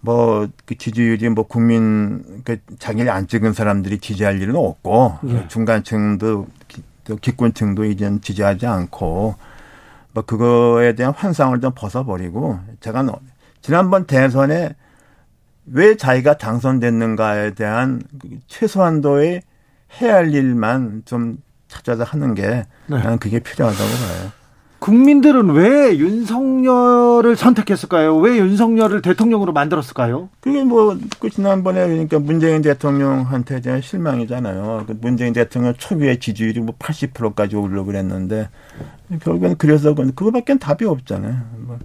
뭐 0.00 0.46
그 0.66 0.76
지지율이 0.76 1.28
뭐 1.30 1.46
국민 1.46 2.42
그 2.44 2.58
자기를 2.78 3.10
안 3.10 3.26
찍은 3.26 3.52
사람들이 3.52 3.98
지지할 3.98 4.40
일은 4.40 4.56
없고 4.56 5.18
네. 5.22 5.48
중간층도 5.48 6.46
또 7.04 7.16
기권층도 7.16 7.84
이젠 7.84 8.20
지지하지 8.20 8.66
않고 8.66 9.34
뭐 10.12 10.22
그거에 10.24 10.94
대한 10.94 11.12
환상을 11.14 11.60
좀 11.60 11.72
벗어버리고 11.74 12.58
제가 12.80 13.04
지난번 13.60 14.06
대선에 14.06 14.74
왜 15.66 15.96
자기가 15.96 16.36
당선됐는가에 16.36 17.54
대한 17.54 18.02
최소한도의 18.46 19.42
해야 20.00 20.16
할 20.16 20.34
일만 20.34 21.02
좀 21.04 21.38
찾아서 21.68 22.04
하는 22.04 22.34
게 22.34 22.66
네. 22.86 22.98
나는 22.98 23.18
그게 23.18 23.38
필요하다고 23.40 23.90
봐요. 23.90 24.43
국민들은 24.84 25.48
왜 25.52 25.96
윤석열을 25.96 27.36
선택했을까요? 27.36 28.18
왜 28.18 28.36
윤석열을 28.36 29.00
대통령으로 29.00 29.54
만들었을까요? 29.54 30.28
그게 30.40 30.62
뭐, 30.62 30.98
그 31.20 31.30
지난번에 31.30 31.86
그러니까 31.86 32.18
문재인 32.18 32.60
대통령한테 32.60 33.62
대한 33.62 33.80
실망이잖아요. 33.80 34.84
그 34.86 34.98
문재인 35.00 35.32
대통령 35.32 35.72
초기의 35.72 36.20
지지율이 36.20 36.60
뭐 36.60 36.74
80%까지 36.78 37.56
오르려고 37.56 37.86
그랬는데, 37.86 38.50
결국엔 39.22 39.56
그래서 39.56 39.94
그거밖에 39.94 40.58
답이 40.58 40.84
없잖아요. 40.84 41.34
뭐. 41.60 41.78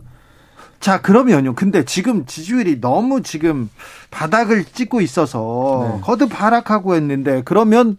자, 0.82 1.02
그러면요. 1.02 1.56
근데 1.56 1.86
지금 1.86 2.26
지지율이 2.26 2.82
너무 2.82 3.22
지금 3.22 3.70
바닥을 4.12 4.66
찍고 4.66 5.00
있어서 5.00 5.94
네. 5.96 6.02
거듭 6.02 6.32
하락하고 6.34 6.96
했는데, 6.96 7.44
그러면 7.46 7.96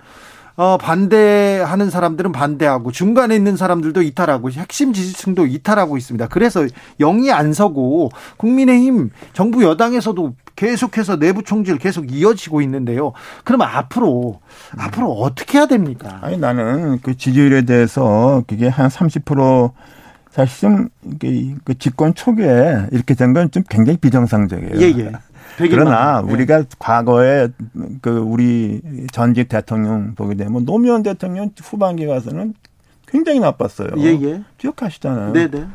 어, 0.60 0.76
반대하는 0.76 1.88
사람들은 1.88 2.32
반대하고 2.32 2.92
중간에 2.92 3.34
있는 3.34 3.56
사람들도 3.56 4.02
이탈하고 4.02 4.50
핵심 4.50 4.92
지지층도 4.92 5.46
이탈하고 5.46 5.96
있습니다. 5.96 6.28
그래서 6.28 6.66
영이 6.98 7.32
안 7.32 7.54
서고 7.54 8.10
국민의힘 8.36 9.08
정부 9.32 9.64
여당에서도 9.64 10.34
계속해서 10.56 11.16
내부 11.18 11.42
총질 11.44 11.78
계속 11.78 12.12
이어지고 12.12 12.60
있는데요. 12.60 13.14
그럼 13.44 13.62
앞으로 13.62 14.40
음. 14.74 14.80
앞으로 14.80 15.10
어떻게 15.12 15.56
해야 15.56 15.66
됩니까? 15.66 16.18
아니 16.20 16.36
나는 16.36 16.98
그 17.00 17.16
지지율에 17.16 17.62
대해서 17.62 18.44
그게 18.46 18.68
한 18.68 18.90
30% 18.90 19.72
사실 20.30 20.60
좀그 20.60 21.78
집권 21.78 22.14
초기에 22.14 22.86
이렇게 22.92 23.14
된 23.14 23.32
건 23.32 23.50
좀 23.50 23.62
굉장히 23.70 23.96
비정상적이에요. 23.96 24.74
예, 24.76 24.92
예. 24.98 25.12
그러나 25.68 26.22
네. 26.22 26.32
우리가 26.32 26.64
과거에 26.78 27.48
그 28.00 28.18
우리 28.18 28.80
전직 29.12 29.48
대통령 29.48 30.14
보게 30.14 30.34
되면 30.34 30.64
노무현 30.64 31.02
대통령 31.02 31.50
후반기 31.60 32.06
가서는 32.06 32.54
굉장히 33.06 33.40
나빴어요. 33.40 33.90
예, 33.98 34.06
예. 34.22 34.42
기억하시잖아요. 34.58 35.32
네네. 35.32 35.50
네. 35.50 35.66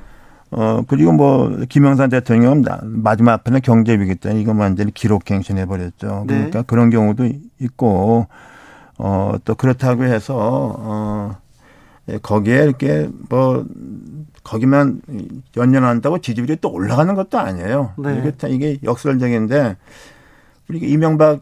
어, 0.51 0.83
그리고 0.87 1.11
뭐, 1.11 1.49
김영삼 1.67 2.09
대통령은 2.09 2.63
마지막 2.83 3.43
편에 3.43 3.59
경제 3.59 3.93
위기 3.99 4.15
때 4.15 4.39
이거 4.39 4.53
완전히 4.53 4.93
기록갱신해 4.93 5.65
버렸죠. 5.65 6.23
네. 6.27 6.35
그러니까 6.35 6.61
그런 6.61 6.89
경우도 6.89 7.27
있고, 7.59 8.27
어, 8.97 9.33
또 9.43 9.55
그렇다고 9.55 10.03
해서, 10.05 10.35
어, 10.77 11.35
예, 11.35 11.44
거기에 12.21 12.63
이렇게 12.63 13.09
뭐, 13.29 13.65
거기만 14.43 15.01
연연한다고 15.57 16.19
지지율이 16.19 16.57
또 16.61 16.71
올라가는 16.71 17.13
것도 17.15 17.39
아니에요. 17.39 17.93
네. 17.97 18.31
이게, 18.47 18.49
이게 18.49 18.79
역설적인데 18.83 19.75
우리 20.69 20.79
이명박 20.79 21.41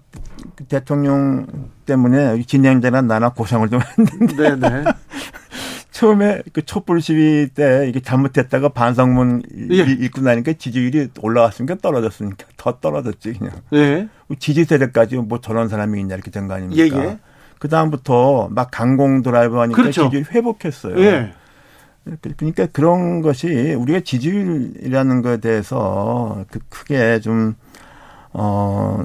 대통령 0.69 1.45
때문에 1.85 2.41
진행자나 2.43 3.01
나나 3.01 3.29
고생을 3.29 3.69
좀 3.69 3.81
했는데 3.97 4.55
네네. 4.55 4.83
처음에 5.91 6.41
그 6.53 6.61
촛불 6.65 7.01
시위 7.01 7.47
때 7.53 7.85
이게 7.87 7.99
잘못했다가 7.99 8.69
반성문 8.69 9.43
예. 9.71 9.83
읽고 9.83 10.21
나니까 10.21 10.53
지지율이 10.53 11.09
올라갔으니까 11.21 11.75
떨어졌으니까 11.81 12.47
더 12.57 12.79
떨어졌지 12.79 13.33
그냥. 13.33 13.53
예. 13.73 14.07
지지 14.39 14.65
세대까지 14.65 15.17
뭐 15.17 15.39
저런 15.39 15.67
사람이 15.69 15.99
있냐 16.01 16.15
이렇게 16.15 16.31
된 16.31 16.47
거 16.47 16.55
아닙니까? 16.55 16.81
예, 16.83 16.89
예. 17.09 17.19
그 17.63 17.69
다음부터 17.69 18.49
막 18.51 18.71
강공 18.71 19.21
드라이브 19.21 19.55
하니까 19.55 19.81
그렇죠. 19.81 20.09
지지율 20.09 20.25
회복했어요. 20.29 20.99
예. 20.99 21.31
그러니까 22.35 22.65
그런 22.65 23.21
것이 23.21 23.73
우리가 23.73 24.01
지지율이라는 24.01 25.21
것에 25.21 25.37
대해서 25.37 26.43
그 26.51 26.59
크게 26.67 27.21
좀, 27.21 27.55
어, 28.33 29.01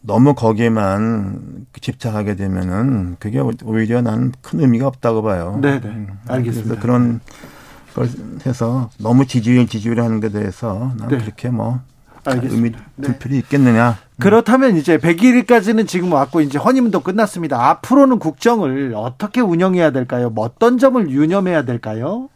너무 0.00 0.34
거기에만 0.34 1.66
집착하게 1.80 2.34
되면은 2.34 3.14
그게 3.20 3.38
오히려 3.62 4.02
나는 4.02 4.32
큰 4.42 4.58
의미가 4.58 4.88
없다고 4.88 5.22
봐요. 5.22 5.60
네네. 5.62 5.78
네. 5.78 5.88
음, 5.88 6.18
알겠습니다. 6.26 6.80
그런 6.80 7.20
걸 7.94 8.08
해서 8.44 8.90
너무 8.98 9.24
지지율 9.24 9.68
지지율 9.68 10.00
하는 10.00 10.18
것에 10.18 10.32
대해서 10.32 10.94
나는 10.98 11.18
네. 11.18 11.24
그렇게 11.24 11.48
뭐 11.48 11.78
알겠습니다. 12.24 12.54
의미 12.56 12.72
둘 13.00 13.12
네. 13.12 13.18
필요 13.20 13.36
있겠느냐. 13.36 13.98
그렇다면 14.20 14.76
이제 14.76 14.98
100일까지는 14.98 15.86
지금 15.86 16.12
왔고 16.12 16.40
이제 16.40 16.58
허니문도 16.58 17.00
끝났습니다. 17.00 17.68
앞으로는 17.70 18.18
국정을 18.18 18.92
어떻게 18.96 19.40
운영해야 19.40 19.90
될까요? 19.92 20.30
뭐 20.30 20.44
어떤 20.44 20.78
점을 20.78 21.08
유념해야 21.08 21.62
될까요? 21.62 22.28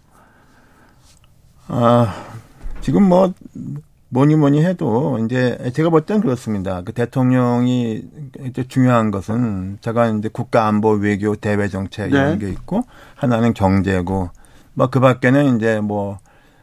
아, 1.69 2.15
지금 2.81 3.09
뭐 3.09 3.33
뭐니 4.11 4.37
뭐니 4.37 4.63
해도 4.65 5.19
이제 5.25 5.59
제가 5.75 5.89
볼 5.91 6.03
땐 6.03 6.21
그렇습니다. 6.21 6.83
그 6.83 6.93
대통령이 6.93 8.03
이제 8.45 8.65
중요한 8.69 9.11
것은 9.11 9.79
제가 9.81 10.09
이제 10.09 10.29
국가 10.31 10.67
안보 10.67 10.91
외교 10.91 11.35
대외 11.35 11.69
정책 11.69 12.11
이런 12.13 12.39
네. 12.39 12.47
게 12.47 12.53
있고 12.53 12.83
하나는 13.17 13.55
경제고 13.55 14.31
뭐 14.75 14.89
그 14.91 15.01
밖에는 15.01 15.57
이제 15.57 15.81
뭐 15.81 16.19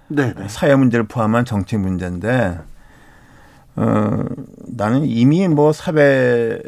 네, 0.07 0.33
네. 0.33 0.47
사회 0.47 0.75
문제를 0.75 1.07
포함한 1.07 1.45
정치 1.45 1.75
문제인데 1.77 2.59
어, 3.75 4.25
나는 4.67 5.05
이미 5.05 5.47
뭐 5.47 5.71
사회 5.71 6.59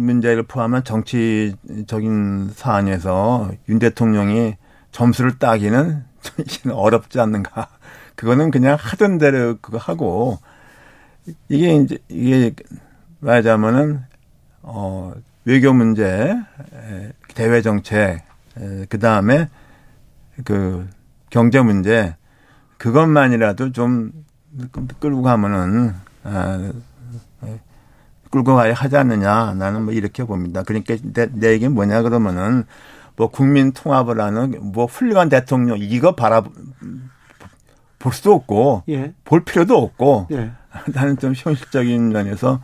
문제를 0.00 0.44
포함한 0.44 0.84
정치적인 0.84 2.50
사안에서 2.54 3.50
윤 3.68 3.78
대통령이 3.78 4.56
점수를 4.92 5.38
따기는 5.38 6.04
좀 6.46 6.72
어렵지 6.72 7.18
않는가. 7.20 7.68
그거는 8.14 8.50
그냥 8.50 8.76
하던 8.78 9.18
대로 9.18 9.56
그거 9.60 9.78
하고 9.78 10.38
이게 11.48 11.76
이제 11.76 11.98
이게 12.08 12.52
말하자면은 13.20 14.02
어 14.62 15.12
외교 15.44 15.72
문제, 15.72 16.34
대외 17.34 17.62
정책, 17.62 18.22
그 18.88 18.98
다음에 18.98 19.48
그 20.44 20.88
경제 21.30 21.60
문제 21.60 22.16
그것만이라도 22.78 23.72
좀 23.72 24.12
끌고 25.00 25.22
가면은 25.22 25.90
아, 25.90 26.07
끌고 28.30 28.54
가야 28.54 28.74
하지 28.74 28.96
않느냐. 28.96 29.54
나는 29.54 29.84
뭐 29.84 29.94
이렇게 29.94 30.24
봅니다. 30.24 30.62
그러니까 30.62 30.96
내, 31.02 31.28
내 31.32 31.52
얘기는 31.52 31.72
뭐냐 31.72 32.02
그러면은 32.02 32.64
뭐 33.16 33.28
국민 33.28 33.72
통합을 33.72 34.20
하는 34.20 34.54
뭐 34.60 34.86
훌륭한 34.86 35.28
대통령 35.28 35.78
이거 35.80 36.14
바라 36.14 36.44
볼 37.98 38.12
수도 38.12 38.32
없고 38.32 38.84
예. 38.88 39.12
볼 39.24 39.44
필요도 39.44 39.76
없고 39.76 40.28
예. 40.30 40.52
나는 40.94 41.18
좀 41.18 41.32
현실적인 41.36 42.10
면에서 42.10 42.60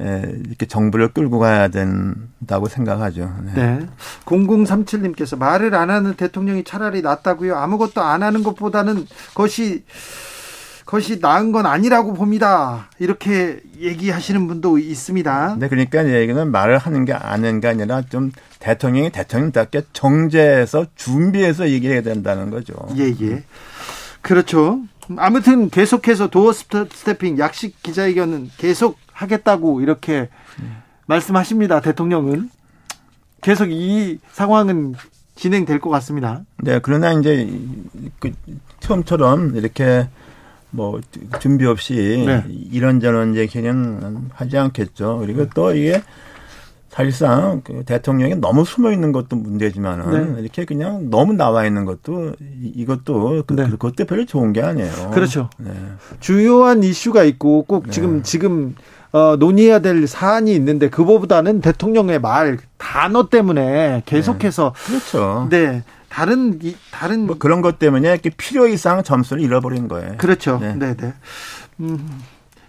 에, 0.00 0.22
이렇게 0.46 0.66
정부를 0.66 1.08
끌고 1.14 1.38
가야 1.38 1.68
된다고 1.68 2.68
생각하죠. 2.68 3.32
네. 3.44 3.52
네. 3.54 3.86
0037님께서 4.24 5.38
말을 5.38 5.74
안 5.74 5.88
하는 5.88 6.14
대통령이 6.14 6.64
차라리 6.64 7.00
낫다고요. 7.00 7.56
아무것도 7.56 8.02
안 8.02 8.22
하는 8.22 8.42
것보다는 8.42 9.06
것이 9.34 9.84
그 9.86 10.33
것이 10.84 11.18
나은 11.20 11.52
건 11.52 11.66
아니라고 11.66 12.14
봅니다. 12.14 12.88
이렇게 12.98 13.60
얘기하시는 13.78 14.46
분도 14.46 14.78
있습니다. 14.78 15.56
네, 15.58 15.68
그러니까 15.68 16.06
얘기는 16.08 16.50
말을 16.50 16.78
하는 16.78 17.04
게 17.04 17.12
아닌 17.12 17.60
게 17.60 17.68
아니라 17.68 18.02
좀 18.02 18.32
대통령이 18.58 19.10
대통령답게 19.10 19.82
정제해서 19.92 20.86
준비해서 20.94 21.68
얘기해야 21.70 22.02
된다는 22.02 22.50
거죠. 22.50 22.74
예, 22.96 23.14
예. 23.20 23.44
그렇죠. 24.20 24.80
아무튼 25.16 25.68
계속해서 25.68 26.28
도어 26.28 26.52
스태핑 26.52 27.38
약식 27.38 27.82
기자회견은 27.82 28.50
계속 28.56 28.98
하겠다고 29.12 29.80
이렇게 29.80 30.28
음. 30.60 30.76
말씀하십니다. 31.06 31.80
대통령은 31.80 32.50
계속 33.42 33.70
이 33.70 34.18
상황은 34.32 34.94
진행될 35.36 35.80
것 35.80 35.90
같습니다. 35.90 36.42
네, 36.58 36.78
그러나 36.82 37.12
이제 37.12 37.50
그 38.18 38.32
처음처럼 38.80 39.56
이렇게 39.56 40.08
뭐 40.74 41.00
준비 41.40 41.64
없이 41.66 42.24
네. 42.26 42.44
이런저런 42.72 43.36
얘기는 43.36 44.28
하지 44.34 44.58
않겠죠. 44.58 45.18
그리고 45.20 45.46
또 45.54 45.72
이게 45.72 46.02
사실상 46.88 47.60
그 47.64 47.84
대통령이 47.84 48.36
너무 48.36 48.64
숨어 48.64 48.92
있는 48.92 49.12
것도 49.12 49.36
문제지만은 49.36 50.34
네. 50.34 50.40
이렇게 50.42 50.64
그냥 50.64 51.10
너무 51.10 51.32
나와 51.32 51.64
있는 51.64 51.84
것도 51.84 52.34
이것도 52.62 53.44
그, 53.46 53.54
네. 53.54 53.68
그것도 53.68 54.04
별로 54.04 54.24
좋은 54.24 54.52
게 54.52 54.62
아니에요. 54.62 55.10
그렇죠. 55.12 55.48
네. 55.58 55.70
주요한 56.20 56.82
이슈가 56.82 57.24
있고 57.24 57.62
꼭 57.62 57.84
네. 57.84 57.90
지금 57.90 58.22
지금 58.22 58.74
어, 59.12 59.36
논의해야 59.36 59.78
될 59.78 60.08
사안이 60.08 60.52
있는데 60.56 60.90
그거보다는 60.90 61.60
대통령의 61.60 62.20
말 62.20 62.58
단어 62.78 63.28
때문에 63.28 64.02
계속해서 64.06 64.72
네. 64.74 64.86
그렇죠. 64.86 65.46
네. 65.50 65.82
다른 66.14 66.60
이 66.62 66.76
다른 66.92 67.26
뭐 67.26 67.36
그런 67.38 67.60
것 67.60 67.80
때문에 67.80 68.18
필요 68.36 68.68
이상 68.68 69.02
점수를 69.02 69.42
잃어버린 69.42 69.88
거예요. 69.88 70.14
그렇죠. 70.16 70.60
네, 70.62 70.76
네. 70.78 70.96
네. 70.96 71.12
음, 71.80 72.08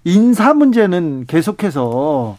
인사 0.04 0.56
문제는 0.56 1.26
계속해서 1.28 2.38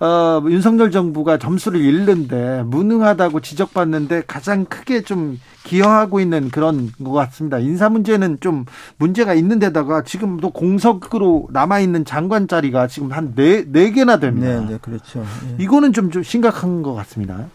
어, 0.00 0.42
윤석열 0.48 0.90
정부가 0.90 1.36
점수를 1.36 1.82
잃는데 1.82 2.62
무능하다고 2.64 3.40
지적받는데 3.40 4.22
가장 4.26 4.64
크게 4.64 5.02
좀 5.02 5.38
기여하고 5.64 6.20
있는 6.20 6.48
그런 6.50 6.90
것 7.04 7.12
같습니다. 7.12 7.58
인사 7.58 7.90
문제는 7.90 8.38
좀 8.40 8.64
문제가 8.96 9.34
있는데다가 9.34 10.04
지금도 10.04 10.50
공석으로 10.50 11.48
남아 11.52 11.80
있는 11.80 12.06
장관 12.06 12.48
자리가 12.48 12.86
지금 12.86 13.12
한 13.12 13.34
네 13.34 13.64
네 13.70 13.90
개나 13.90 14.18
됩니다. 14.20 14.60
네, 14.60 14.72
네, 14.72 14.78
그렇죠. 14.80 15.20
네. 15.20 15.56
이거는 15.64 15.92
좀, 15.92 16.10
좀 16.10 16.22
심각한 16.22 16.82
것 16.82 16.94
같습니다. 16.94 17.46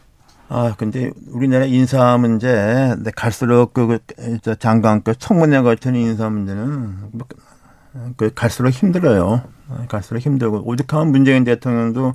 아, 0.54 0.76
근데 0.78 1.12
우리나라 1.30 1.64
인사 1.64 2.18
문제, 2.18 2.94
갈수록 3.16 3.74
그, 3.74 4.00
그 4.44 4.56
장관급 4.60 5.18
청문회 5.18 5.62
같은 5.62 5.96
인사 5.96 6.30
문제는 6.30 7.12
뭐, 7.14 7.26
그 8.18 8.34
갈수록 8.34 8.72
힘들어요. 8.72 9.44
갈수록 9.88 10.20
힘들고 10.20 10.64
오죽하면 10.66 11.14
문재인 11.14 11.46
대통령도 11.46 12.14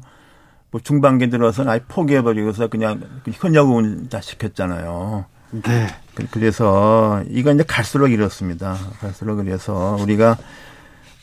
뭐 0.70 0.80
중반기 0.84 1.30
들어서 1.30 1.66
아예 1.66 1.80
포기해버리고서 1.88 2.68
그냥 2.68 3.00
현역 3.32 3.68
의원자 3.68 4.20
시켰잖아요. 4.20 5.24
네. 5.52 5.86
그, 6.14 6.26
그래서 6.30 7.22
이건 7.30 7.54
이제 7.54 7.64
갈수록 7.66 8.08
이렇습니다. 8.08 8.76
갈수록 9.00 9.36
그래서 9.36 9.96
우리가 9.98 10.36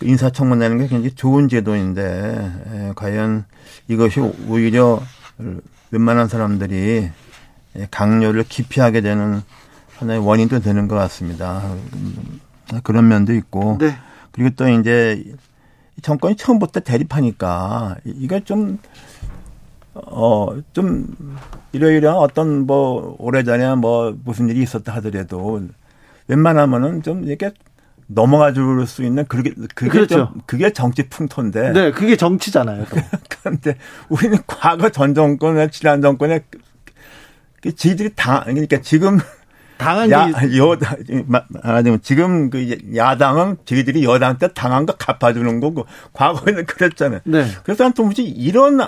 인사청문회는 0.01 0.79
게 0.79 0.87
굉장히 0.87 1.11
좋은 1.13 1.47
제도인데 1.47 2.51
에, 2.71 2.91
과연 2.95 3.45
이것이 3.87 4.19
오히려 4.47 4.99
웬만한 5.93 6.27
사람들이 6.27 7.11
예, 7.75 7.87
강요를 7.91 8.45
기피하게 8.45 9.01
되는 9.01 9.41
하나의 9.97 10.25
원인도 10.25 10.59
되는 10.59 10.87
것 10.87 10.95
같습니다. 10.95 11.61
음, 11.93 12.39
그런 12.81 13.07
면도 13.07 13.33
있고. 13.33 13.77
네. 13.79 13.95
그리고 14.31 14.49
또 14.55 14.67
이제 14.67 15.23
정권이 16.01 16.35
처음부터 16.35 16.79
대립하니까 16.79 17.97
이게 18.05 18.43
좀, 18.43 18.79
어, 19.93 20.47
좀 20.73 21.15
이러이러한 21.73 22.17
어떤 22.17 22.65
뭐 22.65 23.15
오래전에 23.19 23.75
뭐 23.75 24.17
무슨 24.25 24.49
일이 24.49 24.63
있었다 24.63 24.95
하더라도 24.95 25.61
웬만하면은 26.27 27.03
좀 27.03 27.23
이렇게 27.25 27.51
넘어가 28.07 28.53
줄 28.53 28.85
수 28.87 29.03
있는 29.03 29.25
그게 29.25 29.53
그게 29.75 29.89
그렇죠. 29.89 30.15
좀 30.15 30.41
그게 30.45 30.71
정치 30.71 31.07
풍토인데. 31.09 31.71
네, 31.71 31.91
그게 31.91 32.15
정치잖아요. 32.15 32.85
그런데 33.29 33.77
우리는 34.09 34.37
과거 34.47 34.89
전 34.89 35.13
정권에 35.13 35.69
지난 35.69 36.01
정권에 36.01 36.43
그 37.61 37.73
지들이 37.75 38.09
당 38.15 38.43
그러니까 38.45 38.81
지금 38.81 39.19
당한 39.77 40.11
야, 40.11 40.27
게 40.27 40.57
여당 40.57 40.97
말하자면 41.25 42.01
지금 42.03 42.49
그 42.49 42.77
야당은 42.95 43.57
저희들이 43.65 44.03
여당 44.03 44.37
때 44.37 44.49
당한 44.53 44.85
거 44.85 44.93
갚아주는 44.93 45.59
거고 45.59 45.85
과거에는 46.13 46.65
그랬잖아요. 46.65 47.21
네. 47.25 47.47
그래서 47.63 47.83
난 47.83 47.93
도무지 47.93 48.23
이런 48.23 48.79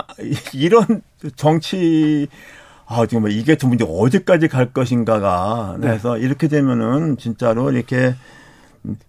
이런 0.54 1.02
정치 1.36 2.28
아 2.86 3.06
정말 3.08 3.32
이게 3.32 3.56
도무지 3.56 3.84
어디까지 3.88 4.48
갈 4.48 4.72
것인가가 4.72 5.76
네. 5.80 5.88
그래서 5.88 6.16
네. 6.16 6.22
이렇게 6.22 6.48
되면은 6.48 7.18
진짜로 7.18 7.72
이렇게 7.72 8.16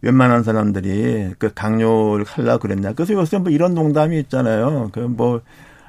웬만한 0.03 0.43
사람들이 0.43 1.35
그 1.39 1.53
강요를 1.55 2.25
하려 2.27 2.59
그랬냐. 2.59 2.93
그래서 2.93 3.15
요새 3.15 3.39
뭐 3.39 3.51
이런 3.51 3.75
농담이 3.75 4.19
있잖아요. 4.21 4.91
그 4.93 5.01
뭐 5.01 5.41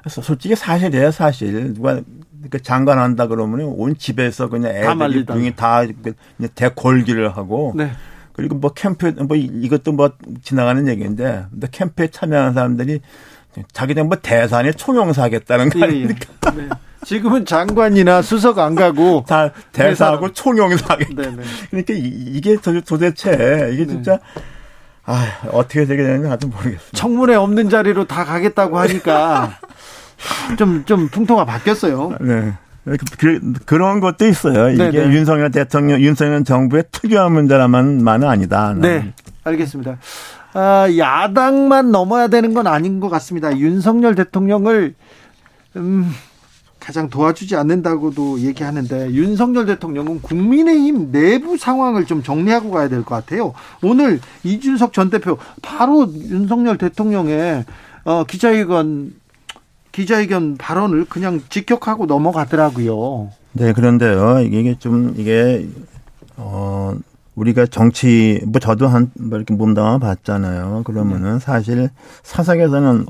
솔직히 0.08 0.56
사실이에요, 0.56 1.10
사실. 1.10 1.74
누가 1.74 2.00
그 2.50 2.62
장관 2.62 2.98
한다 2.98 3.26
그러면 3.26 3.66
온 3.76 3.96
집에서 3.96 4.48
그냥 4.48 4.72
애들이 4.74 5.26
중이 5.26 5.56
다 5.56 5.82
그냥 5.84 6.50
대골기를 6.54 7.36
하고 7.36 7.74
네. 7.76 7.90
그리고 8.32 8.54
뭐 8.54 8.72
캠프 8.72 9.08
뭐 9.26 9.36
이것도 9.36 9.92
뭐 9.92 10.12
지나가는 10.42 10.86
얘기인데 10.86 11.46
근데 11.50 11.66
캠프에 11.70 12.08
참여하는 12.08 12.54
사람들이 12.54 13.00
자기들 13.72 14.04
뭐 14.04 14.16
대산에 14.22 14.70
총영사 14.72 15.24
하겠다는 15.24 15.70
거 15.70 15.82
아닙니까? 15.84 16.28
예, 16.54 16.58
예. 16.58 16.62
네. 16.62 16.68
지금은 17.04 17.44
장관이나 17.44 18.22
수석 18.22 18.58
안 18.58 18.74
가고 18.74 19.24
다 19.28 19.50
대사하고 19.72 20.32
총영사 20.32 20.94
하겠다. 20.94 21.22
네, 21.22 21.30
네. 21.36 21.42
그러니까 21.70 21.94
이 21.96 22.40
게 22.40 22.56
도 22.56 22.98
대체 22.98 23.70
이게 23.72 23.84
네. 23.84 23.86
진짜 23.86 24.18
아, 25.04 25.26
어떻게 25.52 25.86
되게 25.86 26.02
되는지 26.02 26.28
아직 26.28 26.48
모르겠어요. 26.48 26.90
청문회 26.92 27.34
없는 27.34 27.70
자리로 27.70 28.06
다 28.06 28.24
가겠다고 28.24 28.78
하니까 28.78 29.58
좀, 30.58 30.84
좀 30.84 31.08
풍토가 31.08 31.44
바뀌었어요. 31.44 32.16
네. 32.20 32.52
그, 33.18 33.52
그런 33.66 34.00
것도 34.00 34.26
있어요. 34.26 34.70
이게 34.70 34.90
네네. 34.90 35.06
네. 35.08 35.14
윤석열 35.14 35.50
대통령, 35.50 36.00
윤석열 36.00 36.44
정부의 36.44 36.84
특유한 36.90 37.32
문제라만 37.32 38.06
아니다. 38.24 38.74
네. 38.76 39.12
알겠습니다. 39.44 39.98
아, 40.54 40.86
야당만 40.96 41.90
넘어야 41.90 42.28
되는 42.28 42.52
건 42.54 42.66
아닌 42.66 43.00
것 43.00 43.08
같습니다. 43.10 43.56
윤석열 43.58 44.14
대통령을, 44.14 44.94
음, 45.76 46.12
가장 46.88 47.10
도와주지 47.10 47.54
않는다고도 47.54 48.40
얘기하는데 48.40 49.10
윤석열 49.12 49.66
대통령은 49.66 50.22
국민의힘 50.22 51.12
내부 51.12 51.58
상황을 51.58 52.06
좀 52.06 52.22
정리하고 52.22 52.70
가야 52.70 52.88
될 52.88 53.04
것 53.04 53.14
같아요. 53.14 53.52
오늘 53.82 54.20
이준석 54.42 54.94
전 54.94 55.10
대표 55.10 55.36
바로 55.60 56.10
윤석열 56.10 56.78
대통령의 56.78 57.66
어, 58.04 58.24
기자회견 58.24 59.12
기자회견 59.92 60.56
발언을 60.56 61.04
그냥 61.04 61.42
직격하고 61.50 62.06
넘어가더라고요. 62.06 63.32
네, 63.52 63.74
그런데요. 63.74 64.40
이게 64.40 64.74
좀 64.78 65.12
이게 65.18 65.68
어 66.38 66.94
우리가 67.38 67.66
정치 67.66 68.40
뭐 68.46 68.58
저도 68.58 68.88
한뭐 68.88 69.30
이렇게 69.32 69.54
몸담아 69.54 69.98
봤잖아요. 69.98 70.82
그러면은 70.84 71.34
네. 71.34 71.38
사실 71.38 71.88
사석에서는 72.24 73.06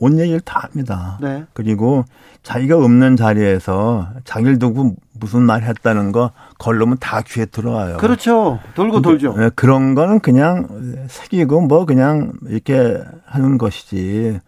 온 0.00 0.18
얘기를 0.20 0.40
다 0.40 0.60
합니다. 0.60 1.18
네. 1.20 1.44
그리고 1.54 2.04
자기가 2.44 2.76
없는 2.76 3.16
자리에서 3.16 4.08
자기를 4.24 4.60
두고 4.60 4.94
무슨 5.18 5.42
말 5.42 5.62
했다는 5.62 6.12
거 6.12 6.30
걸르면 6.58 6.98
다 7.00 7.20
귀에 7.22 7.46
들어와요. 7.46 7.96
그렇죠. 7.96 8.60
돌고 8.74 9.02
돌죠. 9.02 9.34
네, 9.36 9.50
그런 9.56 9.96
거는 9.96 10.20
그냥 10.20 10.68
새기고 11.08 11.62
뭐 11.62 11.84
그냥 11.84 12.32
이렇게 12.46 13.02
하는 13.26 13.58
것이지. 13.58 14.38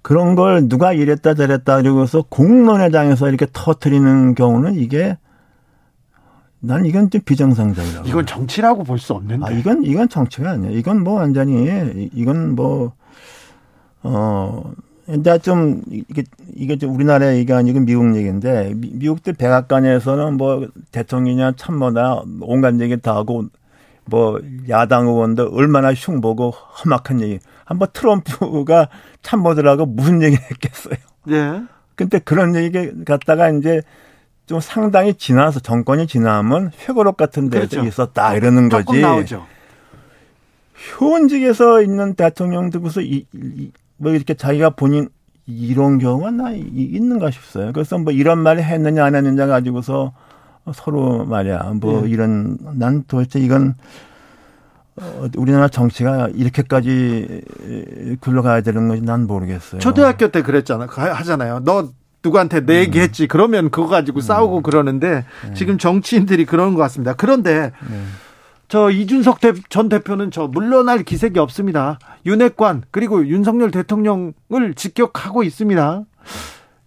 그런 0.00 0.34
걸 0.36 0.68
누가 0.68 0.92
이랬다 0.92 1.34
저랬다 1.34 1.78
그러고서 1.78 2.22
공론회장에서 2.28 3.28
이렇게 3.28 3.46
터트리는 3.52 4.34
경우는 4.34 4.74
이게 4.74 5.16
난 6.66 6.86
이건 6.86 7.10
좀 7.10 7.20
비정상적이라고. 7.22 8.08
이건 8.08 8.26
정치라고 8.26 8.84
볼 8.84 8.98
수 8.98 9.12
없는데. 9.14 9.46
아, 9.46 9.50
이건 9.50 9.84
이건 9.84 10.08
정치가 10.08 10.50
아니야. 10.52 10.70
이건 10.70 11.02
뭐 11.04 11.14
완전히 11.14 12.10
이건 12.14 12.54
뭐 12.54 12.92
어. 14.02 14.72
근데 15.06 15.36
좀 15.38 15.82
이게 15.90 16.24
이게 16.54 16.78
좀 16.78 16.94
우리나라 16.94 17.34
얘기가 17.34 17.58
아니고 17.58 17.80
미국 17.80 18.16
얘기인데 18.16 18.72
미국도 18.74 19.34
백악관에서는 19.34 20.38
뭐 20.38 20.66
대통령이냐 20.92 21.52
참모나 21.56 22.22
온갖 22.40 22.80
얘기 22.80 22.96
다 22.96 23.14
하고 23.14 23.44
뭐 24.06 24.40
야당 24.70 25.06
의원들 25.06 25.48
얼마나 25.52 25.92
흉보고 25.92 26.50
험악한 26.50 27.20
얘기. 27.20 27.38
한번 27.66 27.88
트럼프가 27.92 28.88
참모들하고 29.22 29.84
무슨 29.86 30.22
얘기를 30.22 30.42
했겠어요. 30.50 30.96
네. 31.26 31.62
근데 31.96 32.18
그런 32.18 32.54
얘기 32.56 33.04
갖다가 33.04 33.50
이제 33.50 33.82
좀 34.46 34.60
상당히 34.60 35.14
지나서 35.14 35.60
정권이 35.60 36.06
지나면 36.06 36.70
회고록 36.80 37.16
같은 37.16 37.48
데서 37.48 37.68
그렇죠. 37.68 37.88
있었다 37.88 38.34
이러는 38.34 38.68
거지. 38.68 39.00
나오죠. 39.00 39.46
현직에서 40.74 41.80
있는 41.82 42.14
대통령 42.14 42.68
들고서 42.70 43.00
이, 43.00 43.26
이, 43.32 43.70
뭐 43.96 44.12
이렇게 44.12 44.34
자기가 44.34 44.70
본인 44.70 45.08
이런 45.46 45.98
경우가 45.98 46.30
나 46.30 46.52
있는가 46.52 47.30
싶어요. 47.30 47.72
그래서 47.72 47.98
뭐 47.98 48.12
이런 48.12 48.38
말을 48.38 48.62
했느냐 48.62 49.04
안 49.04 49.14
했느냐 49.14 49.46
가지고서 49.46 50.12
서로 50.72 51.24
말이야 51.24 51.74
뭐 51.80 52.02
네. 52.02 52.10
이런 52.10 52.58
난 52.74 53.04
도대체 53.06 53.38
이건 53.38 53.74
어, 54.96 55.28
우리나라 55.36 55.68
정치가 55.68 56.28
이렇게까지 56.34 57.42
굴러가야 58.20 58.60
되는 58.60 58.88
건지 58.88 59.02
난 59.02 59.26
모르겠어요. 59.26 59.80
초등학교 59.80 60.28
때 60.28 60.42
그랬잖아. 60.42 60.86
하잖아요. 60.86 61.60
너 61.64 61.88
누구한테 62.24 62.64
내 62.64 62.80
얘기했지. 62.80 63.24
음. 63.24 63.28
그러면 63.28 63.70
그거 63.70 63.86
가지고 63.86 64.18
음. 64.18 64.22
싸우고 64.22 64.62
그러는데 64.62 65.24
네. 65.46 65.54
지금 65.54 65.78
정치인들이 65.78 66.46
그런 66.46 66.74
것 66.74 66.80
같습니다. 66.82 67.14
그런데 67.14 67.72
네. 67.90 68.04
저 68.68 68.90
이준석 68.90 69.40
전 69.68 69.88
대표는 69.88 70.30
저 70.30 70.48
물러날 70.48 71.02
기색이 71.02 71.38
없습니다. 71.38 71.98
윤핵관 72.24 72.84
그리고 72.90 73.26
윤석열 73.26 73.70
대통령을 73.70 74.74
직격하고 74.74 75.42
있습니다. 75.42 76.04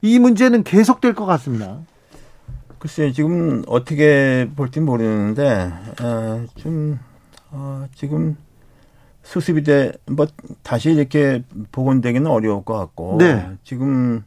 이 0.01 0.19
문제는 0.19 0.63
계속될 0.63 1.13
것 1.13 1.25
같습니다. 1.25 1.77
글쎄 2.79 3.11
지금 3.11 3.63
어떻게 3.67 4.49
볼지 4.55 4.79
모르는데 4.79 5.71
어, 6.01 6.45
좀 6.55 6.99
어, 7.51 7.85
지금 7.95 8.35
수습이 9.27 9.63
돼, 9.63 9.91
뭐, 10.05 10.25
다시 10.63 10.91
이렇게 10.91 11.43
복원되기는 11.73 12.31
어려울 12.31 12.63
것 12.63 12.77
같고. 12.77 13.17
네. 13.19 13.45
지금, 13.61 14.23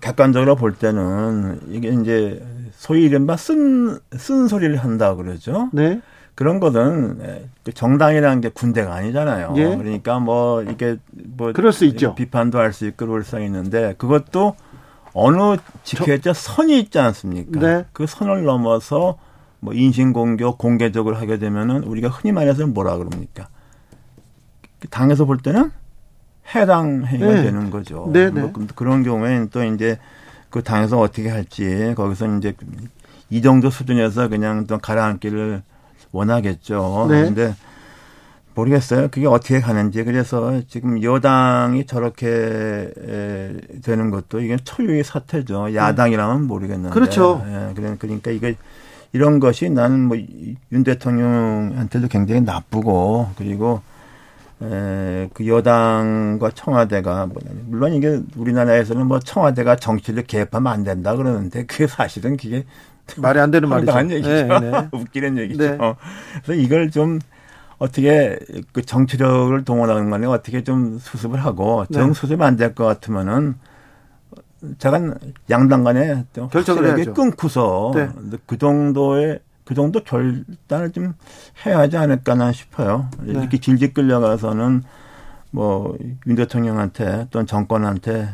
객관적으로 0.00 0.56
볼 0.56 0.74
때는 0.74 1.60
이게 1.68 1.88
이제 1.88 2.44
소위 2.72 3.04
이른바 3.04 3.36
쓴, 3.36 3.98
쓴 4.16 4.48
소리를 4.48 4.76
한다 4.76 5.14
그러죠. 5.14 5.68
네. 5.72 6.00
그런 6.34 6.60
것은 6.60 7.48
그 7.62 7.72
정당이라는 7.72 8.40
게 8.40 8.48
군대가 8.48 8.94
아니잖아요. 8.94 9.54
예. 9.56 9.76
그러니까 9.76 10.18
뭐 10.18 10.62
이게 10.62 10.96
뭐 11.10 11.52
그럴 11.52 11.72
수 11.72 11.84
있죠. 11.84 12.14
비판도 12.14 12.58
할 12.58 12.72
수 12.72 12.86
있고 12.86 13.06
그럴 13.06 13.22
수 13.22 13.38
있는데 13.40 13.94
그것도 13.98 14.56
어느 15.12 15.56
지켜져 15.84 16.32
선이 16.32 16.78
있지 16.80 16.98
않습니까? 16.98 17.60
네. 17.60 17.84
그 17.92 18.06
선을 18.06 18.44
넘어서 18.44 19.18
뭐 19.60 19.74
인신공격 19.74 20.56
공개적으로 20.58 21.16
하게 21.16 21.38
되면은 21.38 21.84
우리가 21.84 22.08
흔히 22.08 22.32
말해서 22.32 22.66
뭐라 22.66 22.96
그럽니까? 22.96 23.48
당에서 24.90 25.26
볼 25.26 25.38
때는 25.38 25.70
해당 26.54 27.04
행위가 27.06 27.32
네. 27.32 27.42
되는 27.42 27.70
거죠. 27.70 28.10
네, 28.12 28.30
네. 28.30 28.40
뭐 28.40 28.52
그런 28.74 29.02
경우에는 29.02 29.50
또 29.50 29.64
이제 29.64 29.98
그 30.50 30.62
당에서 30.62 30.98
어떻게 31.00 31.28
할지 31.30 31.94
거기서 31.96 32.36
이제 32.38 32.54
이 33.30 33.40
정도 33.40 33.70
수준에서 33.70 34.28
그냥 34.28 34.66
또 34.66 34.78
가라앉기를 34.78 35.62
원하겠죠. 36.12 37.06
네. 37.08 37.22
근데 37.24 37.54
모르겠어요. 38.54 39.08
그게 39.10 39.26
어떻게 39.26 39.60
가는지. 39.60 40.04
그래서 40.04 40.60
지금 40.68 41.02
여당이 41.02 41.86
저렇게 41.86 42.92
되는 43.82 44.10
것도 44.10 44.40
이게 44.40 44.58
초유의 44.58 45.04
사태죠. 45.04 45.74
야당이라면 45.74 46.46
모르겠는데. 46.46 46.92
그렇죠. 46.92 47.42
예, 47.46 47.72
그러니까 47.74 48.30
이게 48.30 48.56
이런 49.14 49.40
것이 49.40 49.70
나는 49.70 50.00
뭐 50.00 50.18
윤 50.70 50.84
대통령한테도 50.84 52.08
굉장히 52.08 52.42
나쁘고 52.42 53.30
그리고 53.36 53.80
에, 54.62 55.28
그 55.34 55.46
여당과 55.46 56.50
청와대가 56.54 57.26
뭐, 57.26 57.42
물론 57.66 57.92
이게 57.94 58.20
우리나라에서는 58.36 59.06
뭐 59.06 59.18
청와대가 59.18 59.76
정치를 59.76 60.24
개입하면 60.24 60.72
안 60.72 60.84
된다 60.84 61.16
그러는데 61.16 61.66
그게 61.66 61.86
사실은 61.86 62.36
그게 62.36 62.64
말이 63.16 63.40
안 63.40 63.50
되는 63.50 63.68
말이죠. 63.68 63.92
얘기죠. 64.10 64.28
네, 64.28 64.44
네. 64.44 64.88
웃기는 64.92 65.38
얘기죠. 65.38 65.62
네. 65.62 65.78
그래서 66.44 66.62
이걸 66.62 66.90
좀 66.90 67.18
어떻게 67.78 68.38
그 68.72 68.82
정치력을 68.82 69.64
동원하는 69.64 70.08
거는 70.08 70.28
어떻게 70.28 70.62
좀 70.62 70.98
수습을 70.98 71.44
하고 71.44 71.84
정 71.92 72.08
네. 72.08 72.14
수습이 72.14 72.42
안될 72.42 72.74
것 72.74 72.84
같으면은 72.84 73.56
제가 74.78 75.00
양당 75.50 75.82
간에 75.82 76.24
결정을 76.52 77.12
끊고서 77.12 77.90
네. 77.94 78.08
그 78.46 78.56
정도의 78.56 79.40
그 79.64 79.74
정도 79.74 80.02
결단을 80.02 80.92
좀 80.92 81.14
해야 81.64 81.78
하지 81.78 81.96
않을까나 81.96 82.52
싶어요. 82.52 83.08
네. 83.20 83.32
이렇게 83.32 83.58
질질 83.58 83.94
끌려가서는 83.94 84.82
뭐 85.50 85.96
윤 86.26 86.36
대통령한테 86.36 87.28
또는 87.30 87.46
정권한테 87.46 88.28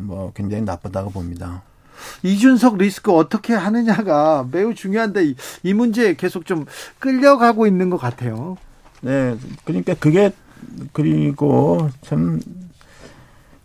뭐 0.00 0.32
굉장히 0.34 0.62
나쁘다고 0.64 1.10
봅니다. 1.10 1.62
이준석 2.22 2.78
리스크 2.78 3.12
어떻게 3.12 3.54
하느냐가 3.54 4.46
매우 4.50 4.74
중요한데 4.74 5.34
이 5.62 5.74
문제 5.74 6.14
계속 6.14 6.46
좀 6.46 6.64
끌려가고 6.98 7.66
있는 7.66 7.90
것 7.90 7.98
같아요. 7.98 8.56
네, 9.02 9.36
그러니까 9.64 9.94
그게 9.94 10.32
그리고 10.92 11.88
참 12.02 12.40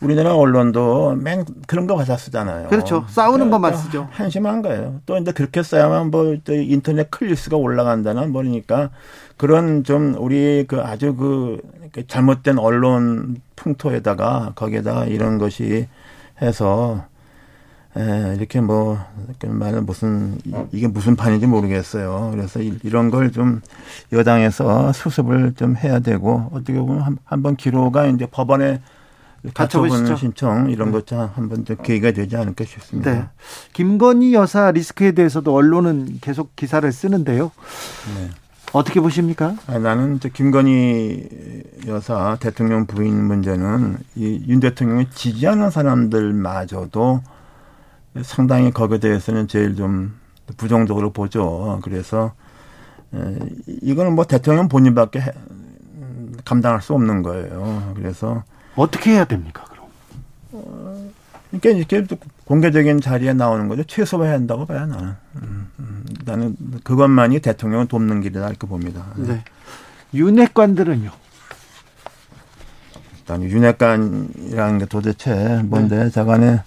우리나라 0.06 0.36
언론도 0.36 1.16
맨 1.16 1.46
그런 1.68 1.88
거 1.88 1.96
받아 1.96 2.16
쓰잖아요. 2.18 2.70
그렇죠. 2.70 3.06
싸우는 3.10 3.50
것만 3.50 3.72
그러니까 3.72 3.84
쓰죠. 3.86 4.08
한심한 4.12 4.62
거예요. 4.62 5.02
또 5.06 5.18
이제 5.18 5.32
그렇게 5.32 5.64
써야만 5.64 6.12
뭐 6.12 6.36
인터넷 6.48 7.10
클릭수가 7.12 7.58
올라간다는 7.58 8.32
뭐니까 8.32 8.90
그런 9.38 9.84
좀 9.84 10.16
우리 10.18 10.66
그 10.68 10.82
아주 10.82 11.16
그 11.16 11.60
잘못된 12.08 12.60
언론 12.60 13.42
풍토에다가 13.56 14.54
거기에다가 14.56 15.06
이런 15.06 15.38
것이 15.38 15.88
해서 16.42 17.04
에, 17.98 18.36
이렇게 18.36 18.60
뭐, 18.60 18.98
말은 19.46 19.86
무슨, 19.86 20.38
이게 20.74 20.86
무슨 20.88 21.16
판인지 21.16 21.48
모르겠어요. 21.48 22.32
그래서 22.34 22.60
이 22.60 22.78
런 22.90 23.10
걸 23.10 23.32
좀 23.32 23.62
여당에서 24.12 24.92
수습을 24.92 25.54
좀 25.56 25.78
해야 25.78 26.00
되고, 26.00 26.50
어떻게 26.52 26.78
보면 26.78 27.00
한, 27.02 27.18
한번 27.24 27.56
기로가 27.56 28.08
이제 28.08 28.26
법원에 28.26 28.82
가처분 29.54 30.16
신청 30.16 30.70
이런 30.70 30.92
네. 30.92 31.00
것도 31.00 31.18
한번 31.36 31.64
더 31.64 31.76
기회가 31.76 32.12
되지 32.12 32.36
않을까 32.36 32.66
싶습니다. 32.66 33.14
네. 33.14 33.26
김건희 33.74 34.34
여사 34.34 34.72
리스크에 34.72 35.12
대해서도 35.12 35.54
언론은 35.54 36.20
계속 36.22 36.56
기사를 36.56 36.90
쓰는데요. 36.92 37.52
네. 38.18 38.30
어떻게 38.74 39.00
보십니까? 39.00 39.56
아, 39.68 39.80
나는 39.80 40.20
김건희 40.20 41.30
여사 41.88 42.38
대통령 42.40 42.86
부인 42.88 43.24
문제는 43.24 43.98
이 44.16 44.44
윤 44.48 44.60
대통령을 44.60 45.10
지지하는 45.12 45.70
사람들마저도 45.72 47.22
상당히 48.24 48.72
거기에 48.72 48.98
대해서는 49.00 49.48
제일 49.48 49.76
좀 49.76 50.16
부정적으로 50.58 51.12
보죠. 51.12 51.80
그래서 51.84 52.34
이거는 53.68 54.14
뭐 54.16 54.26
대통령 54.26 54.68
본인밖에 54.68 55.24
감당할 56.44 56.82
수 56.82 56.94
없는 56.94 57.24
거예요. 57.24 57.94
그래서 57.96 58.44
어떻게 58.76 59.12
해야 59.12 59.26
됩니까, 59.26 59.66
그럼? 59.70 59.86
어, 60.52 61.12
그러니까 61.52 61.70
이렇게 61.70 62.16
공개적인 62.46 63.02
자리에 63.02 63.34
나오는 63.34 63.68
거죠. 63.68 63.84
최소화해야 63.84 64.36
한다고 64.36 64.66
봐요, 64.66 64.86
나는. 64.86 65.16
음, 65.36 65.72
음, 65.80 66.06
나는 66.26 66.56
그것만이 66.84 67.40
대통령을 67.40 67.88
돕는 67.88 68.22
길이다, 68.22 68.48
이렇게 68.50 68.68
봅니다. 68.68 69.06
네. 69.16 69.44
윤핵관들은요? 70.14 71.12
일단 73.18 73.44
윤핵관이라는 73.44 74.78
게 74.80 74.86
도대체 74.86 75.62
뭔데, 75.64 76.06
네. 76.06 76.10
자간에 76.10 76.62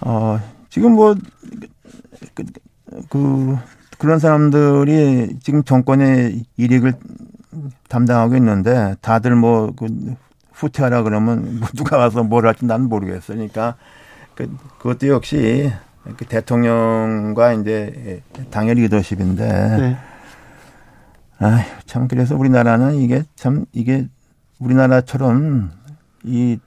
어, 0.00 0.40
지금 0.70 0.92
뭐, 0.92 1.14
그, 2.34 2.44
그, 3.08 3.56
그런 3.98 4.18
사람들이 4.18 5.38
지금 5.42 5.64
정권의 5.64 6.44
이익을 6.56 6.94
담당하고 7.88 8.36
있는데 8.36 8.94
다들 9.00 9.34
뭐, 9.34 9.72
그, 9.74 9.86
후퇴하라 10.58 11.02
그러면 11.02 11.58
뭐 11.60 11.68
누가 11.74 11.96
와서 11.96 12.22
뭘 12.22 12.46
할지 12.46 12.64
나는 12.66 12.88
모르겠어요. 12.88 13.36
그러니까 13.36 13.76
그, 14.34 14.54
그것도 14.78 15.08
역시 15.08 15.72
그 16.16 16.24
대통령과 16.24 17.52
이제 17.54 18.22
당의 18.50 18.74
리더십인데. 18.74 19.46
네. 19.78 19.96
아휴, 21.40 21.64
참, 21.86 22.08
그래서 22.08 22.36
우리나라는 22.36 22.96
이게 22.96 23.22
참, 23.36 23.64
이게 23.72 24.06
우리나라처럼 24.58 25.70
이 26.24 26.58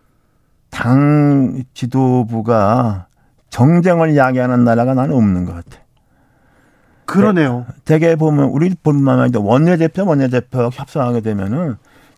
당 0.72 1.64
지도부가 1.76 3.06
정쟁을 3.50 4.16
야기하는 4.16 4.64
나라가 4.64 4.96
나는 4.96 5.14
없는 5.14 5.46
것 5.46 5.54
같아. 5.54 5.80
그러네요. 7.06 7.66
대개 7.84 8.16
보면 8.16 8.46
우리 8.46 8.74
뿐만 8.74 9.20
아니라 9.20 9.42
원내대표, 9.42 10.06
원내대표 10.06 10.70
협상하게 10.72 11.20
되면은 11.22 11.76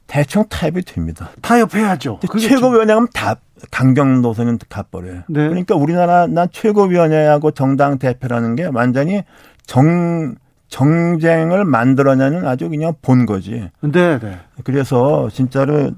대충 0.08 0.46
타협이 0.50 0.84
됩니다. 0.84 1.30
타협해야죠. 1.42 2.20
최고위원회 2.40 2.94
가면 2.94 3.08
다 3.14 3.36
강경 3.72 4.22
노선은 4.22 4.60
가버려요. 4.70 5.22
네. 5.30 5.48
그러니까 5.48 5.76
우리나라 5.76 6.28
난 6.28 6.48
최고위원회하고 6.52 7.52
정당 7.52 7.98
대표라는 7.98 8.56
게 8.56 8.66
완전히 8.72 9.24
정 9.66 10.36
정쟁을 10.68 11.66
만들어내는 11.66 12.48
아주 12.48 12.68
그냥 12.70 12.94
본 13.02 13.26
거지. 13.26 13.70
네, 13.82 14.20
네. 14.20 14.40
그래서 14.64 15.30
진짜로 15.32 15.92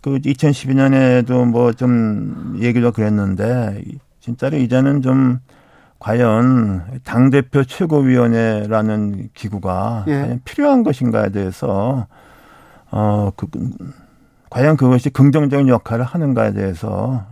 그 0.00 0.18
2012년에도 0.18 1.44
뭐 1.46 1.72
좀 1.72 2.56
얘기도 2.60 2.90
그랬는데 2.92 3.82
진짜로 4.20 4.56
이제는 4.56 5.02
좀 5.02 5.38
과연 6.00 7.00
당 7.04 7.30
대표 7.30 7.62
최고위원회라는 7.62 9.28
기구가 9.34 10.06
예. 10.08 10.40
필요한 10.44 10.82
것인가에 10.82 11.28
대해서 11.30 12.06
어, 12.90 13.30
그, 13.36 13.46
과연 14.50 14.76
그것이 14.76 15.10
긍정적인 15.10 15.68
역할을 15.68 16.04
하는가에 16.04 16.52
대해서 16.52 17.24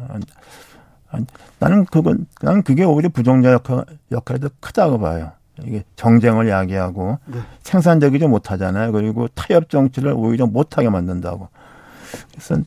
나는 1.59 1.85
그건, 1.87 2.27
나는 2.41 2.63
그게 2.63 2.85
오히려 2.85 3.09
부정적 3.09 3.53
역할, 3.53 3.85
역할이 4.13 4.41
더 4.41 4.49
크다고 4.61 4.99
봐요. 4.99 5.33
이게 5.65 5.83
정쟁을 5.97 6.49
야기하고 6.49 7.19
네. 7.27 7.41
생산적이지 7.63 8.27
못하잖아요. 8.29 8.93
그리고 8.93 9.27
타협 9.35 9.69
정치를 9.69 10.13
오히려 10.13 10.47
못하게 10.47 10.89
만든다고. 10.89 11.49
그래서 12.31 12.63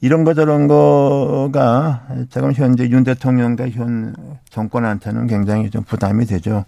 이런 0.00 0.24
거 0.24 0.34
저런 0.34 0.66
거가 0.66 2.06
지금 2.30 2.52
현재 2.52 2.88
윤 2.90 3.04
대통령과 3.04 3.68
현 3.70 4.14
정권한테는 4.50 5.28
굉장히 5.28 5.70
좀 5.70 5.84
부담이 5.84 6.26
되죠. 6.26 6.64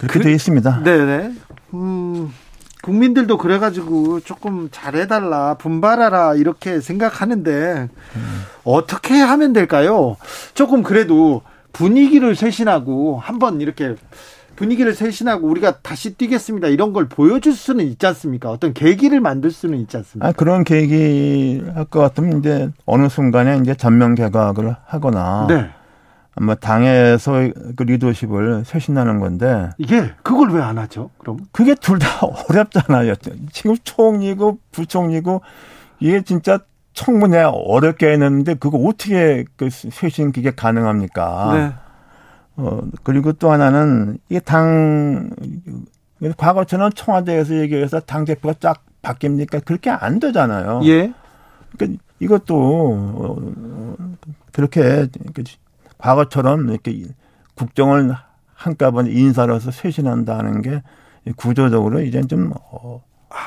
그렇게 0.00 0.18
그, 0.18 0.24
돼 0.24 0.32
있습니다. 0.32 0.82
네네. 0.82 1.32
음, 1.72 2.30
국민들도 2.84 3.38
그래가지고 3.38 4.20
조금 4.20 4.68
잘해달라, 4.70 5.54
분발하라, 5.54 6.34
이렇게 6.34 6.80
생각하는데, 6.82 7.88
음. 8.16 8.42
어떻게 8.62 9.14
하면 9.14 9.54
될까요? 9.54 10.18
조금 10.52 10.82
그래도 10.82 11.40
분위기를 11.72 12.36
쇄신하고 12.36 13.18
한번 13.22 13.62
이렇게 13.62 13.94
분위기를 14.56 14.94
쇄신하고 14.94 15.48
우리가 15.48 15.78
다시 15.82 16.14
뛰겠습니다. 16.14 16.68
이런 16.68 16.92
걸 16.92 17.08
보여줄 17.08 17.54
수는 17.54 17.86
있지 17.86 18.06
않습니까? 18.06 18.50
어떤 18.50 18.74
계기를 18.74 19.18
만들 19.18 19.50
수는 19.50 19.78
있지 19.80 19.96
않습니까? 19.96 20.28
아, 20.28 20.32
그런 20.32 20.62
계기 20.62 21.62
할 21.74 21.86
것 21.86 22.00
같으면 22.00 22.38
이제 22.40 22.68
어느 22.84 23.08
순간에 23.08 23.58
이제 23.62 23.74
전면 23.74 24.14
개각을 24.14 24.76
하거나. 24.86 25.46
네. 25.48 25.70
아마 26.36 26.54
당에서 26.56 27.48
그 27.76 27.82
리더십을 27.84 28.64
쇄신하는 28.64 29.20
건데 29.20 29.70
이게 29.78 30.10
그걸 30.22 30.50
왜 30.50 30.60
안 30.62 30.78
하죠? 30.78 31.10
그럼 31.18 31.38
그게 31.52 31.74
둘 31.74 31.98
다 31.98 32.08
어렵잖아요. 32.48 33.14
지금 33.52 33.76
총리고 33.84 34.58
부총리고 34.72 35.42
이게 36.00 36.22
진짜 36.22 36.58
청문회 36.92 37.42
어렵게 37.44 38.08
했는데 38.12 38.54
그거 38.54 38.78
어떻게 38.78 39.44
그 39.56 39.68
쇄신 39.70 40.32
그게 40.32 40.50
가능합니까? 40.50 41.52
네. 41.54 41.72
어, 42.56 42.80
그리고 43.02 43.32
또 43.32 43.50
하나는 43.50 44.18
이게 44.28 44.38
당, 44.40 45.30
과거처럼 46.36 46.92
청와대에서 46.92 47.56
얘기해서 47.56 48.00
당 48.00 48.24
대표가 48.24 48.54
쫙 48.60 48.82
바뀝니까? 49.02 49.64
그렇게 49.64 49.90
안 49.90 50.18
되잖아요. 50.20 50.80
예. 50.84 51.12
그러니까 51.76 52.00
이것도, 52.20 52.56
어, 52.56 53.96
그렇게, 54.52 55.08
과거처럼 56.04 56.68
이렇게 56.68 57.04
국정을 57.54 58.14
한꺼번에 58.54 59.10
인사로서 59.10 59.70
쇄신한다는 59.70 60.60
게 60.60 60.82
구조적으로 61.36 62.02
이제 62.02 62.20
좀 62.26 62.52
어, 62.70 63.02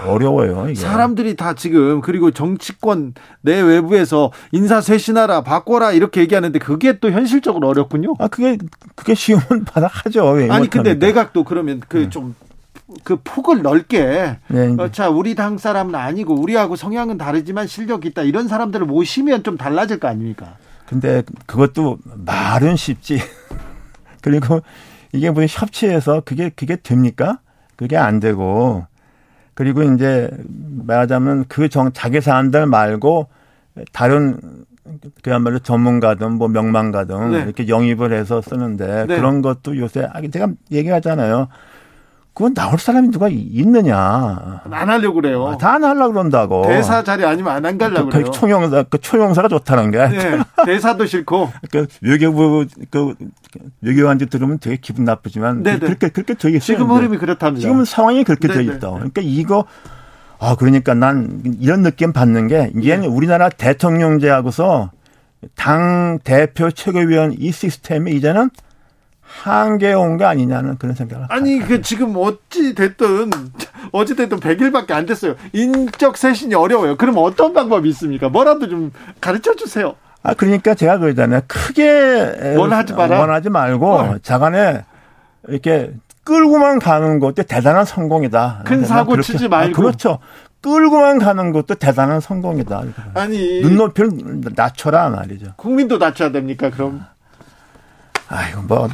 어려워요. 0.07 0.69
이게. 0.69 0.79
사람들이 0.81 1.35
다 1.35 1.53
지금 1.53 2.01
그리고 2.01 2.31
정치권 2.31 3.13
내 3.41 3.61
외부에서 3.61 4.31
인사 4.51 4.81
쇄신하라 4.81 5.41
바꿔라 5.41 5.91
이렇게 5.91 6.21
얘기하는데 6.21 6.57
그게 6.57 6.99
또 6.99 7.11
현실적으로 7.11 7.67
어렵군요. 7.67 8.15
아 8.17 8.27
그게 8.27 8.57
그게 8.95 9.13
쉬운 9.13 9.39
바라 9.71 9.87
하죠. 9.87 10.35
아니 10.49 10.67
근데 10.67 10.95
내각도 10.95 11.43
그러면 11.43 11.79
그좀 11.87 12.35
네. 12.87 12.95
그 13.03 13.17
폭을 13.23 13.61
넓게 13.61 14.37
네, 14.47 14.75
어, 14.79 14.89
자 14.91 15.09
우리 15.09 15.35
당 15.35 15.59
사람은 15.59 15.93
아니고 15.93 16.33
우리하고 16.33 16.75
성향은 16.75 17.19
다르지만 17.19 17.67
실력이 17.67 18.07
있다 18.07 18.23
이런 18.23 18.47
사람들을 18.47 18.87
모시면 18.87 19.43
좀 19.43 19.57
달라질 19.57 19.99
거 19.99 20.07
아닙니까? 20.07 20.55
근데 20.87 21.23
그것도 21.45 21.97
말은 22.25 22.75
쉽지. 22.75 23.19
그리고 24.21 24.61
이게 25.13 25.29
무슨 25.29 25.47
협치해서 25.49 26.21
그게 26.25 26.49
그게 26.49 26.75
됩니까? 26.77 27.39
그게 27.75 27.97
안 27.97 28.19
되고 28.19 28.85
그리고 29.53 29.83
이제 29.83 30.29
말하자면 30.47 31.45
그 31.47 31.69
정 31.69 31.91
자기 31.93 32.21
사람들 32.21 32.65
말고 32.67 33.27
다른 33.91 34.39
그야말로 35.21 35.59
전문가든 35.59 36.33
뭐 36.33 36.47
명망가든 36.47 37.31
네. 37.31 37.41
이렇게 37.41 37.67
영입을 37.67 38.13
해서 38.13 38.41
쓰는데 38.41 39.05
네. 39.07 39.15
그런 39.17 39.41
것도 39.41 39.77
요새 39.77 40.07
아, 40.11 40.21
제가 40.21 40.47
얘기하잖아요. 40.71 41.49
그건 42.37 42.53
나올 42.53 42.77
사람이 42.77 43.09
누가 43.09 43.29
있느냐. 43.29 44.61
안 44.69 44.89
하려고 44.91 45.15
그래요. 45.15 45.47
아, 45.47 45.57
다안 45.57 45.83
하려고 45.83 46.13
그런다고. 46.13 46.67
대사 46.67 47.03
자리 47.03 47.25
아니면 47.25 47.51
안, 47.51 47.65
안 47.65 47.79
가려고 47.79 48.09
그, 48.09 48.19
그래요. 48.19 48.29
총영사, 48.29 48.83
그 48.83 48.99
초용사가 48.99 49.47
좋다는 49.47 49.89
게. 49.89 50.07
네, 50.07 50.37
대사도 50.63 51.07
싫고. 51.07 51.51
그 51.71 51.87
외교부, 51.99 52.67
그, 52.91 53.15
외교관지 53.81 54.27
들으면 54.27 54.59
되게 54.59 54.77
기분 54.79 55.03
나쁘지만. 55.03 55.63
네네. 55.63 55.79
네. 55.79 55.85
그렇게, 55.87 56.09
그렇게 56.09 56.35
되어 56.35 56.51
있어요. 56.51 56.59
지금 56.59 56.91
흐름이 56.91 57.17
그렇답니다. 57.17 57.67
지금 57.67 57.83
상황이 57.85 58.23
그렇게 58.23 58.47
되어 58.47 58.57
네, 58.57 58.65
네. 58.67 58.75
있다. 58.75 58.91
그러니까 58.91 59.21
이거, 59.23 59.65
아, 60.37 60.53
그러니까 60.53 60.93
난 60.93 61.41
이런 61.59 61.81
느낌 61.81 62.13
받는 62.13 62.49
게, 62.49 62.71
이게 62.75 62.97
네. 62.97 63.07
우리나라 63.07 63.49
대통령제하고서 63.49 64.91
당 65.55 66.19
대표 66.23 66.69
최고위원 66.69 67.33
이 67.39 67.51
시스템이 67.51 68.11
이제는 68.11 68.51
한계에 69.43 69.93
온 69.93 70.17
게 70.17 70.25
아니냐는 70.25 70.77
그런 70.77 70.95
생각을 70.95 71.27
아니 71.29 71.59
그 71.59 71.81
지금 71.81 72.13
어찌 72.17 72.73
됐든 72.73 73.29
어찌 73.91 74.15
됐든 74.15 74.39
100일밖에 74.39 74.91
안 74.91 75.05
됐어요. 75.05 75.35
인적 75.53 76.17
쇄신이 76.17 76.55
어려워요. 76.55 76.97
그럼 76.97 77.15
어떤 77.17 77.53
방법이 77.53 77.87
있습니까? 77.89 78.29
뭐라도 78.29 78.67
좀 78.67 78.91
가르쳐 79.21 79.55
주세요. 79.55 79.95
아 80.23 80.33
그러니까 80.33 80.73
제가 80.73 80.97
그러잖아요. 80.97 81.41
크게 81.47 82.55
원하지 82.57 82.93
마라. 82.93 83.19
원하지 83.19 83.49
말고 83.49 83.91
어. 83.93 84.17
자간에 84.23 84.83
이렇게 85.47 85.93
끌고만 86.23 86.79
가는 86.79 87.19
것도 87.19 87.43
대단한 87.43 87.85
성공이다. 87.85 88.63
큰 88.65 88.83
사고 88.83 89.11
그렇게, 89.11 89.31
치지 89.31 89.47
말고. 89.47 89.73
아, 89.73 89.75
그렇죠. 89.81 90.19
끌고만 90.61 91.19
가는 91.19 91.51
것도 91.53 91.75
대단한 91.75 92.19
성공이다. 92.19 92.83
아니 93.13 93.61
눈높이를 93.61 94.41
낮춰라 94.55 95.09
말이죠. 95.09 95.53
국민도 95.55 95.97
낮춰야 95.99 96.31
됩니까? 96.31 96.69
그럼 96.71 97.05
아이고 98.29 98.61
뭐 98.63 98.89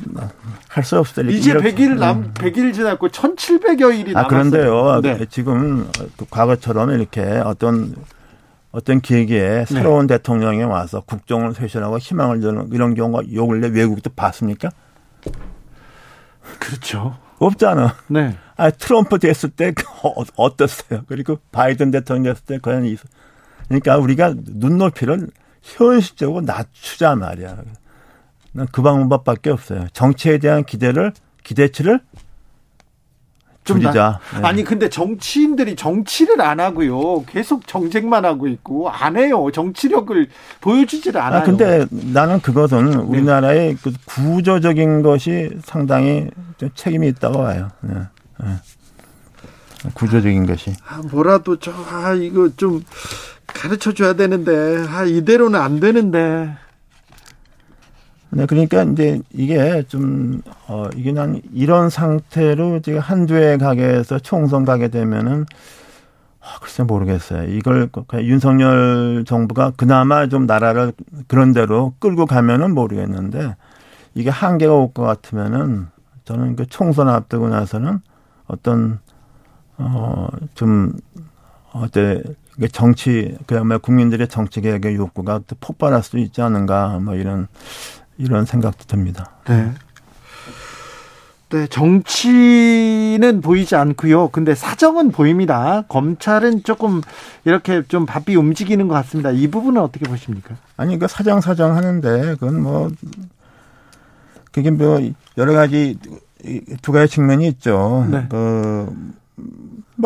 할 0.74 0.84
수 0.84 0.98
없을 0.98 1.30
이제 1.30 1.52
이렇게. 1.52 1.74
100일 1.76 2.00
남 2.00 2.34
100일 2.34 2.58
음. 2.58 2.74
지났고 2.74 3.10
1,700여 3.10 3.98
일이 4.00 4.12
아, 4.16 4.24
남았어요. 4.24 4.28
그런데요. 4.28 5.02
네. 5.02 5.26
지금 5.30 5.88
과거처럼 6.32 6.90
이렇게 6.92 7.22
어떤 7.22 7.96
어떤 8.72 9.00
계기에 9.02 9.50
네. 9.50 9.66
새로운 9.66 10.08
네. 10.08 10.18
대통령이 10.18 10.64
와서 10.64 11.02
국정을 11.02 11.54
쇄신하고 11.54 12.00
희망을 12.00 12.42
주는 12.42 12.70
이런 12.72 12.96
경우가 12.96 13.32
요 13.34 13.46
근래 13.46 13.68
외국도 13.68 14.10
봤습니까? 14.16 14.72
그렇죠. 16.58 17.18
없잖아. 17.38 17.96
네. 18.08 18.36
아, 18.58 18.72
트럼프 18.72 19.20
됐을 19.20 19.50
때 19.50 19.74
어, 20.02 20.24
어땠어요? 20.36 21.02
그리고 21.08 21.38
바이든 21.52 21.92
대통령 21.92 22.34
됐을 22.34 22.46
때 22.46 22.60
과연 22.60 22.86
있어. 22.86 23.04
그러니까 23.68 23.98
우리가 23.98 24.34
눈높이를 24.44 25.28
현실적으로 25.62 26.42
낮추자 26.42 27.16
말이야. 27.16 27.58
난그 28.54 28.82
방법밖에 28.82 29.50
없어요. 29.50 29.88
정치에 29.94 30.38
대한 30.38 30.64
기대를 30.64 31.12
기대치를 31.44 32.00
줄이자. 33.64 34.20
네. 34.36 34.42
아니 34.46 34.64
근데 34.64 34.90
정치인들이 34.90 35.76
정치를 35.78 36.42
안 36.42 36.60
하고요. 36.60 37.24
계속 37.26 37.66
정쟁만 37.66 38.26
하고 38.26 38.48
있고 38.48 38.90
안 38.90 39.16
해요. 39.16 39.50
정치력을 39.54 40.28
보여주지를 40.60 41.20
않아요. 41.22 41.42
아 41.42 41.44
근데 41.44 41.86
나는 41.92 42.42
그것은 42.42 42.90
네. 42.92 42.98
우리나라의 42.98 43.78
그 43.82 43.94
구조적인 44.06 45.02
것이 45.02 45.50
상당히 45.64 46.28
좀 46.58 46.70
책임이 46.76 47.08
있다고 47.10 47.38
봐요. 47.40 47.70
네. 47.82 47.94
네. 48.44 48.48
구조적인 49.94 50.46
것이. 50.46 50.74
아, 50.86 51.02
뭐라도 51.12 51.58
저 51.58 51.72
아 51.72 52.14
이거 52.14 52.50
좀 52.58 52.84
가르쳐 53.48 53.94
줘야 53.94 54.14
되는데 54.14 54.86
아 54.90 55.04
이대로는 55.06 55.60
안 55.60 55.80
되는데. 55.80 56.54
네, 58.36 58.48
그러니까 58.48 58.82
이제 58.84 59.22
이게 59.32 59.84
좀, 59.88 60.42
어, 60.68 60.86
이게 60.96 61.12
난 61.12 61.40
이런 61.54 61.90
상태로 61.90 62.82
지금 62.82 63.00
한두 63.00 63.36
해 63.36 63.58
가게 63.58 63.84
해서 63.84 64.18
총선 64.18 64.66
가게 64.66 64.88
되면은, 64.88 65.46
아, 66.42 66.60
글쎄 66.62 66.84
모르겠어요. 66.84 67.44
이걸 67.50 67.90
윤석열 68.22 69.24
정부가 69.28 69.72
그나마 69.78 70.28
좀 70.28 70.46
나라를 70.48 70.94
그런 71.28 71.54
대로 71.54 71.94
끌고 72.00 72.26
가면은 72.26 72.74
모르겠는데, 72.74 73.56
이게 74.16 74.30
한계가 74.32 74.74
올 74.74 74.94
것 74.94 75.04
같으면은, 75.04 75.88
저는 76.26 76.56
그 76.56 76.66
총선 76.68 77.10
앞두고 77.10 77.50
나서는 77.50 78.00
어떤, 78.48 79.00
어, 79.78 80.28
좀, 80.56 80.94
어때, 81.74 82.24
정치, 82.72 83.38
그야말로 83.48 83.80
국민들의 83.80 84.28
정치 84.28 84.62
개혁의 84.62 84.96
욕구가 84.96 85.42
또 85.48 85.56
폭발할 85.60 86.04
수 86.04 86.18
있지 86.20 86.42
않은가, 86.42 87.00
뭐 87.00 87.16
이런 87.16 87.48
이런 88.18 88.46
생각도 88.46 88.86
듭니다. 88.86 89.32
네. 89.48 89.72
네, 91.50 91.68
정치는 91.68 93.42
보이지 93.42 93.76
않고요. 93.76 94.30
근데 94.30 94.56
사정은 94.56 95.12
보입니다. 95.12 95.84
검찰은 95.88 96.64
조금 96.64 97.02
이렇게 97.46 97.84
좀 97.88 98.08
바삐 98.08 98.36
움직이는 98.36 98.88
것 98.88 98.96
같습니다. 98.96 99.30
이 99.30 99.48
부분은 99.48 99.80
어떻게 99.80 100.06
보십니까? 100.06 100.56
아니, 100.78 100.98
그 100.98 101.08
사정 101.08 101.42
사정 101.42 101.76
하는데 101.76 102.36
그건 102.40 102.60
뭐 102.60 102.90
그게 104.52 104.72
뭐 104.72 105.00
여러 105.38 105.54
가지 105.54 106.00
두 106.82 106.92
가지 106.92 107.14
측면이 107.14 107.48
있죠. 107.50 108.08
네. 108.10 108.26
그뭐 108.30 108.90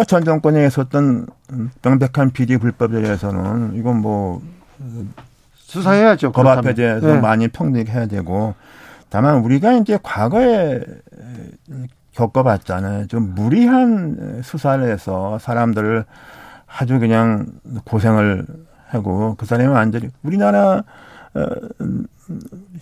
전 0.06 0.26
정권에 0.26 0.68
있었던 0.68 1.28
명백한 1.82 2.32
비리 2.32 2.58
불법에 2.58 3.02
대해서는 3.02 3.76
이건 3.76 4.02
뭐 4.02 4.42
수사해야죠. 5.68 6.32
법 6.32 6.48
앞에 6.48 6.74
대해서 6.74 7.08
네. 7.08 7.20
많이 7.20 7.50
평등해야 7.50 8.08
되고 8.08 8.56
다만 9.10 9.40
우리가 9.40 9.74
이제 9.74 10.00
과거에 10.02 10.82
겪어봤잖아요. 12.14 13.08
좀 13.08 13.36
무리한 13.36 14.42
수사를 14.44 14.90
해서 14.90 15.38
사람들을 15.40 16.06
아주 16.68 17.00
그냥 17.00 17.48
고생을 17.84 18.46
하고 18.88 19.36
그 19.38 19.46
사람이 19.46 19.70
완전히 19.70 20.10
우리나라 20.24 20.84
어, 21.34 21.46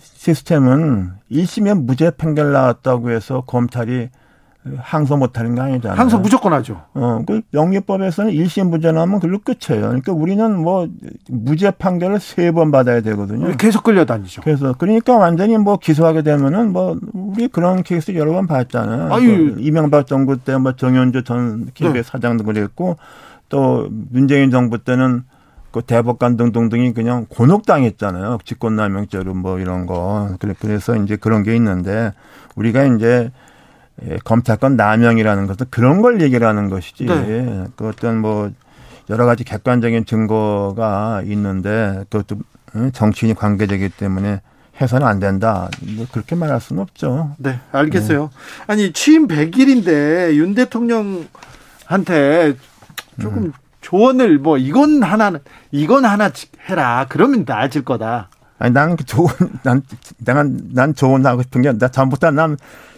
시스템은 0.00 1.12
1심에 1.30 1.82
무죄 1.82 2.10
판결 2.10 2.52
나왔다고 2.52 3.10
해서 3.10 3.42
검찰이 3.46 4.10
항소 4.78 5.16
못하는 5.16 5.54
게 5.54 5.60
아니잖아요. 5.60 5.98
항소 5.98 6.18
무조건 6.18 6.52
하죠. 6.54 6.82
어, 6.94 7.22
그 7.26 7.42
영유법에서는 7.54 8.32
1심 8.32 8.68
무죄 8.70 8.92
나면 8.92 9.20
그걸로 9.20 9.38
끝이에요. 9.38 9.86
그러니까 9.88 10.12
우리는 10.12 10.58
뭐 10.58 10.88
무죄 11.28 11.70
판결을 11.70 12.20
세 12.20 12.50
번 12.52 12.70
받아야 12.70 13.00
되거든요. 13.00 13.56
계속 13.56 13.82
끌려다니죠. 13.84 14.42
그래서 14.42 14.74
그러니까 14.78 15.16
완전히 15.16 15.56
뭐 15.58 15.76
기소하게 15.78 16.22
되면은 16.22 16.72
뭐 16.72 16.98
우리 17.12 17.48
그런 17.48 17.82
케이스 17.82 18.14
여러 18.14 18.32
번 18.32 18.46
봤잖아요. 18.46 19.12
아유. 19.12 19.54
그 19.54 19.60
이명박 19.60 20.06
정부 20.06 20.36
때 20.38 20.56
뭐 20.56 20.72
정현주 20.72 21.24
전 21.24 21.66
KBS 21.74 21.92
네. 21.94 22.02
사장도 22.02 22.44
그랬고 22.44 22.96
또 23.48 23.88
문재인 24.10 24.50
정부 24.50 24.78
때는 24.78 25.22
그 25.70 25.82
대법관 25.82 26.36
등등등이 26.38 26.94
그냥 26.94 27.26
곤혹당했잖아요. 27.28 28.38
직권남용죄로 28.44 29.34
뭐 29.34 29.58
이런 29.58 29.84
거. 29.86 30.30
그래서 30.58 30.96
이제 30.96 31.16
그런 31.16 31.42
게 31.42 31.54
있는데 31.56 32.12
우리가 32.54 32.84
이제 32.84 33.30
예, 34.04 34.18
검찰권 34.24 34.76
남용이라는 34.76 35.46
것은 35.46 35.66
그런 35.70 36.02
걸 36.02 36.20
얘기를 36.20 36.46
하는 36.46 36.68
것이지. 36.68 37.06
네. 37.06 37.64
그 37.76 37.88
어떤 37.88 38.18
뭐 38.18 38.50
여러 39.08 39.24
가지 39.24 39.44
객관적인 39.44 40.04
증거가 40.04 41.22
있는데 41.24 42.04
그것도 42.10 42.36
정치인이 42.92 43.34
관계되기 43.34 43.88
때문에 43.90 44.42
해서는 44.80 45.06
안 45.06 45.18
된다. 45.18 45.70
뭐 45.96 46.06
그렇게 46.12 46.36
말할 46.36 46.60
수는 46.60 46.82
없죠. 46.82 47.34
네, 47.38 47.58
알겠어요. 47.72 48.24
네. 48.24 48.28
아니 48.66 48.92
취임 48.92 49.26
100일인데 49.26 50.34
윤 50.34 50.54
대통령한테 50.54 52.54
조금 53.20 53.44
음. 53.44 53.52
조언을 53.80 54.38
뭐 54.38 54.58
이건 54.58 55.02
하나는 55.02 55.40
이건 55.70 56.04
하나 56.04 56.30
해라. 56.68 57.06
그러면 57.08 57.44
나아질 57.46 57.84
거다. 57.84 58.28
아니 58.58 58.72
나는 58.72 58.96
그 58.96 59.04
좋은 59.04 59.28
난 59.62 59.82
내가 60.18 60.44
난 60.72 60.94
좋은 60.94 61.24
하고 61.24 61.42
싶은 61.42 61.62
게 61.62 61.72
나 61.72 61.88
전부터 61.88 62.32
난 62.32 62.56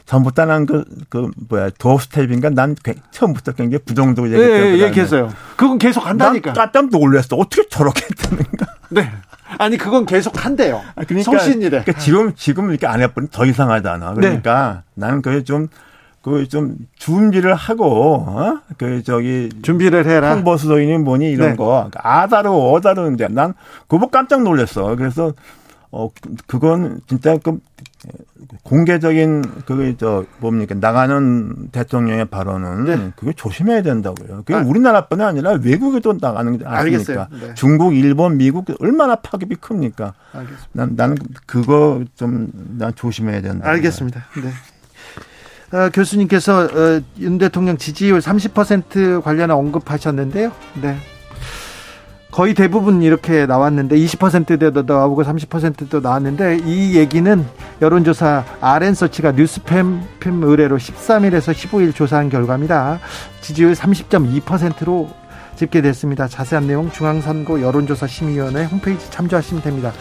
전부터 0.08 0.46
난그 0.46 0.84
그 1.10 1.30
뭐야 1.50 1.68
도어 1.78 1.98
스텝인가 1.98 2.48
난 2.48 2.74
처음부터 3.10 3.52
굉장히 3.52 3.84
부정적으로 3.84 4.32
얘기했어요. 4.32 4.64
예, 4.64 4.78
예, 4.78 4.86
얘기했어요. 4.86 5.30
그건 5.54 5.76
계속 5.76 6.06
한다니까. 6.06 6.54
난 6.54 6.72
깜짝 6.72 6.88
놀랐어. 6.88 7.36
어떻게 7.36 7.68
저렇게 7.68 8.06
했다는가. 8.06 8.66
네. 8.88 9.12
아니 9.58 9.76
그건 9.76 10.06
계속 10.06 10.42
한대요. 10.42 10.82
아, 10.96 11.04
그러니까, 11.04 11.30
성신이래. 11.30 11.82
그러니까 11.82 11.92
지금 11.98 12.32
지금 12.36 12.70
이렇게 12.70 12.86
안 12.86 13.02
해버리면 13.02 13.28
더 13.30 13.44
이상하잖아. 13.44 14.14
그러니까 14.14 14.82
네. 14.94 15.06
나는 15.06 15.20
그게 15.22 15.44
좀. 15.44 15.68
그그좀 16.20 16.76
준비를 16.96 17.54
하고 17.54 18.16
어? 18.26 18.58
그 18.76 19.02
저기 19.04 19.48
준비를 19.62 20.04
해라. 20.06 20.34
홍보 20.34 20.56
수도인이 20.56 20.98
뭐니 20.98 21.30
이런 21.30 21.50
네. 21.50 21.56
거 21.56 21.88
아다르 21.94 22.50
어다르는데 22.50 23.28
난 23.28 23.54
그거 23.86 24.08
깜짝 24.08 24.42
놀랐어. 24.42 24.96
그래서 24.96 25.32
어 25.90 26.10
그건 26.46 27.00
진짜 27.06 27.36
그 27.38 27.58
공개적인 28.62 29.42
그저 29.66 30.24
뭡니까 30.38 30.74
나가는 30.78 31.68
대통령의 31.72 32.26
발언은 32.26 32.84
네. 32.84 33.12
그게 33.16 33.32
조심해야 33.32 33.82
된다고요. 33.82 34.38
그게 34.38 34.54
아. 34.54 34.62
우리나라뿐이 34.62 35.22
아니라 35.22 35.52
외국에도 35.62 36.14
나가는 36.20 36.56
게 36.58 36.64
아닙니까? 36.64 37.28
네. 37.32 37.54
중국, 37.54 37.94
일본, 37.96 38.36
미국 38.36 38.66
얼마나 38.80 39.16
파급이 39.16 39.56
큽니까? 39.56 40.14
알겠습니다. 40.32 40.68
난 40.72 40.92
나는 40.96 41.16
그거 41.46 42.04
좀 42.16 42.50
난 42.78 42.94
조심해야 42.94 43.40
된다. 43.42 43.68
알겠습니다. 43.68 44.24
네. 44.42 45.76
어, 45.76 45.90
교수님께서 45.90 46.64
어, 46.64 47.00
윤 47.18 47.38
대통령 47.38 47.76
지지율 47.76 48.20
30% 48.20 49.22
관련해 49.22 49.52
언급하셨는데요. 49.52 50.52
네. 50.80 50.96
거의 52.38 52.54
대부분 52.54 53.02
이렇게 53.02 53.46
나왔는데 53.46 53.96
20%대도 53.96 54.84
나오고 54.84 55.24
30%도 55.24 55.98
나왔는데 55.98 56.60
이 56.64 56.96
얘기는 56.96 57.44
여론조사 57.82 58.44
RN서치가 58.60 59.32
뉴스팸 59.32 60.00
의뢰로 60.44 60.78
13일에서 60.78 61.52
15일 61.52 61.92
조사한 61.92 62.28
결과입니다. 62.28 63.00
지지율 63.40 63.72
30.2%로 63.72 65.10
집계됐습니다. 65.56 66.28
자세한 66.28 66.68
내용 66.68 66.92
중앙선거 66.92 67.60
여론조사 67.60 68.06
심의위원회 68.06 68.66
홈페이지 68.66 69.10
참조하시면 69.10 69.64
됩니다. 69.64 69.92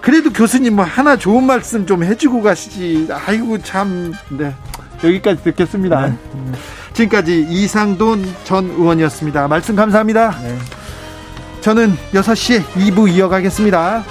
그래도 0.00 0.32
교수님 0.32 0.74
뭐 0.74 0.84
하나 0.84 1.16
좋은 1.16 1.44
말씀 1.44 1.86
좀 1.86 2.02
해주고 2.02 2.42
가시지. 2.42 3.06
아이고 3.12 3.58
참. 3.58 4.12
네. 4.30 4.52
여기까지 5.04 5.40
듣겠습니다. 5.44 6.08
네. 6.08 6.16
지금까지 6.94 7.46
이상돈 7.48 8.24
전 8.42 8.70
의원이었습니다. 8.70 9.46
말씀 9.46 9.76
감사합니다. 9.76 10.36
네. 10.42 10.58
저는 11.66 11.96
6시에 12.12 12.62
2부 12.62 13.12
이어가겠습니다. 13.12 14.04